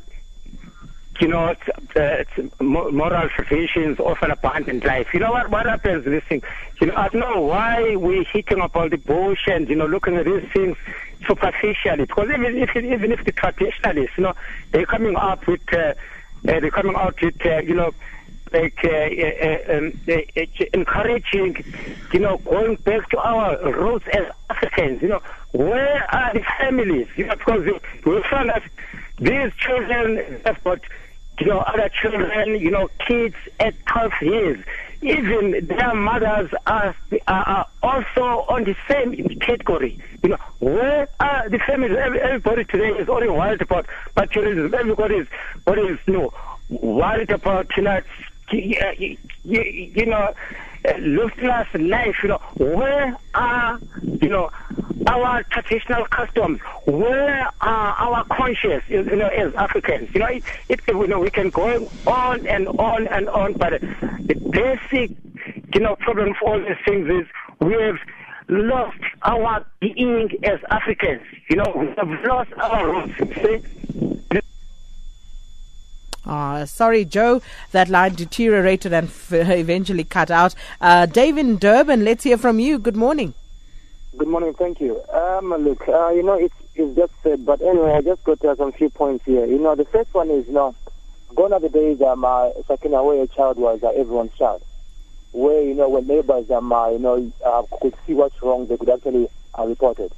you 1.21 1.29
know, 1.29 1.55
uh, 1.95 2.25
moral 2.61 3.29
traditions 3.29 4.01
of 4.01 4.21
an 4.21 4.33
abundant 4.33 4.85
life. 4.85 5.07
You 5.15 5.21
know 5.21 5.31
what, 5.31 5.49
what 5.49 5.67
happens 5.67 6.05
this 6.05 6.25
thing? 6.25 6.43
You 6.81 6.89
know, 6.89 6.97
I 6.97 7.09
don't 7.09 7.21
know 7.21 7.43
why 7.43 7.95
we're 7.95 8.25
hitting 8.25 8.61
about 8.61 8.91
the 8.91 8.97
bush 8.97 9.47
and, 9.47 9.69
you 9.69 9.77
know, 9.77 9.87
looking 9.87 10.17
at 10.17 10.25
these 10.25 10.43
things 10.53 10.77
superficially. 11.25 12.05
Because 12.07 12.31
even 12.31 12.59
if, 12.59 12.75
even 12.75 13.13
if 13.13 13.25
the 13.25 13.31
traditionalists, 13.31 14.19
you 14.19 14.25
know, 14.25 14.35
they're 14.73 14.85
coming 14.85 15.15
up 15.15 15.47
with, 15.47 15.63
uh, 15.73 15.77
uh, 15.79 15.95
they're 16.43 16.73
coming 16.73 16.97
out 16.97 17.15
with, 17.23 17.47
uh, 17.47 17.59
you 17.59 17.75
know, 17.75 17.95
like 18.53 18.79
uh, 18.85 18.89
uh, 18.89 19.79
um, 19.79 19.93
uh, 20.09 20.67
encouraging, 20.75 21.65
you 22.13 22.21
know, 22.21 22.39
going 22.39 22.77
back 22.77 23.09
to 23.11 23.19
our 23.19 23.59
roots 23.73 24.07
as 24.13 24.27
Africans. 24.51 25.03
You 25.03 25.09
know, 25.09 25.23
where 25.53 26.15
are 26.15 26.33
the 26.33 26.45
families? 26.59 27.09
You 27.17 27.27
know, 27.27 27.37
because 27.37 27.65
we 28.05 28.23
found 28.25 28.51
that 28.51 28.63
these 29.19 29.53
children 29.59 30.41
have 30.45 30.63
got, 30.65 30.81
you 31.41 31.47
know, 31.47 31.59
other 31.61 31.89
children, 31.89 32.61
you 32.61 32.71
know, 32.71 32.89
kids 33.07 33.37
at 33.61 33.75
12 33.87 34.13
years. 34.23 34.65
Even 35.01 35.67
their 35.67 35.95
mothers 35.95 36.51
are, 36.67 36.95
are 37.27 37.67
also 37.83 38.45
on 38.49 38.63
the 38.65 38.77
same 38.89 39.17
category. 39.41 39.99
You 40.23 40.31
know, 40.31 40.39
where 40.61 41.09
are 41.19 41.49
the 41.49 41.59
families? 41.59 41.97
Everybody 41.97 42.65
today 42.65 42.91
is 42.91 43.09
only 43.09 43.29
worried 43.29 43.63
about 43.63 43.87
materialism. 44.17 44.73
Everybody 44.73 45.17
is, 45.17 45.27
what 45.65 45.79
is, 45.79 45.99
you 46.07 46.13
know, 46.13 46.35
worried 46.69 47.31
about, 47.31 47.77
you 47.77 47.83
know, 47.83 48.01
you, 48.53 49.17
you, 49.45 49.61
eh, 49.61 49.91
you 49.95 50.07
know, 50.07 50.35
eh, 50.85 50.93
Lufthansa 50.99 51.89
life, 51.89 52.17
you 52.23 52.31
know, 52.31 52.41
where 52.57 53.17
are, 53.35 53.79
you 54.03 54.29
know, 54.29 54.51
our 55.07 55.43
traditional 55.45 56.05
customs? 56.07 56.61
Where 56.85 57.49
are 57.61 57.95
our 57.95 58.25
conscience, 58.25 58.85
you 58.89 59.03
know, 59.03 59.29
as 59.29 59.55
Africans? 59.55 60.11
You 60.15 60.21
know, 60.21 60.27
it, 60.27 60.45
it, 60.69 60.81
you 60.87 61.07
know, 61.07 61.21
we 61.21 61.31
can 61.31 61.51
go 61.51 61.91
on 62.07 62.47
and 62.47 62.69
on 62.69 63.09
and 63.09 63.29
on, 63.29 63.55
but 63.55 63.81
the 63.81 64.35
basic, 64.51 65.17
you 65.75 65.81
know, 65.81 65.97
problem 65.97 66.35
for 66.39 66.55
all 66.55 66.61
these 66.61 66.77
things 66.85 67.09
is 67.09 67.27
we 67.61 67.75
have 67.75 67.99
lost 68.49 68.99
our 69.23 69.65
being 69.81 70.31
as 70.45 70.61
Africans. 70.71 71.23
You 71.49 71.57
know, 71.57 71.73
we 71.77 71.87
have 71.97 72.25
lost 72.25 72.53
our 72.55 72.91
roots. 72.91 73.19
See? 73.43 74.43
Uh, 76.25 76.65
sorry, 76.67 77.05
Joe, 77.05 77.43
that 77.73 77.89
line 77.89 78.15
deteriorated 78.15 78.93
and 78.93 79.09
f- 79.09 79.33
eventually 79.33 80.05
cut 80.05 80.31
out. 80.31 80.55
Uh, 80.81 81.07
David 81.07 81.59
Durban, 81.61 82.05
let's 82.05 82.25
hear 82.25 82.39
from 82.39 82.61
you. 82.61 82.79
Good 82.79 82.97
morning. 82.97 83.35
Good 84.17 84.29
morning, 84.29 84.55
thank 84.55 84.81
you. 84.81 85.03
Um, 85.13 85.51
look, 85.51 85.89
uh, 85.89 86.11
you 86.11 86.23
know, 86.23 86.35
it's, 86.35 86.55
it's 86.75 86.95
just 86.95 87.13
said, 87.23 87.45
but 87.45 87.61
anyway, 87.63 87.93
I 87.93 88.03
just 88.03 88.23
got 88.25 88.41
to 88.41 88.55
some 88.57 88.73
few 88.73 88.91
points 88.91 89.25
here. 89.25 89.47
You 89.47 89.59
know, 89.59 89.75
the 89.75 89.87
first 89.87 90.13
one 90.15 90.31
is, 90.31 90.47
you 90.47 90.53
know, 90.53 90.75
gone 91.35 91.53
are 91.53 91.61
the 91.61 91.71
days 91.71 92.01
um, 92.03 92.25
uh, 92.25 92.51
second 92.69 92.93
where 92.93 93.23
a 93.23 93.27
child 93.27 93.57
was 93.57 93.83
uh, 93.83 93.89
everyone's 93.89 94.35
child. 94.35 94.63
Where, 95.33 95.63
you 95.63 95.75
know, 95.75 95.89
when 95.89 96.07
neighbors, 96.07 96.51
um, 96.51 96.73
uh, 96.73 96.91
you 96.91 96.99
know, 96.99 97.33
uh, 97.45 97.63
could 97.81 97.95
see 98.07 98.13
what's 98.13 98.41
wrong, 98.43 98.67
they 98.67 98.77
could 98.77 98.91
actually 98.91 99.29
uh, 99.59 99.65
report 99.67 99.99
it. 99.99 100.13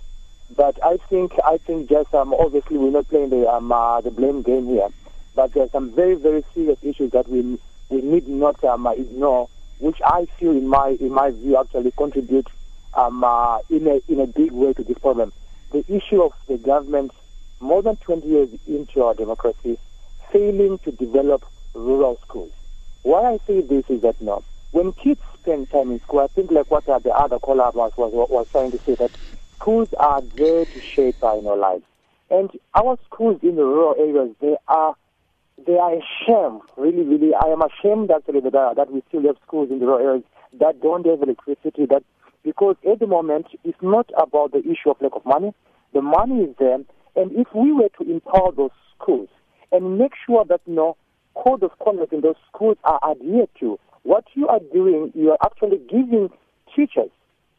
But 0.57 0.77
I 0.85 0.99
think, 1.09 1.33
I 1.45 1.59
think 1.59 1.89
just, 1.89 2.13
um, 2.15 2.35
obviously 2.35 2.77
we're 2.79 2.91
not 2.91 3.09
playing 3.09 3.31
the, 3.31 3.49
um, 3.49 3.71
uh, 3.73 4.01
the 4.01 4.11
blame 4.11 4.43
game 4.43 4.67
here. 4.67 4.89
But 5.35 5.53
there 5.53 5.65
are 5.65 5.71
some 5.71 5.95
very, 5.95 6.15
very 6.15 6.45
serious 6.55 6.79
issues 6.83 7.11
that 7.13 7.29
we 7.29 7.59
we 7.89 8.01
need 8.01 8.29
not 8.29 8.63
um, 8.65 8.87
ignore, 8.87 9.49
which 9.79 9.99
I 10.05 10.27
feel, 10.39 10.53
in 10.53 10.69
my 10.69 10.97
in 11.01 11.13
my 11.13 11.31
view, 11.31 11.57
actually 11.59 11.93
contribute 11.93 12.49
um, 12.95 13.25
uh, 13.25 13.59
in 13.69 13.87
a 13.87 14.01
in 14.09 14.21
a 14.21 14.27
big 14.27 14.53
way 14.53 14.73
to 14.73 14.83
this 14.85 14.99
problem. 14.99 15.33
The 15.73 15.85
issue 15.89 16.23
of 16.23 16.33
the 16.47 16.57
government, 16.57 17.13
more 17.61 17.83
than 17.83 17.97
20 17.97 18.27
years 18.27 18.49
into 18.67 19.03
our 19.03 19.15
democracy, 19.15 19.79
failing 20.33 20.79
to 20.85 20.93
develop 20.93 21.45
rural 21.75 22.19
schools. 22.23 22.53
Why 23.03 23.35
I 23.35 23.39
say 23.47 23.61
this 23.61 23.85
is 23.89 24.03
that 24.03 24.21
now, 24.21 24.45
when 24.71 24.93
kids 24.93 25.21
spend 25.41 25.71
time 25.71 25.91
in 25.91 26.01
school, 26.01 26.21
I 26.21 26.29
think 26.29 26.51
like 26.51 26.71
what 26.71 26.87
the 26.87 26.93
other 26.93 27.39
caller 27.39 27.71
was, 27.75 27.93
was 27.97 28.13
was 28.13 28.47
trying 28.51 28.71
to 28.71 28.79
say 28.87 28.95
that 28.95 29.11
schools 29.57 29.89
are 29.99 30.23
there 30.37 30.65
to 30.65 30.81
shape 30.81 31.23
our 31.23 31.57
lives. 31.57 31.85
And 32.31 32.51
our 32.75 32.99
schools 33.05 33.41
in 33.43 33.57
the 33.57 33.65
rural 33.65 33.95
areas, 33.99 34.35
they 34.41 34.57
are 34.69 34.97
they 35.67 35.77
are 35.77 35.93
ashamed, 35.93 36.63
really, 36.77 37.03
really. 37.03 37.33
I 37.35 37.49
am 37.49 37.63
ashamed 37.63 38.11
actually 38.11 38.41
that, 38.41 38.55
uh, 38.55 38.75
that 38.75 38.93
we 38.93 39.03
still 39.09 39.23
have 39.23 39.37
schools 39.47 39.71
in 39.71 39.79
the 39.79 39.87
rural 39.87 40.07
areas 40.07 40.25
that 40.61 40.81
don't 40.81 41.07
have 41.07 41.23
electricity. 41.23 41.87
That 41.87 42.03
because 42.43 42.77
at 42.91 42.99
the 42.99 43.07
moment 43.07 43.47
it's 43.65 43.81
not 43.81 44.11
about 44.19 44.53
the 44.53 44.59
issue 44.59 44.91
of 44.91 45.01
lack 45.01 45.13
of 45.15 45.25
money. 45.25 45.55
The 45.93 46.03
money 46.03 46.43
is 46.43 46.57
there, 46.59 46.75
and 46.75 47.33
if 47.33 47.49
we 47.55 47.73
were 47.73 47.89
to 47.99 48.11
empower 48.11 48.53
those 48.53 48.75
schools 48.97 49.29
and 49.71 49.99
make 49.99 50.13
sure 50.27 50.45
that 50.49 50.61
you 50.67 50.75
know 50.75 50.97
code 51.35 51.63
of 51.63 51.71
conduct 51.83 52.13
in 52.13 52.21
those 52.21 52.37
schools 52.53 52.77
are 52.85 53.01
adhered 53.09 53.49
to, 53.61 53.79
what 54.03 54.25
you 54.35 54.49
are 54.49 54.61
doing, 54.73 55.13
you 55.15 55.31
are 55.31 55.39
actually 55.45 55.79
giving 55.89 56.31
teachers 56.75 57.11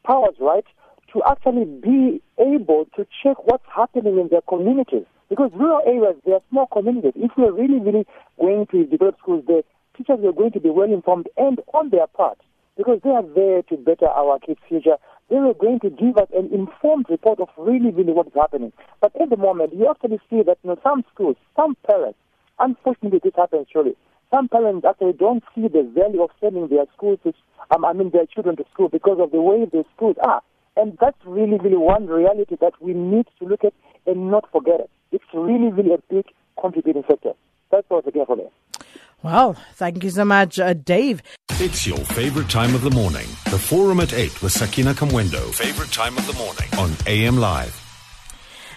powers, 0.06 0.36
right, 0.40 0.64
to 1.12 1.22
actually 1.28 1.64
be 1.64 2.22
able 2.38 2.86
to 2.96 3.06
check 3.22 3.36
what's 3.44 3.64
happening 3.74 4.18
in 4.18 4.28
their 4.28 4.42
communities. 4.42 5.06
Because 5.28 5.50
rural 5.54 5.82
areas, 5.86 6.16
they 6.24 6.32
are 6.32 6.42
small 6.50 6.66
communities. 6.66 7.12
If 7.16 7.32
we 7.36 7.44
are 7.44 7.52
really, 7.52 7.80
really 7.80 8.06
going 8.38 8.66
to 8.70 8.86
develop 8.86 9.18
schools 9.18 9.44
there, 9.46 9.62
teachers 9.96 10.20
are 10.24 10.32
going 10.32 10.52
to 10.52 10.60
be 10.60 10.70
well 10.70 10.92
informed 10.92 11.28
and 11.36 11.58
on 11.74 11.90
their 11.90 12.06
part 12.06 12.38
because 12.76 13.00
they 13.02 13.10
are 13.10 13.24
there 13.34 13.62
to 13.62 13.76
better 13.76 14.06
our 14.06 14.38
kids' 14.38 14.60
future. 14.68 14.96
They 15.30 15.36
are 15.36 15.54
going 15.54 15.80
to 15.80 15.90
give 15.90 16.16
us 16.18 16.28
an 16.36 16.52
informed 16.52 17.06
report 17.08 17.40
of 17.40 17.48
really, 17.56 17.90
really 17.90 18.12
what 18.12 18.28
is 18.28 18.34
happening. 18.34 18.72
But 19.00 19.12
at 19.20 19.30
the 19.30 19.36
moment, 19.36 19.74
you 19.74 19.90
actually 19.90 20.20
see 20.30 20.42
that 20.42 20.58
you 20.62 20.70
know, 20.70 20.78
some 20.82 21.04
schools, 21.12 21.36
some 21.56 21.76
parents, 21.86 22.18
unfortunately 22.58 23.20
this 23.24 23.32
happens 23.34 23.66
surely, 23.72 23.96
some 24.30 24.48
parents 24.48 24.86
actually 24.88 25.14
don't 25.14 25.42
see 25.54 25.68
the 25.68 25.82
value 25.94 26.22
of 26.22 26.30
sending 26.40 26.68
their 26.68 26.84
schools 26.94 27.18
to, 27.24 27.32
um, 27.74 27.84
I 27.84 27.92
mean, 27.92 28.10
their 28.10 28.26
children 28.26 28.56
to 28.56 28.64
school 28.72 28.88
because 28.88 29.18
of 29.20 29.30
the 29.30 29.40
way 29.40 29.64
the 29.64 29.84
schools 29.96 30.16
are. 30.22 30.42
And 30.76 30.98
that's 31.00 31.18
really, 31.24 31.58
really 31.58 31.76
one 31.76 32.06
reality 32.06 32.56
that 32.60 32.72
we 32.80 32.92
need 32.92 33.26
to 33.38 33.46
look 33.46 33.64
at 33.64 33.72
and 34.06 34.30
not 34.30 34.50
forget 34.52 34.80
it. 34.80 34.90
It's 35.16 35.24
really, 35.32 35.72
really 35.72 35.94
a 35.94 35.98
big 36.10 36.26
contributing 36.60 37.02
factor. 37.02 37.32
That's 37.70 37.86
all 37.88 38.02
again 38.06 38.26
for 38.26 38.36
me. 38.36 38.44
Well, 39.22 39.54
thank 39.72 40.04
you 40.04 40.10
so 40.10 40.26
much, 40.26 40.58
uh, 40.58 40.74
Dave. 40.74 41.22
It's 41.52 41.86
your 41.86 41.96
favorite 41.96 42.50
time 42.50 42.74
of 42.74 42.82
the 42.82 42.90
morning. 42.90 43.26
The 43.46 43.58
Forum 43.58 44.00
at 44.00 44.12
8 44.12 44.42
with 44.42 44.52
Sakina 44.52 44.92
Kamwendo. 44.92 45.54
Favorite 45.54 45.90
time 45.90 46.18
of 46.18 46.26
the 46.26 46.34
morning 46.34 46.68
on 46.78 46.94
AM 47.06 47.38
Live. 47.38 47.82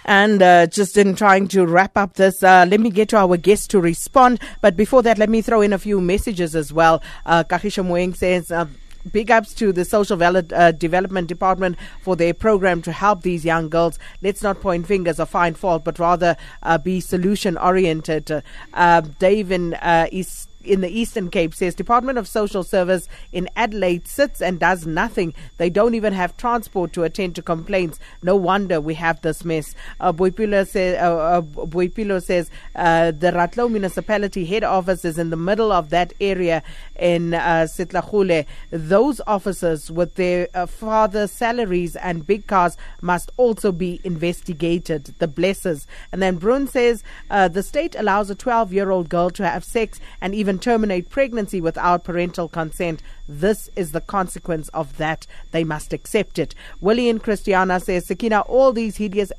And 0.06 0.42
uh, 0.42 0.66
just 0.66 0.96
in 0.96 1.14
trying 1.14 1.46
to 1.48 1.66
wrap 1.66 1.98
up 1.98 2.14
this, 2.14 2.42
uh, 2.42 2.64
let 2.66 2.80
me 2.80 2.88
get 2.88 3.10
to 3.10 3.18
our 3.18 3.36
guests 3.36 3.66
to 3.68 3.80
respond. 3.80 4.40
But 4.62 4.76
before 4.76 5.02
that, 5.02 5.18
let 5.18 5.28
me 5.28 5.42
throw 5.42 5.60
in 5.60 5.74
a 5.74 5.78
few 5.78 6.00
messages 6.00 6.56
as 6.56 6.72
well. 6.72 7.02
Uh, 7.26 7.44
Kahisha 7.44 7.84
Moeng 7.86 8.16
says, 8.16 8.50
uh, 8.50 8.64
big 9.10 9.30
ups 9.30 9.54
to 9.54 9.72
the 9.72 9.84
Social 9.84 10.16
Valid, 10.16 10.52
uh, 10.52 10.72
Development 10.72 11.26
Department 11.26 11.76
for 12.02 12.16
their 12.16 12.34
program 12.34 12.82
to 12.82 12.92
help 12.92 13.22
these 13.22 13.44
young 13.44 13.68
girls. 13.68 13.98
Let's 14.22 14.42
not 14.42 14.60
point 14.60 14.86
fingers 14.86 15.18
or 15.18 15.26
find 15.26 15.56
fault, 15.56 15.84
but 15.84 15.98
rather 15.98 16.36
uh, 16.62 16.78
be 16.78 17.00
solution 17.00 17.56
oriented. 17.56 18.42
Uh, 18.74 19.00
Dave 19.18 19.50
in 19.50 19.74
uh, 19.74 20.06
East 20.10 20.49
in 20.64 20.80
the 20.80 20.88
Eastern 20.88 21.30
Cape 21.30 21.54
says 21.54 21.74
Department 21.74 22.18
of 22.18 22.28
Social 22.28 22.62
Service 22.62 23.08
in 23.32 23.48
Adelaide 23.56 24.06
sits 24.06 24.42
and 24.42 24.58
does 24.58 24.86
nothing. 24.86 25.34
They 25.56 25.70
don't 25.70 25.94
even 25.94 26.12
have 26.12 26.36
transport 26.36 26.92
to 26.94 27.04
attend 27.04 27.36
to 27.36 27.42
complaints. 27.42 27.98
No 28.22 28.36
wonder 28.36 28.80
we 28.80 28.94
have 28.94 29.20
this 29.22 29.44
mess. 29.44 29.74
Uh, 29.98 30.12
Boipilo, 30.12 30.66
say, 30.66 30.96
uh, 30.96 31.14
uh, 31.14 31.42
Boipilo 31.42 32.22
says 32.22 32.50
uh, 32.76 33.10
the 33.12 33.32
Ratlou 33.32 33.70
municipality 33.70 34.44
head 34.44 34.64
office 34.64 35.04
is 35.04 35.18
in 35.18 35.30
the 35.30 35.36
middle 35.36 35.72
of 35.72 35.90
that 35.90 36.12
area 36.20 36.62
in 36.98 37.34
uh, 37.34 37.66
Setlagole. 37.68 38.46
Those 38.70 39.20
officers 39.26 39.90
with 39.90 40.14
their 40.14 40.48
uh, 40.54 40.66
father 40.66 41.26
salaries 41.26 41.96
and 41.96 42.26
big 42.26 42.46
cars 42.46 42.76
must 43.00 43.30
also 43.36 43.72
be 43.72 44.00
investigated. 44.04 45.14
The 45.18 45.28
blessers. 45.28 45.86
And 46.12 46.22
then 46.22 46.36
Brun 46.36 46.66
says 46.66 47.02
uh, 47.30 47.48
the 47.48 47.62
state 47.62 47.94
allows 47.98 48.30
a 48.30 48.34
12 48.34 48.72
year 48.72 48.90
old 48.90 49.08
girl 49.08 49.30
to 49.30 49.46
have 49.46 49.64
sex 49.64 50.00
and 50.20 50.34
even 50.34 50.49
terminate 50.58 51.10
pregnancy 51.10 51.60
without 51.60 52.04
parental 52.04 52.48
consent. 52.48 53.02
This 53.28 53.70
is 53.76 53.92
the 53.92 54.00
consequence 54.00 54.68
of 54.70 54.96
that. 54.96 55.26
They 55.50 55.64
must 55.64 55.92
accept 55.92 56.38
it. 56.38 56.54
Willie 56.80 57.08
and 57.08 57.22
Christiana 57.22 57.78
says, 57.80 58.06
Sakina, 58.06 58.40
all 58.40 58.72
these 58.72 58.96
hideous 58.96 59.32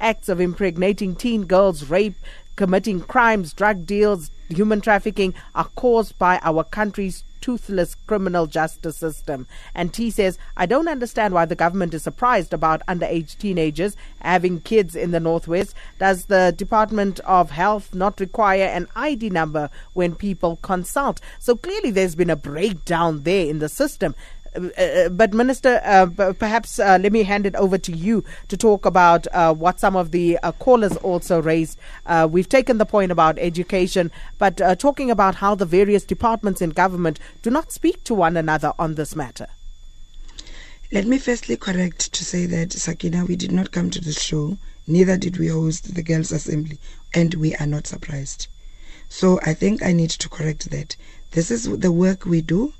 acts 0.00 0.28
of 0.28 0.40
impregnating 0.40 1.16
teen 1.16 1.44
girls, 1.46 1.90
rape, 1.90 2.16
committing 2.54 3.00
crimes, 3.00 3.52
drug 3.52 3.84
deals, 3.84 4.30
human 4.48 4.80
trafficking 4.80 5.34
are 5.54 5.68
caused 5.74 6.18
by 6.18 6.38
our 6.42 6.64
country's 6.64 7.24
toothless 7.40 7.94
criminal 8.06 8.46
justice 8.46 8.96
system. 8.96 9.46
And 9.72 9.92
T 9.92 10.10
says, 10.10 10.36
I 10.56 10.66
don't 10.66 10.88
understand 10.88 11.32
why 11.32 11.44
the 11.44 11.54
government 11.54 11.94
is 11.94 12.02
surprised 12.02 12.52
about 12.52 12.84
underage 12.88 13.38
teenagers 13.38 13.96
having 14.20 14.60
kids 14.60 14.96
in 14.96 15.12
the 15.12 15.20
Northwest. 15.20 15.74
Does 16.00 16.24
the 16.24 16.52
Department 16.56 17.20
of 17.20 17.52
Health 17.52 17.94
not 17.94 18.18
require 18.18 18.64
an 18.64 18.88
ID 18.96 19.30
number 19.30 19.70
when 19.92 20.16
people 20.16 20.56
consult? 20.62 21.20
So 21.38 21.54
clearly 21.54 21.92
there's 21.92 22.16
been 22.16 22.30
a 22.30 22.36
breakdown 22.36 23.22
there 23.22 23.46
in 23.46 23.60
the 23.60 23.68
system. 23.68 24.16
Uh, 24.56 25.08
but 25.10 25.34
Minister, 25.34 25.80
uh, 25.84 26.06
perhaps 26.32 26.78
uh, 26.78 26.98
let 27.00 27.12
me 27.12 27.22
hand 27.22 27.46
it 27.46 27.54
over 27.56 27.78
to 27.78 27.92
you 27.92 28.24
to 28.48 28.56
talk 28.56 28.86
about 28.86 29.26
uh, 29.32 29.52
what 29.52 29.80
some 29.80 29.96
of 29.96 30.10
the 30.10 30.38
uh, 30.42 30.52
callers 30.52 30.96
also 30.98 31.40
raised. 31.42 31.78
Uh, 32.06 32.26
we've 32.30 32.48
taken 32.48 32.78
the 32.78 32.86
point 32.86 33.12
about 33.12 33.38
education, 33.38 34.10
but 34.38 34.60
talking 34.78 35.10
about 35.10 35.36
how 35.36 35.54
the 35.54 35.66
various 35.66 36.04
departments 36.04 36.62
in 36.62 36.70
government 36.70 37.18
do 37.42 37.50
not 37.50 37.72
speak 37.72 38.02
to 38.04 38.14
one 38.14 38.36
another 38.36 38.72
on 38.78 38.94
this 38.94 39.14
matter. 39.14 39.46
Let 40.92 41.06
me 41.06 41.18
firstly 41.18 41.56
correct 41.56 42.12
to 42.12 42.24
say 42.24 42.46
that 42.46 42.72
Sakina, 42.72 43.24
we 43.24 43.36
did 43.36 43.52
not 43.52 43.72
come 43.72 43.90
to 43.90 44.00
the 44.00 44.12
show, 44.12 44.56
neither 44.86 45.16
did 45.16 45.36
we 45.36 45.48
host 45.48 45.94
the 45.94 46.02
Girls' 46.02 46.32
Assembly, 46.32 46.78
and 47.12 47.34
we 47.34 47.54
are 47.56 47.66
not 47.66 47.86
surprised. 47.86 48.46
So 49.08 49.40
I 49.44 49.52
think 49.54 49.82
I 49.82 49.92
need 49.92 50.10
to 50.10 50.28
correct 50.28 50.70
that. 50.70 50.96
This 51.32 51.50
is 51.50 51.64
the 51.64 51.92
work 51.92 52.24
we 52.24 52.40
do 52.40 52.72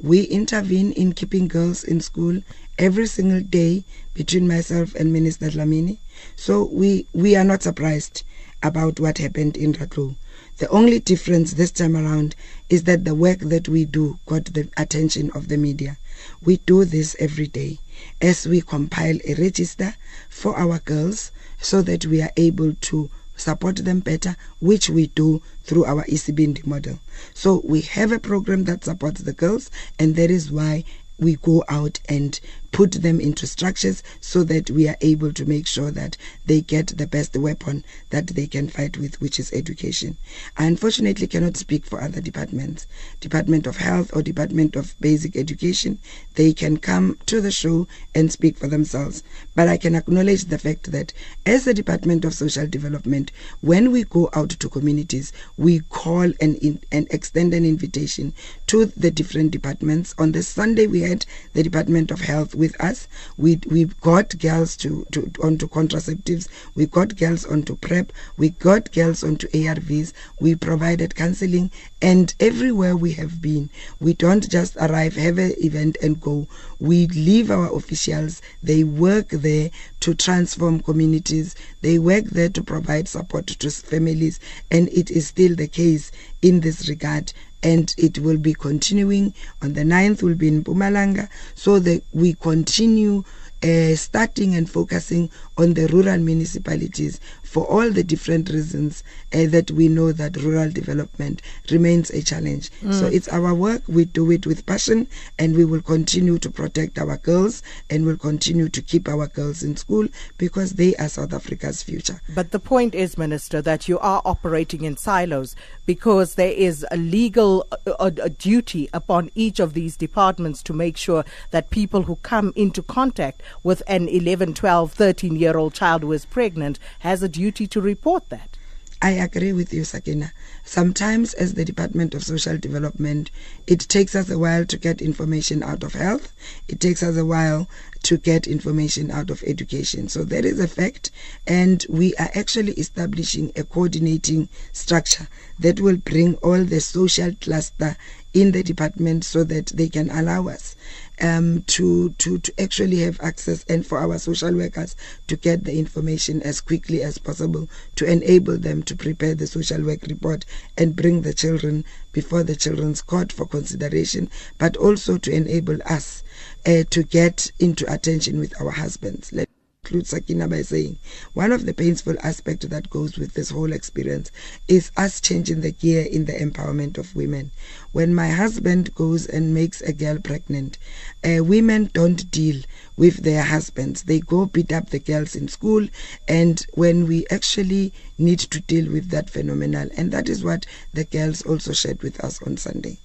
we 0.00 0.22
intervene 0.24 0.92
in 0.92 1.12
keeping 1.12 1.48
girls 1.48 1.84
in 1.84 2.00
school 2.00 2.40
every 2.78 3.06
single 3.06 3.40
day 3.40 3.84
between 4.14 4.46
myself 4.46 4.94
and 4.94 5.12
Minister 5.12 5.50
Dlamini. 5.50 5.98
So 6.36 6.64
we, 6.64 7.06
we 7.12 7.36
are 7.36 7.44
not 7.44 7.62
surprised 7.62 8.22
about 8.62 9.00
what 9.00 9.18
happened 9.18 9.56
in 9.56 9.72
Ratlou. 9.74 10.16
The 10.58 10.68
only 10.68 11.00
difference 11.00 11.52
this 11.54 11.70
time 11.70 11.96
around 11.96 12.36
is 12.68 12.84
that 12.84 13.04
the 13.04 13.14
work 13.14 13.40
that 13.40 13.68
we 13.68 13.84
do 13.84 14.18
got 14.26 14.46
the 14.46 14.68
attention 14.76 15.30
of 15.32 15.48
the 15.48 15.56
media. 15.56 15.98
We 16.42 16.58
do 16.58 16.84
this 16.84 17.16
every 17.18 17.48
day 17.48 17.78
as 18.20 18.46
we 18.46 18.60
compile 18.60 19.18
a 19.26 19.34
register 19.34 19.94
for 20.28 20.56
our 20.56 20.78
girls 20.78 21.32
so 21.60 21.82
that 21.82 22.06
we 22.06 22.22
are 22.22 22.32
able 22.36 22.74
to 22.74 23.10
support 23.36 23.76
them 23.76 24.00
better, 24.00 24.36
which 24.60 24.88
we 24.90 25.08
do 25.08 25.42
through 25.62 25.84
our 25.84 26.04
ECBND 26.04 26.66
model. 26.66 26.98
So 27.32 27.62
we 27.64 27.80
have 27.82 28.12
a 28.12 28.18
program 28.18 28.64
that 28.64 28.84
supports 28.84 29.22
the 29.22 29.32
girls, 29.32 29.70
and 29.98 30.16
that 30.16 30.30
is 30.30 30.50
why 30.50 30.84
we 31.18 31.36
go 31.36 31.64
out 31.68 32.00
and 32.08 32.38
put 32.74 32.90
them 32.90 33.20
into 33.20 33.46
structures 33.46 34.02
so 34.20 34.42
that 34.42 34.68
we 34.68 34.88
are 34.88 34.96
able 35.00 35.32
to 35.32 35.46
make 35.46 35.64
sure 35.64 35.92
that 35.92 36.16
they 36.44 36.60
get 36.60 36.88
the 36.88 37.06
best 37.06 37.36
weapon 37.36 37.84
that 38.10 38.26
they 38.26 38.48
can 38.48 38.68
fight 38.68 38.98
with, 38.98 39.20
which 39.20 39.38
is 39.38 39.52
education. 39.52 40.16
I 40.56 40.64
unfortunately 40.64 41.28
cannot 41.28 41.56
speak 41.56 41.86
for 41.86 42.02
other 42.02 42.20
departments, 42.20 42.88
Department 43.20 43.68
of 43.68 43.76
Health 43.76 44.10
or 44.12 44.22
Department 44.22 44.74
of 44.74 44.96
Basic 45.00 45.36
Education. 45.36 46.00
They 46.34 46.52
can 46.52 46.78
come 46.78 47.16
to 47.26 47.40
the 47.40 47.52
show 47.52 47.86
and 48.12 48.32
speak 48.32 48.58
for 48.58 48.66
themselves. 48.66 49.22
But 49.54 49.68
I 49.68 49.76
can 49.76 49.94
acknowledge 49.94 50.46
the 50.46 50.58
fact 50.58 50.90
that 50.90 51.12
as 51.46 51.64
the 51.64 51.74
Department 51.74 52.24
of 52.24 52.34
Social 52.34 52.66
Development, 52.66 53.30
when 53.60 53.92
we 53.92 54.02
go 54.02 54.30
out 54.32 54.50
to 54.50 54.68
communities, 54.68 55.32
we 55.56 55.78
call 55.78 56.32
and, 56.40 56.56
in, 56.56 56.80
and 56.90 57.06
extend 57.12 57.54
an 57.54 57.64
invitation 57.64 58.32
to 58.66 58.86
the 58.86 59.12
different 59.12 59.52
departments. 59.52 60.12
On 60.18 60.32
the 60.32 60.42
Sunday, 60.42 60.88
we 60.88 61.02
had 61.02 61.24
the 61.52 61.62
Department 61.62 62.10
of 62.10 62.20
Health 62.20 62.56
with 62.64 62.80
us. 62.80 63.08
We 63.36 63.60
we 63.70 63.84
got 64.00 64.38
girls 64.38 64.74
to, 64.78 65.06
to 65.12 65.30
onto 65.42 65.68
contraceptives. 65.68 66.48
We 66.74 66.86
got 66.86 67.16
girls 67.16 67.44
onto 67.44 67.76
PrEP. 67.76 68.10
We 68.38 68.50
got 68.50 68.90
girls 68.92 69.22
onto 69.22 69.48
ARVs. 69.48 70.14
We 70.40 70.54
provided 70.54 71.14
counseling, 71.14 71.70
and 72.00 72.34
everywhere 72.40 72.96
we 72.96 73.12
have 73.12 73.42
been, 73.42 73.68
we 74.00 74.14
don't 74.14 74.48
just 74.50 74.76
arrive, 74.76 75.16
have 75.16 75.36
an 75.36 75.52
event, 75.58 75.98
and 76.02 76.18
go. 76.18 76.48
We 76.80 77.06
leave 77.08 77.50
our 77.50 77.74
officials. 77.76 78.40
They 78.62 78.82
work 78.82 79.28
there 79.28 79.70
to 80.00 80.14
transform 80.14 80.80
communities. 80.80 81.54
They 81.82 81.98
work 81.98 82.24
there 82.26 82.48
to 82.48 82.62
provide 82.62 83.08
support 83.08 83.46
to 83.48 83.70
families, 83.70 84.40
and 84.70 84.88
it 84.88 85.10
is 85.10 85.26
still 85.26 85.54
the 85.54 85.68
case 85.68 86.10
in 86.40 86.60
this 86.60 86.88
regard 86.88 87.34
and 87.64 87.94
it 87.98 88.18
will 88.18 88.36
be 88.36 88.54
continuing. 88.54 89.34
On 89.62 89.72
the 89.72 89.82
9th 89.82 90.22
will 90.22 90.34
be 90.34 90.48
in 90.48 90.62
Mpumalanga. 90.62 91.28
So 91.54 91.78
that 91.80 92.02
we 92.12 92.34
continue 92.34 93.24
uh, 93.62 93.96
starting 93.96 94.54
and 94.54 94.68
focusing 94.68 95.30
on 95.56 95.72
the 95.72 95.88
rural 95.88 96.18
municipalities 96.18 97.18
for 97.54 97.64
all 97.66 97.88
the 97.88 98.02
different 98.02 98.50
reasons 98.50 99.04
uh, 99.32 99.46
that 99.46 99.70
we 99.70 99.86
know 99.86 100.10
that 100.10 100.36
rural 100.38 100.68
development 100.68 101.40
remains 101.70 102.10
a 102.10 102.20
challenge. 102.20 102.68
Mm. 102.82 102.92
So 102.92 103.06
it's 103.06 103.28
our 103.28 103.54
work. 103.54 103.84
We 103.86 104.06
do 104.06 104.32
it 104.32 104.44
with 104.44 104.66
passion, 104.66 105.06
and 105.38 105.54
we 105.54 105.64
will 105.64 105.80
continue 105.80 106.36
to 106.38 106.50
protect 106.50 106.98
our 106.98 107.16
girls 107.18 107.62
and 107.88 108.04
we 108.04 108.10
will 108.10 108.18
continue 108.18 108.68
to 108.68 108.82
keep 108.82 109.08
our 109.08 109.28
girls 109.28 109.62
in 109.62 109.76
school 109.76 110.08
because 110.36 110.72
they 110.72 110.96
are 110.96 111.08
South 111.08 111.32
Africa's 111.32 111.80
future. 111.80 112.20
But 112.34 112.50
the 112.50 112.58
point 112.58 112.92
is, 112.92 113.16
Minister, 113.16 113.62
that 113.62 113.88
you 113.88 114.00
are 114.00 114.20
operating 114.24 114.82
in 114.82 114.96
silos 114.96 115.54
because 115.86 116.34
there 116.34 116.50
is 116.50 116.84
a 116.90 116.96
legal 116.96 117.68
a, 117.86 118.12
a 118.20 118.30
duty 118.30 118.88
upon 118.92 119.30
each 119.36 119.60
of 119.60 119.74
these 119.74 119.96
departments 119.96 120.60
to 120.64 120.72
make 120.72 120.96
sure 120.96 121.24
that 121.52 121.70
people 121.70 122.02
who 122.02 122.16
come 122.16 122.52
into 122.56 122.82
contact 122.82 123.44
with 123.62 123.80
an 123.86 124.08
11, 124.08 124.54
12, 124.54 124.92
13 124.92 125.36
year 125.36 125.56
old 125.56 125.72
child 125.72 126.02
who 126.02 126.10
is 126.10 126.24
pregnant 126.24 126.80
has 126.98 127.22
a 127.22 127.28
duty 127.28 127.43
to 127.52 127.80
report 127.80 128.28
that. 128.30 128.56
I 129.02 129.10
agree 129.10 129.52
with 129.52 129.72
you, 129.72 129.84
Sakina. 129.84 130.32
Sometimes, 130.66 131.34
as 131.34 131.54
the 131.54 131.64
Department 131.64 132.14
of 132.14 132.24
Social 132.24 132.56
Development, 132.56 133.30
it 133.66 133.80
takes 133.80 134.14
us 134.14 134.30
a 134.30 134.38
while 134.38 134.64
to 134.64 134.78
get 134.78 135.02
information 135.02 135.62
out 135.62 135.84
of 135.84 135.92
health. 135.92 136.32
It 136.68 136.80
takes 136.80 137.02
us 137.02 137.18
a 137.18 137.24
while 137.24 137.68
to 138.04 138.16
get 138.16 138.46
information 138.46 139.10
out 139.10 139.30
of 139.30 139.42
education. 139.46 140.08
So 140.08 140.24
that 140.24 140.44
is 140.44 140.58
a 140.58 140.66
fact. 140.66 141.10
And 141.46 141.84
we 141.88 142.14
are 142.16 142.30
actually 142.34 142.72
establishing 142.72 143.52
a 143.56 143.64
coordinating 143.64 144.48
structure 144.72 145.28
that 145.58 145.80
will 145.80 145.98
bring 145.98 146.36
all 146.36 146.64
the 146.64 146.80
social 146.80 147.32
cluster 147.40 147.96
in 148.34 148.50
the 148.50 148.62
department 148.62 149.24
so 149.24 149.44
that 149.44 149.66
they 149.66 149.88
can 149.88 150.10
allow 150.10 150.48
us 150.48 150.74
um, 151.20 151.62
to, 151.68 152.10
to, 152.18 152.38
to 152.38 152.60
actually 152.60 152.98
have 152.98 153.20
access 153.20 153.64
and 153.68 153.86
for 153.86 153.98
our 153.98 154.18
social 154.18 154.52
workers 154.52 154.96
to 155.28 155.36
get 155.36 155.64
the 155.64 155.78
information 155.78 156.42
as 156.42 156.60
quickly 156.60 157.00
as 157.02 157.16
possible 157.16 157.68
to 157.94 158.04
enable 158.04 158.58
them 158.58 158.82
to 158.82 158.96
prepare 158.96 159.36
the 159.36 159.46
social 159.46 159.82
work 159.84 160.02
report 160.08 160.44
and 160.76 160.96
bring 160.96 161.22
the 161.22 161.34
children 161.34 161.84
before 162.12 162.42
the 162.42 162.56
children's 162.56 163.02
court 163.02 163.32
for 163.32 163.46
consideration, 163.46 164.30
but 164.58 164.76
also 164.76 165.18
to 165.18 165.32
enable 165.32 165.78
us 165.86 166.22
uh, 166.66 166.84
to 166.90 167.02
get 167.02 167.50
into 167.58 167.90
attention 167.92 168.38
with 168.38 168.58
our 168.60 168.70
husbands. 168.70 169.32
Let 169.32 169.48
conclude 169.84 170.06
Sakina 170.06 170.48
by 170.48 170.62
saying 170.62 170.98
one 171.34 171.52
of 171.52 171.66
the 171.66 171.74
painful 171.74 172.14
aspects 172.22 172.66
that 172.66 172.88
goes 172.88 173.18
with 173.18 173.34
this 173.34 173.50
whole 173.50 173.70
experience 173.70 174.30
is 174.66 174.90
us 174.96 175.20
changing 175.20 175.60
the 175.60 175.72
gear 175.72 176.06
in 176.10 176.24
the 176.24 176.32
empowerment 176.32 176.96
of 176.96 177.14
women. 177.14 177.50
When 177.92 178.14
my 178.14 178.28
husband 178.28 178.94
goes 178.94 179.26
and 179.26 179.52
makes 179.52 179.82
a 179.82 179.92
girl 179.92 180.18
pregnant, 180.18 180.78
uh, 181.22 181.44
women 181.44 181.90
don't 181.92 182.30
deal 182.30 182.62
with 182.96 183.24
their 183.24 183.42
husbands. 183.42 184.04
They 184.04 184.20
go 184.20 184.46
beat 184.46 184.72
up 184.72 184.88
the 184.88 184.98
girls 184.98 185.36
in 185.36 185.48
school, 185.48 185.86
and 186.26 186.64
when 186.72 187.06
we 187.06 187.26
actually 187.30 187.92
need 188.16 188.38
to 188.38 188.60
deal 188.60 188.90
with 188.90 189.10
that 189.10 189.28
phenomenon, 189.28 189.90
and 189.98 190.10
that 190.12 190.30
is 190.30 190.42
what 190.42 190.64
the 190.94 191.04
girls 191.04 191.42
also 191.42 191.74
shared 191.74 192.02
with 192.02 192.24
us 192.24 192.42
on 192.42 192.56
Sunday. 192.56 192.96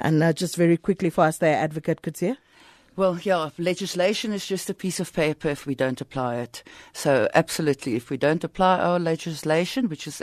And 0.00 0.20
uh, 0.24 0.32
just 0.32 0.56
very 0.56 0.76
quickly 0.76 1.08
for 1.08 1.24
us 1.24 1.38
there, 1.38 1.56
Advocate 1.56 2.02
Coetzee. 2.02 2.36
Well, 2.96 3.18
yeah, 3.18 3.50
legislation 3.58 4.32
is 4.32 4.46
just 4.46 4.70
a 4.70 4.74
piece 4.74 5.00
of 5.00 5.12
paper 5.12 5.48
if 5.48 5.66
we 5.66 5.74
don't 5.74 6.00
apply 6.00 6.36
it. 6.36 6.62
So, 6.92 7.28
absolutely, 7.34 7.96
if 7.96 8.08
we 8.08 8.16
don't 8.16 8.44
apply 8.44 8.78
our 8.78 9.00
legislation, 9.00 9.88
which 9.88 10.06
is 10.06 10.22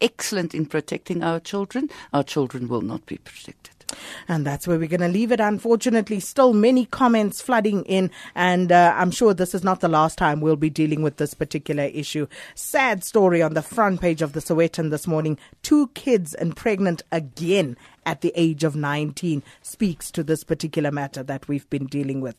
excellent 0.00 0.54
in 0.54 0.64
protecting 0.64 1.22
our 1.22 1.40
children, 1.40 1.90
our 2.14 2.22
children 2.22 2.68
will 2.68 2.80
not 2.80 3.04
be 3.04 3.18
protected. 3.18 3.74
And 4.28 4.46
that's 4.46 4.66
where 4.66 4.78
we're 4.78 4.88
going 4.88 5.00
to 5.00 5.08
leave 5.08 5.30
it. 5.30 5.40
Unfortunately, 5.40 6.18
still 6.20 6.54
many 6.54 6.86
comments 6.86 7.42
flooding 7.42 7.84
in, 7.84 8.10
and 8.34 8.72
uh, 8.72 8.94
I'm 8.96 9.10
sure 9.10 9.34
this 9.34 9.54
is 9.54 9.62
not 9.62 9.80
the 9.80 9.88
last 9.88 10.16
time 10.16 10.40
we'll 10.40 10.56
be 10.56 10.70
dealing 10.70 11.02
with 11.02 11.18
this 11.18 11.34
particular 11.34 11.84
issue. 11.84 12.26
Sad 12.54 13.04
story 13.04 13.42
on 13.42 13.52
the 13.52 13.62
front 13.62 14.00
page 14.00 14.22
of 14.22 14.32
the 14.32 14.40
Sowetan 14.40 14.90
this 14.90 15.06
morning. 15.06 15.38
Two 15.62 15.88
kids 15.88 16.32
and 16.34 16.56
pregnant 16.56 17.02
again 17.12 17.76
at 18.06 18.22
the 18.22 18.32
age 18.36 18.64
of 18.64 18.76
19 18.76 19.42
speaks 19.60 20.10
to 20.12 20.22
this 20.22 20.44
particular 20.44 20.90
matter 20.90 21.22
that 21.24 21.48
we've 21.48 21.68
been 21.68 21.86
dealing 21.86 22.20
with. 22.22 22.36